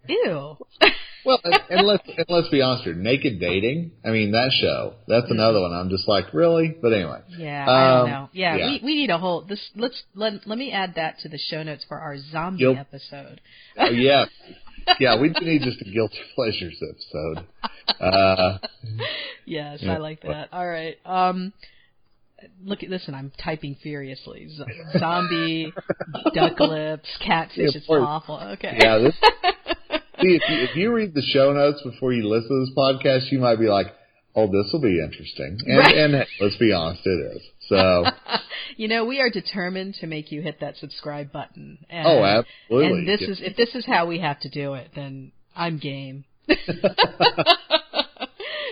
ew. 0.09 0.57
well, 1.25 1.41
and, 1.45 1.55
and 1.71 1.87
let's 1.87 2.03
and 2.07 2.27
let's 2.29 2.49
be 2.49 2.63
honest 2.63 2.85
here. 2.85 2.95
Naked 2.95 3.41
Dating. 3.41 3.93
I 4.05 4.11
mean 4.11 4.33
that 4.33 4.51
show. 4.61 4.95
That's 5.09 5.31
another 5.31 5.61
one. 5.61 5.73
I'm 5.73 5.91
just 5.91 6.07
like 6.09 6.33
really. 6.35 6.75
But 6.81 6.93
anyway. 6.93 7.21
Yeah, 7.39 7.65
I 7.69 7.91
don't 7.95 8.01
Um, 8.05 8.11
know. 8.11 8.29
Yeah, 8.33 8.57
yeah. 8.57 8.67
we 8.67 8.81
we 8.85 8.95
need 8.95 9.11
a 9.11 9.19
whole 9.19 9.43
this. 9.43 9.61
Let's 9.77 10.03
let 10.15 10.47
let 10.47 10.59
me 10.59 10.73
add 10.73 10.95
that 10.97 11.19
to 11.21 11.29
the 11.29 11.39
show 11.39 11.63
notes 11.63 11.85
for 11.89 11.99
our 11.99 12.17
zombie 12.33 12.59
Guilt- 12.61 12.79
episode. 12.79 13.41
Oh, 13.79 13.91
yeah. 13.91 14.27
Yeah, 15.01 15.19
we 15.19 15.31
do 15.31 15.41
need 15.47 15.63
just 15.63 15.81
a 15.81 15.85
guilty 15.91 16.19
pleasures 16.35 16.79
episode. 16.83 17.47
Uh, 17.99 18.59
Yes, 19.47 19.79
Yeah. 19.81 19.95
I 19.95 19.97
like 19.97 20.21
that. 20.25 20.51
All 20.53 20.67
right. 20.69 20.97
Um, 21.07 21.55
look 22.63 22.83
at 22.83 22.91
listen. 22.91 23.15
I'm 23.15 23.33
typing 23.43 23.77
furiously. 23.83 24.47
Z- 24.49 24.65
zombie, 24.99 25.73
duck 26.35 26.61
lips, 26.61 27.09
catfish. 27.27 27.57
Yeah, 27.59 27.71
it's 27.79 27.87
awful. 27.89 28.39
Okay. 28.55 28.77
yeah, 28.79 28.99
this. 28.99 29.15
See, 30.25 30.37
if 30.37 30.43
you, 30.49 30.65
if 30.65 30.77
you 30.77 30.93
read 30.93 31.15
the 31.15 31.23
show 31.23 31.53
notes 31.53 31.83
before 31.83 32.13
you 32.13 32.27
listen 32.27 32.49
to 32.49 32.65
this 32.65 32.75
podcast, 32.77 33.31
you 33.31 33.39
might 33.39 33.59
be 33.59 33.67
like, 33.67 33.87
"Oh, 34.35 34.47
this 34.47 34.71
will 34.73 34.81
be 34.81 34.99
interesting." 34.99 35.59
And, 35.67 35.79
Right. 35.79 35.97
and 35.97 36.27
let's 36.41 36.57
be 36.57 36.73
honest, 36.73 37.03
it 37.05 37.37
is. 37.37 37.43
So, 37.69 38.05
you 38.77 38.89
know, 38.89 39.05
we 39.05 39.21
are 39.21 39.29
determined 39.29 39.97
to 40.01 40.07
make 40.07 40.33
you 40.33 40.41
hit 40.41 40.61
that 40.61 40.77
subscribe 40.79 41.31
button. 41.31 41.79
And, 41.91 42.07
oh, 42.07 42.25
absolutely. 42.25 42.99
And 43.01 43.09
this 43.09 43.21
is 43.21 43.41
if 43.43 43.57
this 43.57 43.75
is 43.75 43.85
how 43.85 44.07
we 44.07 44.21
have 44.21 44.41
to 44.41 44.49
do 44.49 44.75
it, 44.75 44.91
then 44.95 45.33
I'm 45.55 45.79
game. 45.79 46.25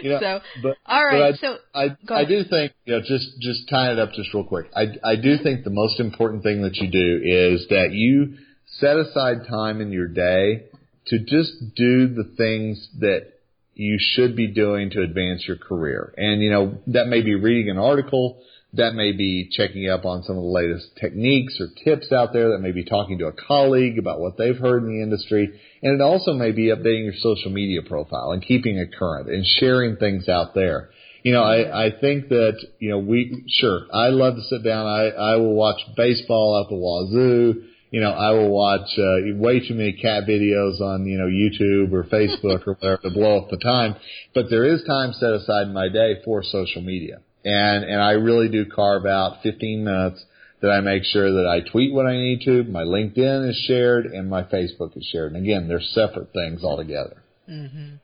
You 0.03 0.11
know, 0.11 0.19
so, 0.21 0.41
but, 0.65 0.77
all 0.85 1.05
right. 1.05 1.31
but 1.31 1.38
so, 1.38 1.59
I, 1.73 1.88
Go 2.05 2.17
I, 2.17 2.21
I 2.23 2.25
do 2.25 2.43
think, 2.43 2.73
you 2.85 2.95
know, 2.95 3.03
just, 3.07 3.41
just 3.41 3.69
tying 3.71 3.93
it 3.93 3.99
up 4.01 4.11
just 4.12 4.35
real 4.35 4.43
quick. 4.43 4.67
I, 4.75 4.87
I 5.05 5.15
do 5.15 5.38
think 5.41 5.62
the 5.62 5.71
most 5.71 6.01
important 6.01 6.43
thing 6.43 6.62
that 6.62 6.75
you 6.79 6.91
do 6.91 7.21
is 7.23 7.69
that 7.69 7.93
you 7.93 8.35
set 8.67 8.97
aside 8.97 9.47
time 9.49 9.81
in 9.81 9.93
your 9.93 10.09
day 10.09 10.65
to 11.07 11.19
just 11.19 11.75
do 11.75 12.09
the 12.09 12.33
things 12.37 12.88
that 13.01 13.27
you 13.75 13.99
should 13.99 14.37
be 14.37 14.49
doing 14.49 14.91
to 14.91 15.03
advance 15.03 15.45
your 15.47 15.57
career. 15.57 16.12
And, 16.17 16.43
you 16.43 16.51
know, 16.51 16.79
that 16.88 17.07
may 17.07 17.23
be 17.23 17.35
reading 17.35 17.71
an 17.71 17.79
article, 17.79 18.43
that 18.75 18.95
may 18.95 19.12
be 19.12 19.49
checking 19.51 19.88
up 19.88 20.05
on 20.05 20.23
some 20.23 20.37
of 20.37 20.43
the 20.43 20.49
latest 20.49 20.97
techniques 21.01 21.59
or 21.61 21.69
tips 21.85 22.12
out 22.12 22.33
there, 22.33 22.51
that 22.51 22.61
may 22.61 22.73
be 22.73 22.85
talking 22.85 23.19
to 23.19 23.27
a 23.27 23.33
colleague 23.33 23.99
about 23.99 24.21
what 24.21 24.37
they've 24.37 24.57
heard 24.57 24.83
in 24.83 24.88
the 24.88 25.03
industry, 25.03 25.59
and 25.83 25.95
it 25.95 26.03
also 26.03 26.33
may 26.33 26.53
be 26.53 26.67
updating 26.67 27.05
your 27.05 27.15
social 27.19 27.51
media 27.51 27.81
profile 27.83 28.33
and 28.33 28.43
keeping 28.43 28.77
it 28.77 28.95
current 28.99 29.29
and 29.29 29.45
sharing 29.45 29.97
things 29.97 30.29
out 30.29 30.55
there. 30.55 30.91
You 31.23 31.33
know, 31.33 31.43
I, 31.43 31.87
I 31.87 31.91
think 32.01 32.29
that, 32.29 32.59
you 32.79 32.91
know, 32.91 32.99
we, 32.99 33.45
sure, 33.49 33.87
I 33.93 34.09
love 34.09 34.35
to 34.37 34.43
sit 34.43 34.65
down, 34.65 34.87
I, 34.87 35.09
I 35.09 35.37
will 35.37 35.55
watch 35.55 35.81
baseball 35.97 36.61
at 36.62 36.69
the 36.69 36.77
wazoo, 36.77 37.69
you 37.92 38.00
know, 38.00 38.11
I 38.11 38.31
will 38.31 38.48
watch 38.48 38.88
uh, 38.98 39.37
way 39.37 39.61
too 39.61 39.74
many 39.74 39.92
cat 39.92 40.24
videos 40.26 40.81
on, 40.81 41.05
you 41.05 41.18
know, 41.18 41.26
YouTube 41.26 41.92
or 41.92 42.05
Facebook 42.05 42.66
or 42.66 42.72
whatever 42.72 43.02
to 43.02 43.11
blow 43.11 43.38
up 43.38 43.50
the 43.50 43.59
time. 43.59 43.96
But 44.35 44.46
there 44.48 44.64
is 44.64 44.83
time 44.85 45.12
set 45.12 45.35
aside 45.35 45.66
in 45.66 45.74
my 45.74 45.90
day 45.90 46.22
for 46.24 46.42
social 46.42 46.81
media. 46.81 47.20
And, 47.44 47.85
and 47.85 48.00
I 48.00 48.12
really 48.12 48.48
do 48.48 48.64
carve 48.64 49.05
out 49.05 49.42
15 49.42 49.85
minutes 49.85 50.24
that 50.62 50.70
I 50.70 50.81
make 50.81 51.05
sure 51.05 51.31
that 51.31 51.46
I 51.46 51.68
tweet 51.68 51.92
what 51.92 52.07
I 52.07 52.16
need 52.16 52.40
to, 52.46 52.64
my 52.64 52.83
LinkedIn 52.83 53.50
is 53.50 53.62
shared, 53.66 54.07
and 54.07 54.31
my 54.31 54.44
Facebook 54.44 54.96
is 54.96 55.07
shared. 55.12 55.35
And 55.35 55.44
again, 55.44 55.68
they're 55.68 55.81
separate 55.81 56.33
things 56.33 56.64
altogether. 56.64 57.22
Mhm. 57.46 57.98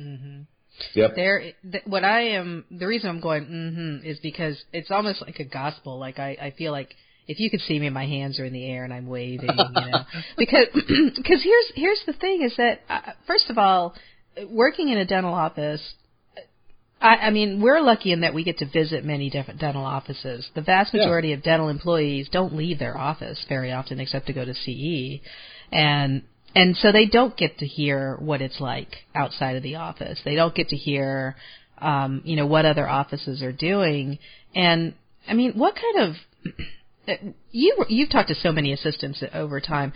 Mhm. 0.00 0.46
Yep. 0.94 1.14
There, 1.14 1.52
th- 1.70 1.84
what 1.84 2.04
I 2.04 2.20
am, 2.30 2.64
the 2.70 2.86
reason 2.86 3.10
I'm 3.10 3.20
going 3.20 3.44
mm-hmm 3.46 4.06
is 4.06 4.18
because 4.20 4.64
it's 4.72 4.90
almost 4.90 5.20
like 5.20 5.38
a 5.38 5.44
gospel. 5.44 5.98
Like 5.98 6.18
I, 6.18 6.36
I 6.40 6.50
feel 6.56 6.72
like 6.72 6.96
if 7.30 7.38
you 7.38 7.48
could 7.48 7.60
see 7.60 7.78
me, 7.78 7.88
my 7.90 8.06
hands 8.06 8.38
are 8.40 8.44
in 8.44 8.52
the 8.52 8.66
air 8.66 8.82
and 8.84 8.92
I'm 8.92 9.06
waving, 9.06 9.48
you 9.56 9.90
know, 9.90 10.04
because 10.36 10.66
because 10.74 11.40
here's 11.42 11.72
here's 11.74 12.02
the 12.06 12.12
thing 12.12 12.42
is 12.42 12.54
that 12.56 12.80
uh, 12.88 13.12
first 13.26 13.48
of 13.50 13.56
all, 13.58 13.94
working 14.48 14.88
in 14.88 14.98
a 14.98 15.04
dental 15.06 15.32
office. 15.34 15.80
I, 17.02 17.28
I 17.28 17.30
mean, 17.30 17.62
we're 17.62 17.80
lucky 17.80 18.12
in 18.12 18.20
that 18.20 18.34
we 18.34 18.44
get 18.44 18.58
to 18.58 18.66
visit 18.66 19.06
many 19.06 19.30
different 19.30 19.58
dental 19.58 19.84
offices. 19.84 20.46
The 20.54 20.60
vast 20.60 20.92
Yeah. 20.92 21.00
majority 21.00 21.32
of 21.32 21.42
dental 21.42 21.70
employees 21.70 22.28
don't 22.30 22.54
leave 22.54 22.78
their 22.78 22.98
office 22.98 23.42
very 23.48 23.72
often, 23.72 24.00
except 24.00 24.26
to 24.26 24.34
go 24.34 24.44
to 24.44 24.52
CE, 24.52 25.22
and 25.72 26.22
and 26.54 26.76
so 26.76 26.92
they 26.92 27.06
don't 27.06 27.36
get 27.36 27.58
to 27.58 27.66
hear 27.66 28.16
what 28.18 28.42
it's 28.42 28.60
like 28.60 28.88
outside 29.14 29.56
of 29.56 29.62
the 29.62 29.76
office. 29.76 30.20
They 30.24 30.34
don't 30.34 30.54
get 30.54 30.68
to 30.70 30.76
hear, 30.76 31.36
um, 31.78 32.20
you 32.24 32.36
know, 32.36 32.46
what 32.46 32.66
other 32.66 32.86
offices 32.88 33.40
are 33.42 33.52
doing. 33.52 34.18
And 34.54 34.92
I 35.28 35.34
mean, 35.34 35.52
what 35.54 35.74
kind 35.76 36.08
of 36.10 36.16
Uh, 37.08 37.14
you 37.50 37.84
you've 37.88 38.10
talked 38.10 38.28
to 38.28 38.34
so 38.34 38.52
many 38.52 38.72
assistants 38.72 39.22
over 39.32 39.60
time. 39.60 39.92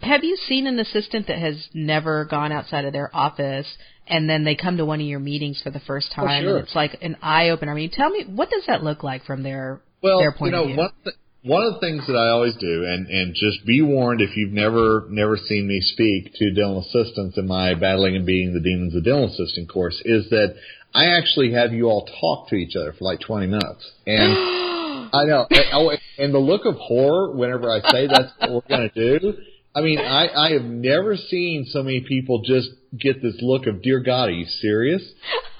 Have 0.00 0.24
you 0.24 0.36
seen 0.48 0.66
an 0.66 0.78
assistant 0.78 1.26
that 1.28 1.38
has 1.38 1.68
never 1.72 2.24
gone 2.24 2.52
outside 2.52 2.84
of 2.84 2.92
their 2.92 3.14
office 3.14 3.66
and 4.06 4.28
then 4.28 4.44
they 4.44 4.54
come 4.54 4.76
to 4.76 4.84
one 4.84 5.00
of 5.00 5.06
your 5.06 5.18
meetings 5.18 5.60
for 5.62 5.70
the 5.70 5.80
first 5.80 6.08
oh, 6.16 6.22
time 6.22 6.42
sure. 6.42 6.56
and 6.56 6.66
it's 6.66 6.74
like 6.74 6.98
an 7.02 7.16
eye 7.22 7.50
opener? 7.50 7.72
I 7.72 7.74
mean, 7.74 7.90
tell 7.90 8.10
me 8.10 8.24
what 8.24 8.50
does 8.50 8.64
that 8.66 8.82
look 8.82 9.02
like 9.02 9.24
from 9.24 9.42
their 9.42 9.80
well, 10.02 10.18
their 10.18 10.32
point 10.32 10.52
you 10.54 10.56
know, 10.56 10.62
of 10.62 10.68
view? 10.68 10.76
one 10.76 10.90
th- 11.04 11.16
one 11.42 11.64
of 11.64 11.74
the 11.74 11.80
things 11.80 12.04
that 12.08 12.16
I 12.16 12.30
always 12.30 12.56
do, 12.56 12.84
and 12.84 13.06
and 13.06 13.34
just 13.34 13.64
be 13.64 13.80
warned 13.80 14.20
if 14.20 14.36
you've 14.36 14.52
never 14.52 15.06
never 15.10 15.36
seen 15.36 15.68
me 15.68 15.80
speak 15.80 16.34
to 16.34 16.50
dental 16.50 16.80
assistants 16.80 17.38
in 17.38 17.46
my 17.46 17.74
battling 17.74 18.16
and 18.16 18.26
beating 18.26 18.52
the 18.52 18.60
demons 18.60 18.96
of 18.96 19.04
dental 19.04 19.26
assistant 19.26 19.68
course, 19.68 20.00
is 20.04 20.28
that 20.30 20.56
I 20.92 21.16
actually 21.16 21.52
have 21.52 21.72
you 21.72 21.84
all 21.84 22.08
talk 22.20 22.48
to 22.48 22.56
each 22.56 22.74
other 22.74 22.92
for 22.92 23.04
like 23.04 23.20
20 23.20 23.46
minutes, 23.46 23.92
and 24.06 24.36
I 25.12 25.24
know, 25.24 25.46
and, 25.50 25.64
oh, 25.72 25.92
and 26.18 26.34
the 26.34 26.38
look 26.38 26.64
of 26.64 26.76
horror 26.76 27.32
whenever 27.32 27.70
I 27.70 27.80
say 27.90 28.06
that's 28.06 28.32
what 28.38 28.50
we're 28.52 28.76
going 28.76 28.90
to 28.90 29.20
do. 29.20 29.34
I 29.74 29.82
mean, 29.82 29.98
I, 29.98 30.28
I 30.28 30.52
have 30.52 30.64
never 30.64 31.16
seen 31.16 31.66
so 31.68 31.82
many 31.82 32.00
people 32.00 32.42
just 32.42 32.68
get 32.98 33.20
this 33.20 33.36
look 33.42 33.66
of, 33.66 33.82
dear 33.82 34.00
God, 34.00 34.30
are 34.30 34.32
you 34.32 34.46
serious? 34.46 35.02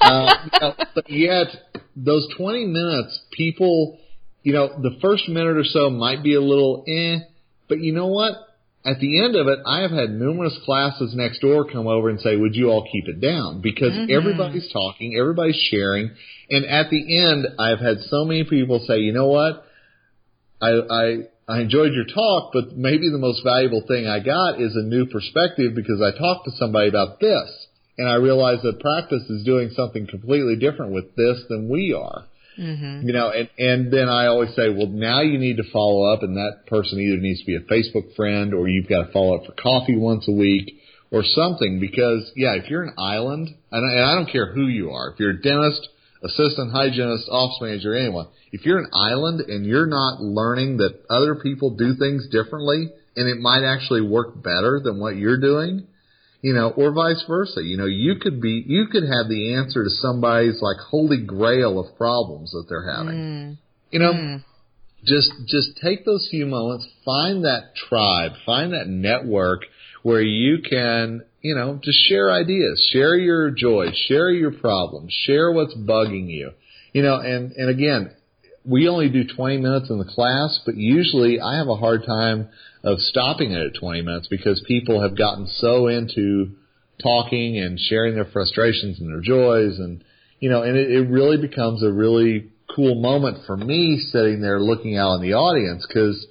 Uh, 0.01 0.35
you 0.45 0.59
know, 0.61 0.75
but 0.95 1.11
yet, 1.11 1.49
those 1.95 2.27
20 2.37 2.67
minutes, 2.67 3.21
people, 3.33 3.99
you 4.43 4.55
know, 4.55 4.69
the 4.69 4.97
first 5.03 5.29
minute 5.29 5.57
or 5.57 5.65
so 5.65 5.91
might 5.91 6.23
be 6.23 6.35
a 6.35 6.41
little 6.41 6.85
eh, 6.89 7.19
but 7.69 7.81
you 7.81 7.93
know 7.93 8.07
what? 8.07 8.35
At 8.87 9.01
the 9.01 9.25
end 9.25 9.35
of 9.35 9.49
it, 9.49 9.59
I 9.67 9.81
have 9.81 9.91
had 9.91 10.11
numerous 10.11 10.57
classes 10.65 11.13
next 11.17 11.41
door 11.41 11.65
come 11.65 11.89
over 11.89 12.09
and 12.09 12.21
say, 12.21 12.37
would 12.37 12.55
you 12.55 12.71
all 12.71 12.87
keep 12.91 13.09
it 13.09 13.21
down? 13.21 13.61
Because 13.61 13.91
mm-hmm. 13.91 14.15
everybody's 14.15 14.71
talking, 14.73 15.17
everybody's 15.19 15.61
sharing, 15.71 16.13
and 16.49 16.65
at 16.65 16.89
the 16.91 17.19
end, 17.19 17.47
I've 17.59 17.81
had 17.81 17.99
so 18.03 18.25
many 18.25 18.45
people 18.45 18.85
say, 18.87 19.01
you 19.01 19.13
know 19.13 19.27
what? 19.27 19.67
I, 20.63 20.69
I, 20.69 21.17
I 21.49 21.61
enjoyed 21.63 21.95
your 21.95 22.07
talk, 22.07 22.53
but 22.53 22.77
maybe 22.77 23.11
the 23.11 23.19
most 23.19 23.43
valuable 23.43 23.83
thing 23.89 24.07
I 24.07 24.21
got 24.21 24.61
is 24.61 24.77
a 24.77 24.83
new 24.83 25.07
perspective 25.07 25.75
because 25.75 26.01
I 26.01 26.17
talked 26.17 26.45
to 26.45 26.57
somebody 26.57 26.89
about 26.89 27.19
this 27.19 27.67
and 27.99 28.09
I 28.09 28.15
realized 28.17 28.63
that 28.63 28.81
practice 28.81 29.23
is 29.29 29.45
doing 29.45 29.71
something 29.75 30.07
completely 30.07 30.57
different 30.57 30.93
with 30.93 31.17
this 31.17 31.43
than 31.49 31.69
we 31.69 31.93
are. 31.93 32.27
Mm-hmm. 32.59 33.07
You 33.07 33.13
know, 33.13 33.31
and, 33.31 33.49
and 33.59 33.93
then 33.93 34.09
I 34.09 34.27
always 34.27 34.55
say, 34.55 34.69
well, 34.71 34.87
now 34.87 35.21
you 35.21 35.39
need 35.39 35.59
to 35.59 35.71
follow 35.73 36.13
up 36.13 36.23
and 36.23 36.37
that 36.37 36.67
person 36.67 36.99
either 37.01 37.21
needs 37.21 37.41
to 37.41 37.47
be 37.47 37.57
a 37.57 37.61
Facebook 37.61 38.15
friend 38.17 38.55
or 38.55 38.69
you've 38.69 38.89
got 38.89 39.07
to 39.07 39.13
follow 39.13 39.37
up 39.37 39.47
for 39.47 39.53
coffee 39.53 39.97
once 39.97 40.27
a 40.29 40.33
week 40.33 40.81
or 41.11 41.23
something 41.23 41.81
because 41.81 42.31
yeah, 42.35 42.55
if 42.55 42.71
you're 42.71 42.83
an 42.83 42.95
island, 42.99 43.49
and 43.71 43.91
I, 43.91 43.95
and 43.95 44.05
I 44.05 44.15
don't 44.15 44.31
care 44.31 44.53
who 44.53 44.67
you 44.67 44.91
are, 44.91 45.11
if 45.11 45.21
you're 45.21 45.31
a 45.31 45.43
dentist, 45.43 45.89
assistant 46.23 46.73
hygienist, 46.73 47.29
office 47.31 47.59
manager, 47.61 47.95
anyone, 47.95 48.29
if 48.53 48.65
you're 48.65 48.79
an 48.79 48.91
island 48.93 49.41
and 49.41 49.67
you're 49.67 49.87
not 49.87 50.21
learning 50.21 50.79
that 50.79 50.99
other 51.11 51.37
people 51.37 51.77
do 51.77 51.95
things 51.99 52.27
differently 52.31 52.89
and 53.17 53.29
it 53.29 53.41
might 53.41 53.65
actually 53.65 54.03
work 54.03 54.43
better 54.43 54.81
than 54.83 54.99
what 54.99 55.17
you're 55.17 55.41
doing, 55.41 55.87
you 56.47 56.53
know, 56.53 56.71
or 56.71 56.93
vice 56.93 57.25
versa. 57.27 57.61
You 57.61 57.77
know, 57.77 57.87
you 57.87 58.21
could 58.21 58.41
be, 58.41 58.63
you 58.65 58.87
could 58.87 59.03
have 59.03 59.29
the 59.29 59.55
answer 59.55 59.83
to 59.83 59.91
somebody's 59.91 60.63
like 60.63 60.77
holy 60.77 61.21
grail 61.27 61.81
of 61.81 61.97
problems 61.97 62.53
that 62.53 62.67
they're 62.69 62.89
having. 62.89 63.15
Mm. 63.17 63.59
You 63.91 63.99
know, 63.99 64.13
mm. 64.13 64.45
just, 65.05 65.29
just 65.49 65.71
take 65.83 66.05
those 66.05 66.29
few 66.31 66.47
moments, 66.47 66.87
find 67.05 67.47
that 67.47 67.75
tribe, 67.75 68.31
find 68.47 68.75
that 68.75 68.87
network 68.87 69.63
where 70.05 70.23
you 70.23 70.59
can, 70.63 71.25
you 71.41 71.57
know, 71.57 71.81
just 71.83 71.99
share 72.09 72.31
ideas, 72.31 72.81
share 72.93 73.17
your 73.17 73.51
joy, 73.51 73.87
share 74.07 74.31
your 74.31 74.53
problems, 74.53 75.13
share 75.27 75.51
what's 75.51 75.75
bugging 75.75 76.29
you. 76.29 76.53
You 76.93 77.03
know, 77.03 77.17
and, 77.19 77.51
and 77.57 77.71
again, 77.71 78.13
we 78.65 78.89
only 78.89 79.09
do 79.09 79.25
20 79.27 79.59
minutes 79.59 79.91
in 79.91 79.99
the 79.99 80.05
class, 80.05 80.61
but 80.65 80.77
usually 80.77 81.41
I 81.41 81.57
have 81.57 81.67
a 81.67 81.75
hard 81.75 82.05
time 82.07 82.51
of 82.87 83.01
stopping 83.01 83.51
it 83.51 83.61
at 83.61 83.81
20 83.81 84.03
minutes 84.03 84.29
because 84.29 84.63
people 84.67 85.03
have 85.03 85.19
gotten 85.19 85.49
so 85.49 85.89
into 85.89 86.53
talking 87.03 87.59
and 87.59 87.81
sharing 87.81 88.15
their 88.15 88.25
frustrations 88.25 89.01
and 89.01 89.11
their 89.11 89.21
joys 89.21 89.79
and, 89.81 90.05
you 90.39 90.49
know, 90.49 90.63
and 90.63 90.77
it, 90.77 90.93
it 90.93 91.11
really 91.11 91.37
becomes 91.37 91.83
a 91.83 91.93
really 91.93 92.49
cool 92.75 92.95
moment 92.95 93.39
for 93.45 93.57
me 93.57 93.99
sitting 94.13 94.41
there 94.41 94.61
looking 94.61 94.97
out 94.97 95.15
in 95.15 95.23
the 95.23 95.35
audience 95.35 95.85
because, 95.87 96.27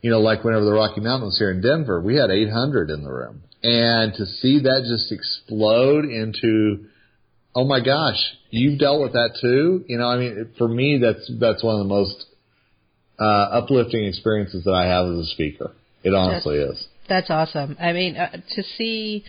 you 0.00 0.10
know, 0.10 0.20
like 0.20 0.44
whenever 0.44 0.64
the 0.64 0.72
Rocky 0.72 1.00
Mountain 1.00 1.26
was 1.26 1.38
here 1.38 1.50
in 1.50 1.60
Denver, 1.60 2.00
we 2.00 2.14
had 2.14 2.30
800 2.30 2.88
in 2.90 3.02
the 3.02 3.10
room. 3.10 3.42
And 3.64 4.14
to 4.14 4.26
see 4.26 4.60
that 4.60 4.84
just 4.86 5.10
explode 5.10 6.04
into, 6.04 6.86
oh 7.52 7.64
my 7.64 7.80
gosh, 7.80 8.22
you've 8.50 8.78
dealt 8.78 9.02
with 9.02 9.14
that 9.14 9.38
too. 9.40 9.84
You 9.88 9.98
know, 9.98 10.06
I 10.06 10.18
mean, 10.18 10.50
for 10.56 10.68
me, 10.68 11.00
that's 11.02 11.28
that's 11.40 11.64
one 11.64 11.74
of 11.74 11.80
the 11.80 11.88
most 11.92 12.26
uh, 13.18 13.24
uplifting 13.24 14.06
experiences 14.06 14.62
that 14.64 14.72
I 14.74 14.86
have 14.86 15.06
as 15.06 15.18
a 15.18 15.30
speaker. 15.30 15.72
It 16.06 16.14
honestly 16.14 16.58
is. 16.58 16.86
That's 17.08 17.30
awesome. 17.30 17.76
I 17.80 17.92
mean, 17.92 18.16
uh, 18.16 18.30
to 18.54 18.62
see 18.62 19.24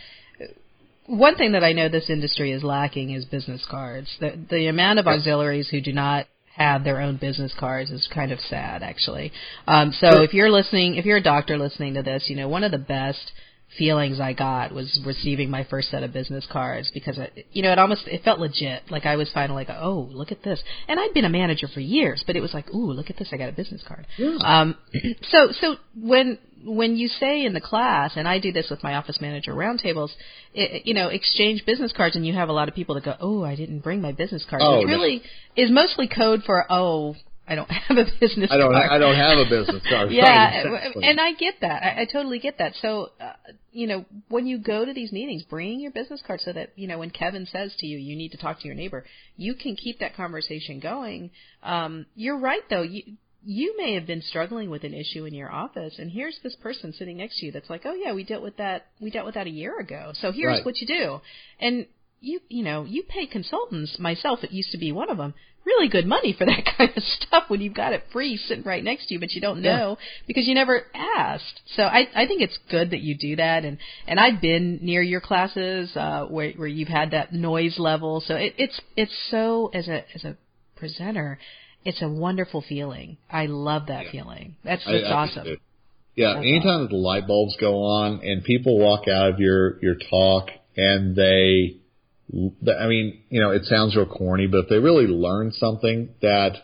one 1.08 1.36
thing 1.36 1.54
that 1.54 1.64
I 1.64 1.74
know 1.74 1.90
this 1.90 2.08
industry 2.08 2.52
is 2.52 2.64
lacking 2.64 3.10
is 3.12 3.26
business 3.26 3.66
cards. 3.70 4.16
The 4.20 4.40
the 4.48 4.68
amount 4.68 5.00
of 5.00 5.08
auxiliaries 5.08 5.70
who 5.70 5.82
do 5.82 5.92
not 5.92 6.28
have 6.56 6.84
their 6.84 7.02
own 7.02 7.18
business 7.18 7.52
cards 7.60 7.90
is 7.90 8.08
kind 8.14 8.32
of 8.32 8.40
sad, 8.40 8.84
actually. 8.84 9.32
Um, 9.68 9.92
so 9.92 10.22
if 10.22 10.36
you're 10.36 10.52
listening, 10.52 10.96
if 10.98 11.06
you're 11.06 11.18
a 11.18 11.24
doctor 11.24 11.58
listening 11.58 11.96
to 11.96 12.04
this, 12.04 12.26
you 12.28 12.36
know 12.36 12.48
one 12.48 12.64
of 12.64 12.72
the 12.72 12.78
best 12.78 13.32
feelings 13.78 14.20
I 14.20 14.34
got 14.34 14.72
was 14.72 15.00
receiving 15.06 15.50
my 15.50 15.64
first 15.70 15.90
set 15.90 16.04
of 16.04 16.14
business 16.14 16.48
cards 16.52 16.90
because 16.94 17.18
it, 17.18 17.48
you 17.52 17.62
know 17.64 17.72
it 17.72 17.80
almost 17.80 18.08
it 18.08 18.24
felt 18.24 18.40
legit 18.40 18.84
like 18.90 19.06
I 19.06 19.18
was 19.18 19.30
finally 19.34 19.66
like 19.66 19.76
oh 19.78 20.08
look 20.12 20.32
at 20.32 20.42
this 20.42 20.64
and 20.88 20.98
I'd 21.00 21.14
been 21.14 21.26
a 21.26 21.30
manager 21.30 21.68
for 21.68 21.82
years 21.82 22.24
but 22.26 22.38
it 22.38 22.42
was 22.42 22.54
like 22.54 22.74
ooh 22.74 22.92
look 22.94 23.10
at 23.10 23.18
this 23.18 23.28
I 23.34 23.38
got 23.38 23.50
a 23.50 23.52
business 23.52 23.84
card 23.86 24.08
Yeah. 24.18 24.38
um 24.42 24.78
so 25.32 25.50
so 25.52 25.76
when 26.00 26.40
when 26.66 26.96
you 26.96 27.08
say 27.08 27.46
in 27.46 27.54
the 27.54 27.62
class 27.62 28.14
and 28.16 28.28
I 28.28 28.40
do 28.40 28.52
this 28.52 28.68
with 28.70 28.84
my 28.84 28.96
office 28.96 29.20
manager 29.22 29.54
roundtables 29.54 30.10
you 30.54 30.94
know 30.94 31.08
exchange 31.10 31.66
business 31.66 31.94
cards 31.96 32.16
and 32.16 32.26
you 32.26 32.34
have 32.34 32.50
a 32.50 32.54
lot 32.54 32.68
of 32.68 32.76
people 32.76 32.96
that 32.96 33.06
go 33.06 33.16
oh 33.20 33.44
I 33.44 33.56
didn't 33.56 33.80
bring 33.80 34.02
my 34.02 34.12
business 34.12 34.46
card 34.50 34.62
Oh, 34.66 34.80
which 34.80 34.88
no. 34.88 34.94
really 34.94 35.22
is 35.56 35.70
mostly 35.72 36.08
code 36.08 36.44
for 36.46 36.66
oh 36.70 37.16
I 37.48 37.56
don't 37.56 37.70
have 37.88 37.98
a 37.98 38.06
business 38.20 38.52
I 38.52 38.58
don't. 38.58 38.74
card 38.74 38.90
I 38.92 38.98
don't 38.98 39.16
have 39.16 39.38
a 39.38 39.50
business 39.50 39.82
card. 39.90 40.12
yeah, 40.12 40.24
Right, 40.66 40.66
exactly. 40.66 41.04
and 41.06 41.20
I 41.22 41.32
get 41.34 41.56
that. 41.62 41.82
I, 41.82 42.02
I 42.02 42.06
totally 42.12 42.40
get 42.40 42.58
that. 42.58 42.74
So, 42.82 43.12
uh, 43.22 43.34
you 43.72 43.88
know, 43.88 44.04
when 44.28 44.48
you 44.48 44.58
go 44.58 44.84
to 44.84 44.94
these 44.94 45.14
meetings, 45.14 45.44
bring 45.44 45.80
your 45.80 45.92
business 45.92 46.22
card 46.28 46.42
so 46.42 46.52
that 46.52 46.74
you 46.76 46.90
know 46.90 47.00
when 47.00 47.10
Kevin 47.10 47.46
says 47.46 47.74
to 47.80 47.86
you, 47.88 47.98
you 48.00 48.18
need 48.18 48.32
to 48.34 48.38
talk 48.38 48.60
to 48.60 48.66
your 48.66 48.76
neighbor, 48.76 49.06
you 49.38 49.54
can 49.56 49.78
keep 49.78 50.00
that 50.00 50.14
conversation 50.18 50.82
going. 50.82 51.32
Um, 51.64 52.06
you're 52.16 52.38
right, 52.38 52.64
though. 52.70 52.82
You 52.82 53.04
you 53.46 53.76
may 53.78 53.94
have 53.94 54.06
been 54.06 54.22
struggling 54.22 54.70
with 54.70 54.84
an 54.84 54.94
issue 54.94 55.26
in 55.26 55.34
your 55.34 55.52
office, 55.52 55.96
and 56.00 56.12
here's 56.12 56.38
this 56.44 56.56
person 56.56 56.94
sitting 56.94 57.18
next 57.18 57.40
to 57.40 57.46
you 57.46 57.52
that's 57.52 57.70
like, 57.70 57.84
oh 57.86 57.94
yeah, 57.94 58.14
we 58.14 58.24
dealt 58.24 58.44
with 58.44 58.58
that. 58.58 58.88
We 59.00 59.10
dealt 59.10 59.26
with 59.26 59.36
that 59.36 59.48
a 59.48 59.52
year 59.52 59.80
ago. 59.80 60.12
So 60.16 60.32
here's 60.32 60.58
Right. 60.58 60.66
what 60.66 60.78
you 60.82 60.88
do, 60.88 61.22
and 61.60 61.86
you 62.20 62.42
you 62.50 62.64
know 62.64 62.84
you 62.84 63.04
pay 63.04 63.26
consultants. 63.28 63.98
Myself, 64.00 64.44
it 64.44 64.52
used 64.52 64.72
to 64.72 64.78
be 64.78 64.92
one 64.92 65.10
of 65.10 65.18
them. 65.18 65.34
Really 65.66 65.90
good 65.90 66.06
money 66.06 66.34
for 66.38 66.46
that 66.52 66.64
kind 66.78 66.92
of 66.96 67.04
stuff 67.04 67.44
when 67.50 67.62
you've 67.62 67.74
got 67.74 67.94
it 67.94 68.04
free 68.12 68.38
sitting 68.38 68.64
right 68.64 68.84
next 68.84 69.08
to 69.08 69.14
you, 69.14 69.20
but 69.20 69.32
you 69.34 69.42
don't 69.42 69.62
know 69.62 69.98
yeah. 70.00 70.06
because 70.26 70.48
you 70.48 70.56
never 70.56 70.84
asked. 70.96 71.62
So 71.76 71.84
I 71.84 72.08
I 72.16 72.26
think 72.26 72.42
it's 72.42 72.58
good 72.72 72.92
that 72.92 73.02
you 73.02 73.16
do 73.16 73.36
that, 73.36 73.66
and 73.66 73.78
and 74.08 74.20
I've 74.20 74.42
been 74.42 74.80
near 74.82 75.02
your 75.02 75.22
classes 75.22 75.96
uh, 75.96 76.26
where 76.26 76.52
where 76.54 76.68
you've 76.68 76.88
had 76.88 77.12
that 77.12 77.34
noise 77.34 77.78
level. 77.78 78.22
So 78.26 78.36
it, 78.36 78.56
it's 78.58 78.82
it's 78.96 79.16
so 79.30 79.70
as 79.74 79.88
a 79.88 80.04
as 80.16 80.24
a 80.24 80.38
presenter, 80.76 81.40
it's 81.88 82.02
a 82.02 82.10
wonderful 82.10 82.62
feeling. 82.68 83.18
I 83.32 83.46
love 83.46 83.84
that 83.88 84.06
yeah. 84.06 84.12
feeling. 84.12 84.58
That's 84.62 84.84
that's 84.86 85.06
I, 85.06 85.10
I 85.10 85.14
awesome. 85.14 85.48
Yeah, 86.16 86.34
that's 86.34 86.46
anytime 86.46 86.68
awesome. 86.68 86.82
that 86.84 86.90
the 86.90 86.98
light 86.98 87.28
bulbs 87.28 87.56
go 87.62 87.76
on 87.76 88.20
and 88.24 88.44
people 88.44 88.78
walk 88.78 89.08
out 89.08 89.30
of 89.30 89.40
your 89.40 89.82
your 89.82 89.96
talk 90.10 90.50
and 90.76 91.16
they 91.16 91.78
I 92.30 92.88
mean, 92.88 93.22
you 93.30 93.40
know, 93.40 93.52
it 93.52 93.64
sounds 93.66 93.96
real 93.96 94.06
corny, 94.06 94.48
but 94.48 94.66
if 94.66 94.70
they 94.70 94.80
really 94.80 95.08
learn 95.08 95.54
something 95.54 96.10
that 96.22 96.58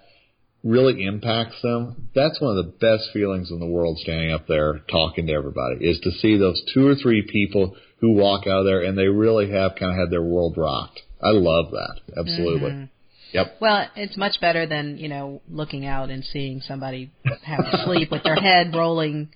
really 0.62 1.06
impacts 1.06 1.62
them, 1.62 2.10
that's 2.14 2.42
one 2.42 2.58
of 2.58 2.66
the 2.66 2.72
best 2.72 3.14
feelings 3.14 3.50
in 3.50 3.62
the 3.62 3.66
world 3.66 4.00
standing 4.00 4.34
up 4.34 4.46
there 4.48 4.82
talking 4.92 5.28
to 5.28 5.34
everybody 5.34 5.86
is 5.86 6.02
to 6.02 6.12
see 6.12 6.38
those 6.38 6.62
two 6.74 6.86
or 6.86 6.96
three 6.96 7.22
people 7.22 7.78
who 8.02 8.12
walk 8.12 8.46
out 8.46 8.60
of 8.60 8.66
there 8.66 8.84
and 8.84 8.98
they 8.98 9.08
really 9.08 9.52
have 9.52 9.76
kind 9.80 9.94
of 9.94 9.98
had 9.98 10.12
their 10.12 10.22
world 10.22 10.56
rocked. 10.58 11.00
I 11.22 11.32
love 11.32 11.72
that. 11.72 12.02
Absolutely. 12.18 12.70
Mm-hmm. 12.70 12.93
Yep. 13.34 13.58
Well, 13.60 13.88
it's 13.96 14.16
much 14.16 14.40
better 14.40 14.66
than, 14.66 14.98
you 14.98 15.10
know, 15.10 15.42
looking 15.50 15.86
out 15.86 16.10
and 16.10 16.24
seeing 16.24 16.62
somebody 16.62 17.12
have 17.44 17.60
to 17.72 17.84
sleep 17.86 18.12
with 18.12 18.24
their 18.24 18.36
head 18.36 18.74
rolling 18.74 19.30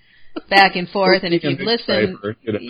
back 0.50 0.76
and 0.76 0.88
forth. 0.90 1.24
And 1.24 1.34
if 1.34 1.44
you 1.44 1.58
listen, 1.60 2.20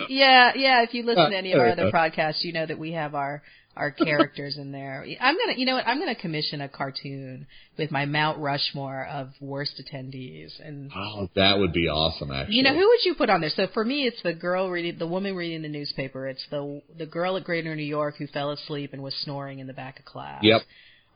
yeah, 0.08 0.52
yeah, 0.56 0.82
if 0.82 0.94
you 0.94 1.04
listen 1.04 1.30
to 1.30 1.36
uh, 1.36 1.38
any 1.38 1.52
of 1.52 1.60
our 1.60 1.68
other 1.68 1.90
podcasts, 1.90 2.42
you 2.42 2.52
know 2.52 2.66
that 2.66 2.78
we 2.78 2.92
have 2.92 3.14
our 3.14 3.42
our 3.78 3.92
characters 3.92 4.56
in 4.58 4.72
there. 4.72 5.06
I'm 5.20 5.36
gonna, 5.36 5.56
you 5.56 5.64
know 5.64 5.76
what? 5.76 5.86
I'm 5.86 6.00
gonna 6.00 6.16
commission 6.16 6.60
a 6.60 6.68
cartoon 6.68 7.46
with 7.78 7.92
my 7.92 8.06
Mount 8.06 8.38
Rushmore 8.38 9.06
of 9.06 9.28
worst 9.40 9.80
attendees. 9.80 10.50
And 10.62 10.90
oh, 10.94 11.28
that 11.36 11.58
would 11.58 11.72
be 11.72 11.88
awesome. 11.88 12.32
Actually, 12.32 12.56
you 12.56 12.62
know, 12.64 12.74
who 12.74 12.88
would 12.88 13.04
you 13.04 13.14
put 13.14 13.30
on 13.30 13.40
there? 13.40 13.50
So 13.54 13.68
for 13.72 13.84
me, 13.84 14.06
it's 14.06 14.20
the 14.22 14.34
girl 14.34 14.68
reading, 14.68 14.98
the 14.98 15.06
woman 15.06 15.36
reading 15.36 15.62
the 15.62 15.68
newspaper. 15.68 16.26
It's 16.26 16.44
the 16.50 16.82
the 16.98 17.06
girl 17.06 17.36
at 17.36 17.44
Greater 17.44 17.74
New 17.76 17.84
York 17.84 18.16
who 18.18 18.26
fell 18.26 18.50
asleep 18.50 18.92
and 18.92 19.02
was 19.02 19.14
snoring 19.22 19.60
in 19.60 19.68
the 19.68 19.74
back 19.74 20.00
of 20.00 20.04
class. 20.04 20.40
Yep. 20.42 20.62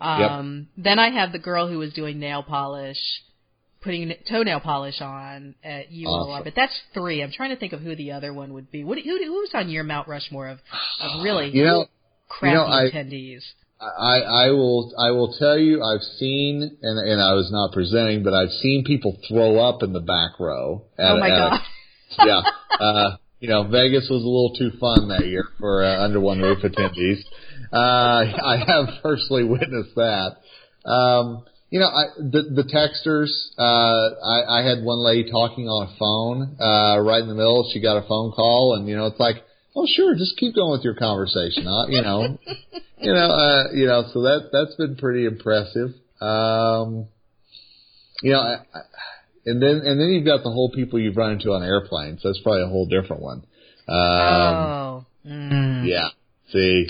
Um, 0.02 0.68
yep. 0.76 0.84
Then 0.84 0.98
I 0.98 1.10
have 1.10 1.32
the 1.32 1.38
girl 1.38 1.68
who 1.68 1.78
was 1.78 1.92
doing 1.92 2.18
nail 2.18 2.42
polish 2.42 2.98
putting 3.82 4.12
toenail 4.28 4.60
polish 4.60 5.00
on 5.00 5.54
at 5.62 5.90
ULR, 5.90 6.06
awesome. 6.06 6.44
but 6.44 6.54
that's 6.54 6.78
three. 6.94 7.22
I'm 7.22 7.32
trying 7.32 7.50
to 7.50 7.56
think 7.56 7.72
of 7.72 7.80
who 7.80 7.94
the 7.96 8.12
other 8.12 8.32
one 8.32 8.54
would 8.54 8.70
be. 8.70 8.84
What, 8.84 8.98
who, 8.98 9.18
who's 9.24 9.50
on 9.54 9.68
your 9.68 9.84
Mount 9.84 10.08
Rushmore 10.08 10.48
of, 10.48 10.58
of 11.00 11.22
really 11.24 11.50
you 11.50 11.64
know, 11.64 11.86
crappy 12.28 12.52
you 12.52 12.58
know, 12.58 12.64
I, 12.64 12.90
attendees? 12.90 13.42
I, 13.80 14.46
I 14.46 14.50
will 14.50 14.94
I 14.96 15.10
will 15.10 15.34
tell 15.36 15.58
you 15.58 15.82
I've 15.82 16.02
seen 16.02 16.78
and 16.82 16.98
and 17.00 17.20
I 17.20 17.34
was 17.34 17.50
not 17.50 17.72
presenting, 17.72 18.22
but 18.22 18.32
I've 18.32 18.50
seen 18.50 18.84
people 18.86 19.18
throw 19.28 19.58
up 19.58 19.82
in 19.82 19.92
the 19.92 20.00
back 20.00 20.38
row. 20.38 20.84
At, 20.96 21.10
oh 21.10 21.18
my 21.18 21.28
god! 21.28 21.60
A, 22.18 22.26
yeah, 22.26 22.42
uh, 22.78 23.16
you 23.40 23.48
know 23.48 23.64
Vegas 23.64 24.08
was 24.08 24.22
a 24.22 24.26
little 24.26 24.54
too 24.56 24.78
fun 24.78 25.08
that 25.08 25.26
year 25.26 25.48
for 25.58 25.82
uh, 25.84 26.04
under 26.04 26.20
one 26.20 26.38
roof 26.40 26.58
attendees. 26.62 27.22
Uh, 27.72 27.76
I 28.44 28.64
have 28.66 29.02
personally 29.02 29.44
witnessed 29.44 29.94
that. 29.96 30.36
Um, 30.84 31.44
you 31.70 31.80
know, 31.80 31.88
I, 31.88 32.04
the 32.18 32.42
the 32.52 32.68
texters. 32.68 33.32
Uh, 33.56 34.12
I, 34.22 34.60
I 34.60 34.62
had 34.62 34.84
one 34.84 34.98
lady 34.98 35.30
talking 35.30 35.68
on 35.68 35.88
a 35.88 35.96
phone 35.96 36.60
uh, 36.60 37.00
right 37.00 37.22
in 37.22 37.28
the 37.28 37.34
middle. 37.34 37.70
She 37.72 37.80
got 37.80 37.96
a 37.96 38.06
phone 38.06 38.32
call, 38.32 38.76
and 38.76 38.86
you 38.86 38.94
know, 38.94 39.06
it's 39.06 39.18
like, 39.18 39.36
oh 39.74 39.86
sure, 39.88 40.14
just 40.14 40.36
keep 40.36 40.54
going 40.54 40.72
with 40.72 40.84
your 40.84 40.94
conversation. 40.94 41.66
Uh, 41.66 41.86
you 41.88 42.02
know, 42.02 42.38
you 42.98 43.14
know, 43.14 43.30
uh, 43.30 43.72
you 43.72 43.86
know. 43.86 44.04
So 44.12 44.20
that 44.20 44.50
that's 44.52 44.74
been 44.76 44.96
pretty 44.96 45.24
impressive. 45.24 45.96
Um, 46.20 47.08
you 48.22 48.32
know, 48.32 48.40
I, 48.40 48.54
I, 48.74 48.80
and 49.46 49.62
then 49.62 49.80
and 49.80 49.98
then 49.98 50.08
you've 50.10 50.26
got 50.26 50.42
the 50.44 50.52
whole 50.52 50.70
people 50.74 51.00
you've 51.00 51.16
run 51.16 51.32
into 51.32 51.52
on 51.52 51.62
airplanes. 51.62 52.20
That's 52.22 52.40
probably 52.42 52.64
a 52.64 52.68
whole 52.68 52.84
different 52.84 53.22
one. 53.22 53.46
Um, 53.88 53.96
oh, 53.96 55.06
mm. 55.26 55.88
yeah. 55.88 56.08
See, 56.52 56.88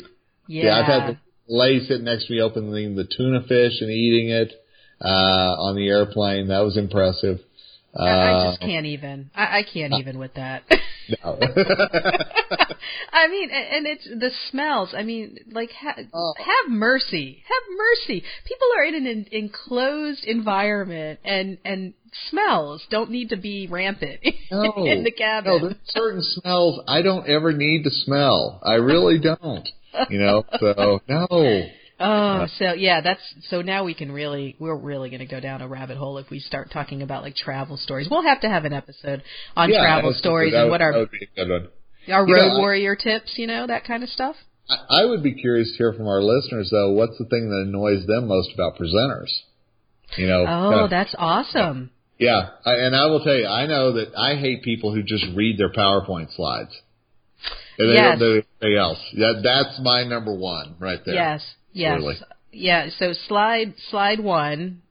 yeah. 0.53 0.64
yeah, 0.64 0.78
I've 0.78 0.86
had 0.86 1.07
the 1.14 1.18
lady 1.48 1.86
sitting 1.86 2.05
next 2.05 2.26
to 2.26 2.32
me 2.32 2.40
opening 2.40 2.94
the 2.94 3.05
tuna 3.05 3.42
fish 3.48 3.80
and 3.80 3.90
eating 3.90 4.30
it 4.30 4.53
uh, 5.00 5.09
on 5.09 5.76
the 5.76 5.88
airplane. 5.88 6.48
That 6.48 6.61
was 6.61 6.76
impressive. 6.76 7.38
Uh, 7.94 8.05
I 8.05 8.50
just 8.50 8.61
can't 8.61 8.86
even. 8.86 9.30
I, 9.34 9.59
I 9.59 9.62
can't 9.62 9.94
even 9.94 10.18
with 10.18 10.34
that. 10.34 10.64
No. 11.24 11.36
I 13.12 13.28
mean, 13.28 13.50
and 13.50 13.86
it's 13.86 14.05
the 14.05 14.30
smells. 14.50 14.94
I 14.96 15.03
mean, 15.03 15.36
like 15.50 15.70
ha- 15.72 16.00
oh. 16.14 16.32
have 16.38 16.70
mercy, 16.70 17.42
have 17.44 17.76
mercy. 17.76 18.24
People 18.46 18.68
are 18.76 18.84
in 18.84 19.07
an 19.07 19.26
enclosed 19.32 20.24
environment, 20.24 21.18
and 21.24 21.59
and 21.64 21.94
smells 22.30 22.86
don't 22.88 23.11
need 23.11 23.30
to 23.30 23.36
be 23.36 23.66
rampant 23.68 24.20
no. 24.53 24.86
in 24.86 25.03
the 25.03 25.11
cabin. 25.11 25.53
No, 25.53 25.59
there's 25.59 25.80
certain 25.86 26.22
smells 26.22 26.80
I 26.86 27.03
don't 27.03 27.28
ever 27.28 27.53
need 27.53 27.82
to 27.82 27.90
smell. 27.90 28.61
I 28.64 28.74
really 28.74 29.18
don't. 29.18 29.68
You 30.11 30.18
know, 30.18 30.45
so 30.59 31.01
no. 31.09 31.26
Oh, 32.01 32.43
uh, 32.43 32.47
so 32.59 32.72
yeah, 32.72 33.01
that's 33.01 33.20
so 33.49 33.62
now 33.62 33.84
we 33.84 33.95
can 33.95 34.11
really 34.11 34.57
we're 34.59 34.76
really 34.76 35.09
going 35.09 35.20
to 35.20 35.26
go 35.26 35.38
down 35.38 35.62
a 35.62 35.68
rabbit 35.68 35.97
hole 35.97 36.18
if 36.18 36.30
we 36.30 36.40
start 36.40 36.70
talking 36.72 37.01
about 37.01 37.22
like 37.22 37.36
travel 37.36 37.76
stories. 37.76 38.09
We'll 38.11 38.24
have 38.24 38.40
to 38.40 38.49
have 38.49 38.64
an 38.64 38.72
episode 38.72 39.22
on 39.55 39.70
yeah, 39.70 39.82
travel 39.82 40.12
stories 40.14 40.53
and 40.53 40.68
what 40.68 40.82
our 40.82 40.93
our 40.93 41.07
you 42.26 42.34
road 42.34 42.49
know, 42.49 42.59
warrior 42.59 42.97
I, 42.99 43.03
tips, 43.03 43.34
you 43.36 43.47
know, 43.47 43.68
that 43.68 43.84
kind 43.84 44.03
of 44.03 44.09
stuff. 44.09 44.34
I, 44.68 45.03
I 45.03 45.05
would 45.05 45.22
be 45.22 45.34
curious 45.34 45.70
to 45.72 45.76
hear 45.76 45.93
from 45.93 46.09
our 46.09 46.22
listeners 46.22 46.70
though. 46.72 46.90
What's 46.90 47.18
the 47.18 47.26
thing 47.26 47.49
that 47.51 47.68
annoys 47.68 48.05
them 48.07 48.26
most 48.26 48.53
about 48.53 48.76
presenters? 48.76 49.30
You 50.16 50.26
know. 50.26 50.43
Oh, 50.43 50.70
kind 50.70 50.80
of, 50.80 50.90
that's 50.90 51.14
awesome. 51.16 51.90
Yeah, 52.18 52.51
I, 52.64 52.74
and 52.74 52.97
I 52.97 53.07
will 53.07 53.22
tell 53.22 53.34
you, 53.34 53.47
I 53.47 53.66
know 53.66 53.93
that 53.93 54.16
I 54.16 54.34
hate 54.36 54.62
people 54.62 54.95
who 54.95 55.03
just 55.03 55.24
read 55.36 55.59
their 55.59 55.72
PowerPoint 55.72 56.34
slides. 56.34 56.70
And 57.79 57.91
they 57.91 57.95
yes. 57.95 58.18
don't 58.18 58.18
do 58.18 58.43
anything 58.61 58.79
else. 58.79 58.99
That 59.14 59.41
that's 59.43 59.81
my 59.83 60.05
number 60.05 60.35
one 60.35 60.77
right 60.79 61.01
there. 61.05 61.14
Yes. 61.14 61.45
Yes. 61.73 61.99
Clearly. 61.99 62.16
Yeah. 62.53 62.89
So 62.99 63.12
slide 63.29 63.75
slide 63.91 64.20
one. 64.20 64.83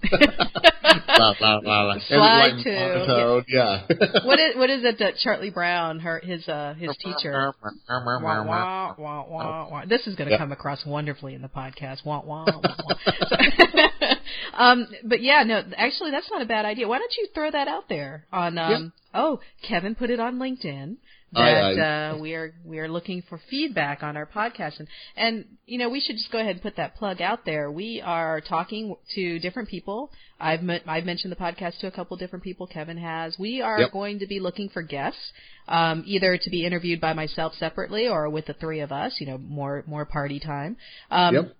la, 0.12 1.34
la, 1.40 1.82
la, 1.82 1.98
slide 2.06 2.62
two. 2.62 3.42
Yeah. 3.48 3.82
what 4.24 4.38
is 4.38 4.56
what 4.56 4.70
is 4.70 4.84
it 4.84 5.00
that 5.00 5.16
Charlie 5.16 5.50
Brown, 5.50 5.98
her 6.00 6.20
his 6.20 6.46
uh 6.48 6.74
his 6.74 6.96
teacher? 6.98 7.52
wah, 7.88 8.44
wah, 8.44 8.94
wah, 8.96 9.26
wah, 9.28 9.68
wah. 9.70 9.84
This 9.86 10.06
is 10.06 10.14
going 10.14 10.26
to 10.26 10.32
yep. 10.32 10.38
come 10.38 10.52
across 10.52 10.86
wonderfully 10.86 11.34
in 11.34 11.42
the 11.42 11.48
podcast. 11.48 12.04
Wah 12.04 12.22
wah 12.24 12.44
wah. 12.46 12.60
wah. 12.62 14.14
um, 14.54 14.86
but 15.04 15.20
yeah, 15.20 15.42
no, 15.42 15.62
actually 15.76 16.12
that's 16.12 16.30
not 16.30 16.42
a 16.42 16.46
bad 16.46 16.64
idea. 16.64 16.86
Why 16.86 16.98
don't 16.98 17.14
you 17.18 17.28
throw 17.34 17.50
that 17.50 17.66
out 17.66 17.88
there 17.88 18.26
on 18.32 18.56
um? 18.58 18.70
Yep. 18.70 18.92
Oh, 19.14 19.40
Kevin 19.66 19.94
put 19.94 20.10
it 20.10 20.20
on 20.20 20.38
LinkedIn 20.38 20.96
that 21.32 21.40
I, 21.40 21.72
I, 21.72 22.10
uh, 22.10 22.16
we 22.18 22.34
are 22.34 22.54
we 22.64 22.78
are 22.78 22.88
looking 22.88 23.22
for 23.28 23.38
feedback 23.50 24.02
on 24.02 24.16
our 24.16 24.26
podcast 24.26 24.78
and 24.78 24.88
and 25.16 25.44
you 25.66 25.78
know 25.78 25.90
we 25.90 26.00
should 26.00 26.16
just 26.16 26.32
go 26.32 26.38
ahead 26.38 26.52
and 26.52 26.62
put 26.62 26.76
that 26.76 26.96
plug 26.96 27.20
out 27.20 27.44
there. 27.44 27.70
We 27.70 28.02
are 28.04 28.40
talking 28.40 28.96
to 29.14 29.38
different 29.38 29.68
people. 29.68 30.10
I've 30.40 30.60
I've 30.86 31.04
mentioned 31.04 31.32
the 31.32 31.36
podcast 31.36 31.80
to 31.80 31.86
a 31.86 31.90
couple 31.90 32.16
different 32.16 32.44
people. 32.44 32.66
Kevin 32.66 32.96
has. 32.96 33.36
We 33.38 33.60
are 33.60 33.80
yep. 33.80 33.92
going 33.92 34.20
to 34.20 34.26
be 34.26 34.40
looking 34.40 34.70
for 34.70 34.82
guests, 34.82 35.32
um, 35.68 36.02
either 36.06 36.38
to 36.38 36.50
be 36.50 36.64
interviewed 36.64 37.00
by 37.00 37.12
myself 37.12 37.52
separately 37.58 38.08
or 38.08 38.30
with 38.30 38.46
the 38.46 38.54
three 38.54 38.80
of 38.80 38.90
us. 38.90 39.16
You 39.20 39.26
know, 39.26 39.38
more 39.38 39.84
more 39.86 40.06
party 40.06 40.40
time. 40.40 40.76
Um, 41.10 41.34
yep 41.34 41.54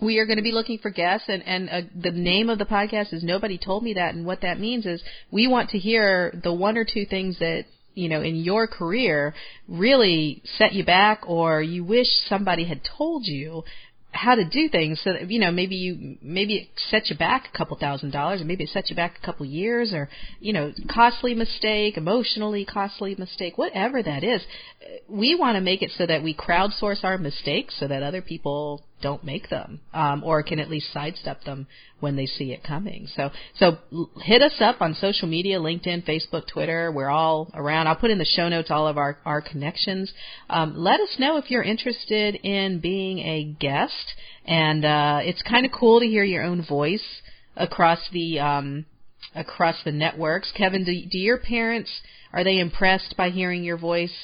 we 0.00 0.18
are 0.18 0.26
going 0.26 0.36
to 0.36 0.42
be 0.42 0.52
looking 0.52 0.78
for 0.78 0.90
guests 0.90 1.28
and 1.28 1.42
and 1.46 1.70
uh, 1.70 1.80
the 1.94 2.10
name 2.10 2.50
of 2.50 2.58
the 2.58 2.64
podcast 2.64 3.14
is 3.14 3.22
nobody 3.22 3.56
told 3.56 3.82
me 3.82 3.94
that 3.94 4.14
and 4.14 4.26
what 4.26 4.42
that 4.42 4.60
means 4.60 4.84
is 4.84 5.02
we 5.30 5.46
want 5.46 5.70
to 5.70 5.78
hear 5.78 6.38
the 6.42 6.52
one 6.52 6.76
or 6.76 6.84
two 6.84 7.06
things 7.06 7.38
that 7.38 7.64
you 7.96 8.08
know, 8.08 8.22
in 8.22 8.36
your 8.36 8.68
career 8.68 9.34
really 9.66 10.42
set 10.58 10.72
you 10.74 10.84
back 10.84 11.22
or 11.26 11.62
you 11.62 11.82
wish 11.82 12.06
somebody 12.28 12.64
had 12.64 12.82
told 12.96 13.26
you 13.26 13.64
how 14.12 14.34
to 14.34 14.44
do 14.44 14.68
things 14.68 15.00
so 15.02 15.12
that 15.12 15.30
you 15.30 15.38
know 15.38 15.50
maybe 15.50 15.76
you 15.76 16.16
maybe 16.22 16.56
it 16.56 16.68
set 16.90 17.08
you 17.08 17.16
back 17.16 17.48
a 17.52 17.56
couple 17.56 17.76
thousand 17.76 18.10
dollars 18.12 18.40
or 18.40 18.44
maybe 18.44 18.64
it 18.64 18.70
set 18.70 18.88
you 18.88 18.96
back 18.96 19.18
a 19.22 19.26
couple 19.26 19.44
years 19.44 19.92
or 19.92 20.08
you 20.40 20.52
know 20.52 20.72
costly 20.92 21.34
mistake 21.34 21.96
emotionally 21.96 22.64
costly 22.64 23.14
mistake 23.18 23.58
whatever 23.58 24.02
that 24.02 24.24
is. 24.24 24.42
We 25.08 25.34
want 25.34 25.56
to 25.56 25.60
make 25.60 25.82
it 25.82 25.90
so 25.96 26.06
that 26.06 26.22
we 26.22 26.34
crowdsource 26.34 27.04
our 27.04 27.18
mistakes 27.18 27.76
so 27.78 27.88
that 27.88 28.02
other 28.02 28.22
people 28.22 28.82
don't 29.06 29.22
make 29.22 29.48
them 29.50 29.80
um, 29.94 30.24
or 30.24 30.42
can 30.42 30.58
at 30.58 30.68
least 30.68 30.92
sidestep 30.92 31.44
them 31.44 31.68
when 32.00 32.16
they 32.16 32.26
see 32.26 32.50
it 32.50 32.64
coming. 32.64 33.06
So 33.14 33.30
so 33.54 33.78
hit 34.20 34.42
us 34.42 34.54
up 34.58 34.80
on 34.80 34.94
social 34.94 35.28
media 35.28 35.60
linkedin 35.60 36.04
facebook 36.04 36.48
twitter. 36.52 36.90
We're 36.90 37.08
all 37.08 37.48
around. 37.54 37.86
I'll 37.86 37.94
put 37.94 38.10
in 38.10 38.18
the 38.18 38.24
show 38.24 38.48
notes 38.48 38.68
all 38.68 38.88
of 38.88 38.98
our 38.98 39.18
our 39.24 39.40
connections. 39.40 40.12
Um, 40.50 40.74
let 40.76 41.00
us 41.00 41.14
know 41.20 41.36
if 41.36 41.52
you're 41.52 41.62
interested 41.62 42.34
in 42.34 42.80
being 42.80 43.20
a 43.20 43.54
guest. 43.60 44.14
And 44.44 44.84
uh, 44.84 45.20
it's 45.22 45.42
kind 45.42 45.64
of 45.64 45.70
cool 45.70 46.00
to 46.00 46.06
hear 46.06 46.24
your 46.24 46.42
own 46.42 46.64
voice 46.66 47.06
across 47.56 48.00
the 48.12 48.40
um, 48.40 48.86
across 49.36 49.76
the 49.84 49.92
networks. 49.92 50.50
Kevin 50.56 50.84
do, 50.84 50.92
do 51.08 51.18
your 51.18 51.38
parents 51.38 51.90
are 52.32 52.42
they 52.42 52.58
impressed 52.58 53.14
by 53.16 53.30
hearing 53.30 53.62
your 53.62 53.78
voice? 53.78 54.16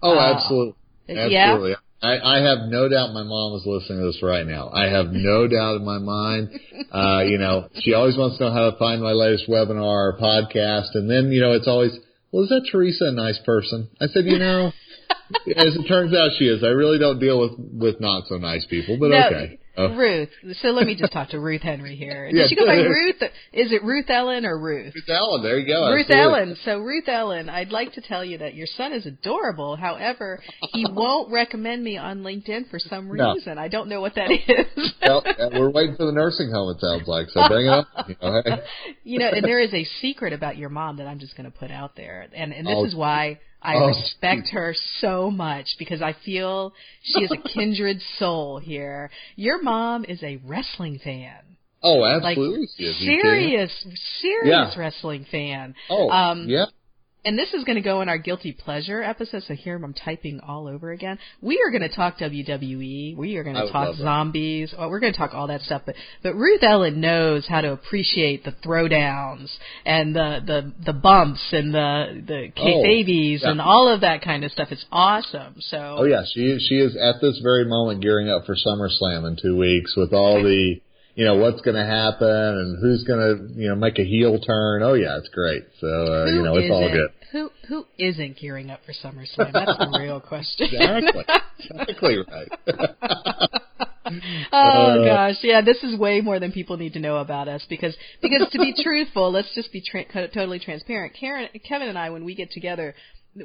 Oh, 0.00 0.16
uh, 0.16 0.34
absolutely. 0.34 0.74
Absolutely. 1.08 1.70
Yeah? 1.70 1.76
I, 2.02 2.18
I 2.18 2.42
have 2.42 2.66
no 2.66 2.88
doubt 2.88 3.12
my 3.12 3.22
mom 3.22 3.54
is 3.54 3.62
listening 3.64 4.00
to 4.00 4.06
this 4.06 4.22
right 4.22 4.44
now. 4.44 4.70
I 4.70 4.88
have 4.88 5.12
no 5.12 5.46
doubt 5.56 5.76
in 5.76 5.84
my 5.84 5.98
mind. 5.98 6.50
Uh, 6.90 7.22
you 7.24 7.38
know, 7.38 7.68
she 7.80 7.94
always 7.94 8.16
wants 8.16 8.38
to 8.38 8.44
know 8.44 8.52
how 8.52 8.70
to 8.70 8.76
find 8.76 9.00
my 9.00 9.12
latest 9.12 9.48
webinar 9.48 9.82
or 9.82 10.18
podcast. 10.20 10.94
And 10.94 11.08
then, 11.08 11.30
you 11.30 11.40
know, 11.40 11.52
it's 11.52 11.68
always, 11.68 11.96
well, 12.32 12.42
is 12.42 12.48
that 12.48 12.68
Teresa 12.70 13.04
a 13.06 13.12
nice 13.12 13.38
person? 13.46 13.88
I 14.00 14.06
said, 14.06 14.24
you 14.24 14.38
know, 14.38 14.72
as 15.56 15.76
it 15.76 15.86
turns 15.86 16.14
out 16.14 16.30
she 16.38 16.46
is. 16.46 16.64
I 16.64 16.68
really 16.68 16.98
don't 16.98 17.20
deal 17.20 17.40
with, 17.40 17.52
with 17.58 18.00
not 18.00 18.24
so 18.26 18.36
nice 18.36 18.66
people, 18.66 18.98
but 18.98 19.10
No, 19.10 19.26
okay. 19.26 19.58
Oh. 19.76 19.94
Ruth. 19.94 20.28
So 20.60 20.68
let 20.68 20.86
me 20.86 20.94
just 20.94 21.12
talk 21.14 21.30
to 21.30 21.40
Ruth 21.40 21.62
Henry 21.62 21.96
here. 21.96 22.26
Did 22.30 22.36
Yeah. 22.36 22.46
she 22.46 22.54
go 22.56 22.66
by 22.66 22.76
Ruth? 22.76 23.22
Is 23.54 23.72
it 23.72 23.82
Ruth 23.82 24.10
Ellen 24.10 24.44
or 24.44 24.58
Ruth? 24.58 24.94
Ruth 24.94 25.08
Ellen, 25.08 25.42
there 25.42 25.58
you 25.58 25.66
go. 25.66 25.90
Ruth 25.92 26.06
absolutely. 26.10 26.20
Ellen. 26.40 26.56
So 26.64 26.78
Ruth 26.80 27.08
Ellen, 27.08 27.48
I'd 27.48 27.72
like 27.72 27.94
to 27.94 28.02
tell 28.02 28.22
you 28.24 28.36
that 28.38 28.54
your 28.54 28.66
son 28.66 28.92
is 28.92 29.06
adorable. 29.06 29.76
However, 29.76 30.40
he 30.72 30.84
won't 30.92 31.32
recommend 31.32 31.82
me 31.82 31.96
on 31.96 32.22
LinkedIn 32.22 32.68
for 32.70 32.78
some 32.78 33.08
No. 33.16 33.32
reason. 33.32 33.56
I 33.56 33.68
don't 33.68 33.88
know 33.88 34.00
what 34.02 34.14
that 34.16 34.30
is. 34.30 34.92
Well, 35.02 35.22
uh, 35.26 35.48
we're 35.54 35.70
waiting 35.70 35.96
for 35.96 36.04
the 36.06 36.12
nursing 36.12 36.50
home, 36.50 36.74
it 36.76 36.80
sounds 36.80 37.08
like. 37.08 37.28
So 37.30 37.48
bring 37.48 37.66
it 37.66 37.70
up. 37.70 37.86
You 38.08 38.16
know, 38.20 38.42
hey. 38.44 38.62
you 39.04 39.18
know, 39.20 39.28
and 39.30 39.42
there 39.44 39.60
is 39.60 39.72
a 39.72 39.84
secret 40.02 40.32
about 40.34 40.58
your 40.58 40.68
mom 40.68 40.98
that 40.98 41.06
I'm 41.06 41.18
just 41.18 41.36
going 41.36 41.50
to 41.50 41.56
put 41.58 41.70
out 41.70 41.96
there, 41.96 42.26
and 42.34 42.52
and 42.52 42.66
this 42.66 42.74
Oh. 42.76 42.84
is 42.84 42.94
why 42.94 43.38
I 43.62 43.76
Oh, 43.76 43.86
respect 43.86 44.48
her 44.52 44.74
so 45.00 45.30
much 45.30 45.66
because 45.78 46.02
I 46.02 46.14
feel 46.24 46.74
she 47.02 47.20
is 47.22 47.32
a 47.32 47.48
kindred 47.54 48.00
soul 48.18 48.58
here. 48.58 49.10
Your 49.36 49.62
mom 49.62 50.04
is 50.04 50.22
a 50.22 50.40
wrestling 50.44 50.98
fan, 51.02 51.56
Oh, 51.82 51.98
like 51.98 52.36
absolutely. 52.36 52.64
is. 52.78 52.96
Serious, 52.98 53.86
serious 54.20 54.74
Yeah. 54.74 54.78
wrestling 54.78 55.26
fan. 55.30 55.74
Oh, 55.90 56.10
Um, 56.10 56.48
yeah. 56.48 56.66
And 57.24 57.38
this 57.38 57.54
is 57.54 57.62
going 57.62 57.76
to 57.76 57.82
go 57.82 58.00
in 58.00 58.08
our 58.08 58.18
guilty 58.18 58.50
pleasure 58.52 59.00
episode. 59.00 59.44
So 59.46 59.54
here 59.54 59.76
I'm 59.76 59.94
typing 59.94 60.40
all 60.40 60.66
over 60.66 60.90
again. 60.90 61.18
We 61.40 61.62
are 61.64 61.70
going 61.70 61.88
to 61.88 61.94
talk 61.94 62.18
WWE. 62.18 63.16
We 63.16 63.36
are 63.36 63.44
going 63.44 63.54
to 63.54 63.70
talk 63.70 63.94
zombies. 63.94 64.74
Well, 64.76 64.90
we're 64.90 64.98
going 64.98 65.12
to 65.12 65.18
talk 65.18 65.32
all 65.32 65.46
that 65.46 65.60
stuff. 65.60 65.82
But 65.86 65.94
but 66.24 66.34
Ruth 66.34 66.62
Ellen 66.64 67.00
knows 67.00 67.46
how 67.46 67.60
to 67.60 67.72
appreciate 67.72 68.44
the 68.44 68.50
throwdowns 68.50 69.56
and 69.86 70.16
the 70.16 70.40
the 70.44 70.72
the 70.84 70.92
bumps 70.92 71.42
and 71.52 71.72
the 71.72 72.24
the 72.26 72.52
oh, 72.56 72.60
kayfabies 72.60 73.42
yeah. 73.42 73.50
and 73.50 73.60
all 73.60 73.88
of 73.88 74.00
that 74.00 74.22
kind 74.22 74.44
of 74.44 74.50
stuff. 74.50 74.68
It's 74.72 74.84
awesome. 74.90 75.56
So 75.60 75.96
Oh 75.98 76.04
yeah, 76.04 76.24
she 76.24 76.58
she 76.58 76.74
is 76.76 76.96
at 76.96 77.20
this 77.20 77.38
very 77.40 77.64
moment 77.66 78.02
gearing 78.02 78.28
up 78.28 78.46
for 78.46 78.56
SummerSlam 78.56 79.28
in 79.28 79.38
two 79.40 79.56
weeks 79.56 79.94
with 79.96 80.12
all 80.12 80.42
the 80.42 80.80
you 81.14 81.24
know 81.24 81.36
what's 81.36 81.60
going 81.60 81.76
to 81.76 81.84
happen 81.84 82.28
and 82.28 82.78
who's 82.80 83.04
going 83.04 83.20
to 83.20 83.60
you 83.60 83.68
know 83.68 83.74
make 83.76 83.98
a 83.98 84.04
heel 84.04 84.38
turn. 84.40 84.82
Oh 84.82 84.94
yeah, 84.94 85.18
it's 85.18 85.28
great. 85.28 85.64
So 85.80 85.86
uh, 85.88 86.26
who 86.26 86.36
you 86.36 86.42
know 86.42 86.56
it's 86.56 86.70
all 86.70 86.88
good. 86.90 87.10
Who 87.32 87.50
who 87.68 87.86
isn't 87.98 88.38
gearing 88.38 88.70
up 88.70 88.80
for 88.84 88.92
SummerSlam? 88.92 89.52
That's 89.52 89.78
the 89.78 89.96
real 90.00 90.20
question. 90.20 90.68
Exactly, 90.72 91.24
exactly 91.58 92.16
right. 92.30 93.50
Oh 94.52 95.00
Uh, 95.00 95.04
gosh, 95.04 95.36
yeah, 95.42 95.62
this 95.62 95.82
is 95.82 95.98
way 95.98 96.20
more 96.20 96.38
than 96.38 96.52
people 96.52 96.76
need 96.76 96.92
to 96.94 96.98
know 97.00 97.16
about 97.18 97.48
us 97.48 97.64
because 97.68 97.96
because 98.20 98.46
to 98.52 98.58
be 98.58 98.74
truthful, 98.82 99.30
let's 99.32 99.54
just 99.54 99.72
be 99.72 99.80
tra- 99.80 100.04
totally 100.28 100.58
transparent. 100.58 101.14
Karen, 101.18 101.48
Kevin, 101.66 101.88
and 101.88 101.96
I, 101.96 102.10
when 102.10 102.24
we 102.24 102.34
get 102.34 102.50
together, 102.50 102.94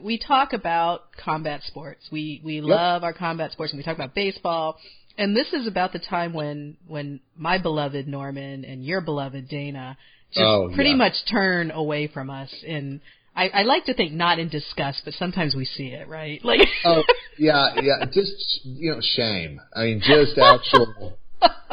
we 0.01 0.17
talk 0.17 0.53
about 0.53 1.03
combat 1.23 1.61
sports. 1.63 2.07
We 2.11 2.41
we 2.43 2.59
love 2.61 3.03
our 3.03 3.13
combat 3.13 3.51
sports, 3.51 3.71
and 3.71 3.77
we 3.79 3.83
talk 3.83 3.95
about 3.95 4.13
baseball. 4.15 4.77
And 5.17 5.35
this 5.35 5.51
is 5.53 5.65
about 5.67 5.93
the 5.93 5.99
time 5.99 6.33
when 6.33 6.77
when 6.87 7.19
my 7.35 7.57
beloved 7.57 8.07
Norman 8.07 8.63
and 8.65 8.85
your 8.85 9.01
beloved 9.01 9.47
Dana 9.49 9.97
just 10.31 10.43
Oh, 10.45 10.69
pretty 10.75 10.91
yeah. 10.91 10.95
much 10.97 11.13
turn 11.31 11.71
away 11.71 12.07
from 12.07 12.29
us. 12.29 12.53
And 12.67 12.99
I, 13.35 13.49
I 13.49 13.63
like 13.63 13.85
to 13.85 13.93
think 13.93 14.13
not 14.13 14.39
in 14.39 14.49
disgust, 14.49 15.01
but 15.05 15.13
sometimes 15.13 15.55
we 15.55 15.65
see 15.65 15.87
it, 15.87 16.07
right? 16.07 16.43
Like. 16.43 16.61
oh 16.85 17.03
yeah, 17.37 17.75
yeah. 17.81 18.05
Just 18.11 18.61
you 18.63 18.91
know, 18.91 18.99
shame. 19.01 19.59
I 19.75 19.83
mean, 19.85 20.01
just 20.05 20.37
actual, 20.37 21.17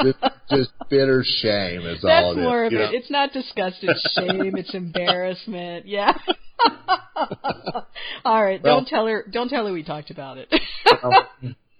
just, 0.02 0.18
just 0.50 0.70
bitter 0.90 1.24
shame 1.24 1.82
is 1.86 2.04
all 2.04 2.08
That's 2.10 2.36
it 2.36 2.40
is. 2.40 2.44
more 2.44 2.64
of 2.64 2.72
it. 2.72 2.76
know? 2.76 2.90
It's 2.92 3.10
not 3.10 3.32
disgust. 3.32 3.78
It's 3.82 4.12
shame. 4.14 4.56
it's 4.56 4.74
embarrassment. 4.74 5.86
Yeah. 5.86 6.12
All 8.24 8.42
right. 8.42 8.62
Well- 8.62 8.76
don't 8.76 8.88
tell 8.88 9.06
her. 9.06 9.24
Don't 9.30 9.48
tell 9.48 9.66
her 9.66 9.72
we 9.72 9.82
talked 9.82 10.10
about 10.10 10.38
it. 10.38 10.52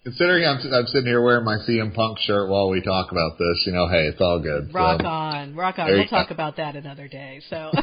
Considering 0.04 0.44
I'm 0.44 0.58
I'm 0.70 0.86
sitting 0.86 1.06
here 1.06 1.22
wearing 1.22 1.46
my 1.46 1.56
CM 1.66 1.94
Punk 1.94 2.18
shirt 2.20 2.50
while 2.50 2.68
we 2.68 2.82
talk 2.82 3.10
about 3.10 3.38
this, 3.38 3.62
you 3.66 3.72
know, 3.72 3.88
hey, 3.88 4.06
it's 4.08 4.20
all 4.20 4.38
good. 4.38 4.68
so. 4.70 4.78
rock 4.78 5.02
on. 5.02 5.56
Rock 5.56 5.78
on. 5.78 5.86
There 5.86 5.96
We'll 5.96 6.04
you 6.04 6.10
go. 6.10 6.16
talk 6.16 6.30
about 6.30 6.58
that 6.58 6.76
another 6.76 7.08
day. 7.08 7.40
So. 7.48 7.72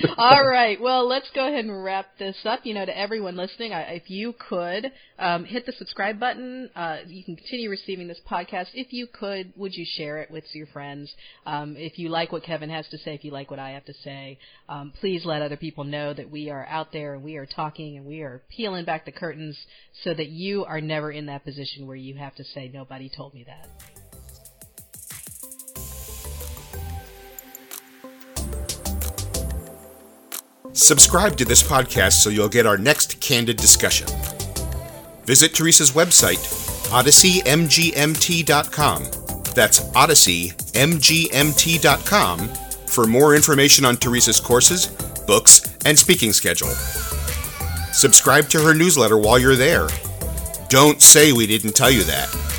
All 0.16 0.46
right. 0.46 0.80
Well, 0.80 1.08
let's 1.08 1.28
go 1.34 1.48
ahead 1.48 1.64
and 1.64 1.82
wrap 1.82 2.06
this 2.18 2.36
up. 2.44 2.60
You 2.64 2.74
know, 2.74 2.84
to 2.84 2.96
everyone 2.96 3.36
listening, 3.36 3.72
I, 3.72 3.82
if 3.94 4.10
you 4.10 4.34
could 4.48 4.92
um, 5.18 5.44
hit 5.44 5.66
the 5.66 5.72
subscribe 5.72 6.20
button, 6.20 6.70
uh, 6.76 6.98
you 7.06 7.24
can 7.24 7.36
continue 7.36 7.70
receiving 7.70 8.06
this 8.06 8.20
podcast. 8.30 8.66
If 8.74 8.92
you 8.92 9.06
could, 9.12 9.52
would 9.56 9.74
you 9.74 9.86
share 9.96 10.18
it 10.18 10.30
with 10.30 10.44
your 10.52 10.66
friends? 10.66 11.12
Um, 11.46 11.74
if 11.76 11.98
you 11.98 12.10
like 12.10 12.32
what 12.32 12.44
Kevin 12.44 12.70
has 12.70 12.86
to 12.88 12.98
say, 12.98 13.14
if 13.14 13.24
you 13.24 13.32
like 13.32 13.50
what 13.50 13.58
I 13.58 13.70
have 13.70 13.84
to 13.86 13.94
say, 14.04 14.38
um, 14.68 14.92
please 15.00 15.24
let 15.24 15.42
other 15.42 15.56
people 15.56 15.84
know 15.84 16.12
that 16.14 16.30
we 16.30 16.50
are 16.50 16.66
out 16.66 16.92
there 16.92 17.14
and 17.14 17.24
we 17.24 17.36
are 17.36 17.46
talking 17.46 17.96
and 17.96 18.06
we 18.06 18.20
are 18.20 18.42
peeling 18.54 18.84
back 18.84 19.04
the 19.04 19.12
curtains 19.12 19.58
so 20.04 20.14
that 20.14 20.28
you 20.28 20.64
are 20.64 20.80
never 20.98 21.12
in 21.12 21.26
that 21.26 21.44
position 21.44 21.86
where 21.86 21.94
you 21.94 22.16
have 22.16 22.34
to 22.34 22.42
say, 22.42 22.68
nobody 22.74 23.08
told 23.08 23.32
me 23.32 23.46
that. 23.46 23.68
Subscribe 30.72 31.36
to 31.36 31.44
this 31.44 31.62
podcast 31.62 32.14
so 32.14 32.30
you'll 32.30 32.48
get 32.48 32.66
our 32.66 32.76
next 32.76 33.20
candid 33.20 33.58
discussion. 33.58 34.08
Visit 35.24 35.54
Teresa's 35.54 35.92
website, 35.92 36.38
odysseymgmt.com. 36.90 39.04
That's 39.54 39.78
odysseymgmt.com 39.80 42.48
for 42.88 43.06
more 43.06 43.36
information 43.36 43.84
on 43.84 43.96
Teresa's 43.96 44.40
courses, 44.40 44.88
books, 45.28 45.76
and 45.84 45.96
speaking 45.96 46.32
schedule. 46.32 46.70
Subscribe 47.92 48.48
to 48.48 48.60
her 48.60 48.74
newsletter 48.74 49.16
while 49.16 49.38
you're 49.38 49.54
there. 49.54 49.86
Don't 50.68 51.00
say 51.00 51.32
we 51.32 51.46
didn't 51.46 51.72
tell 51.72 51.90
you 51.90 52.02
that. 52.04 52.57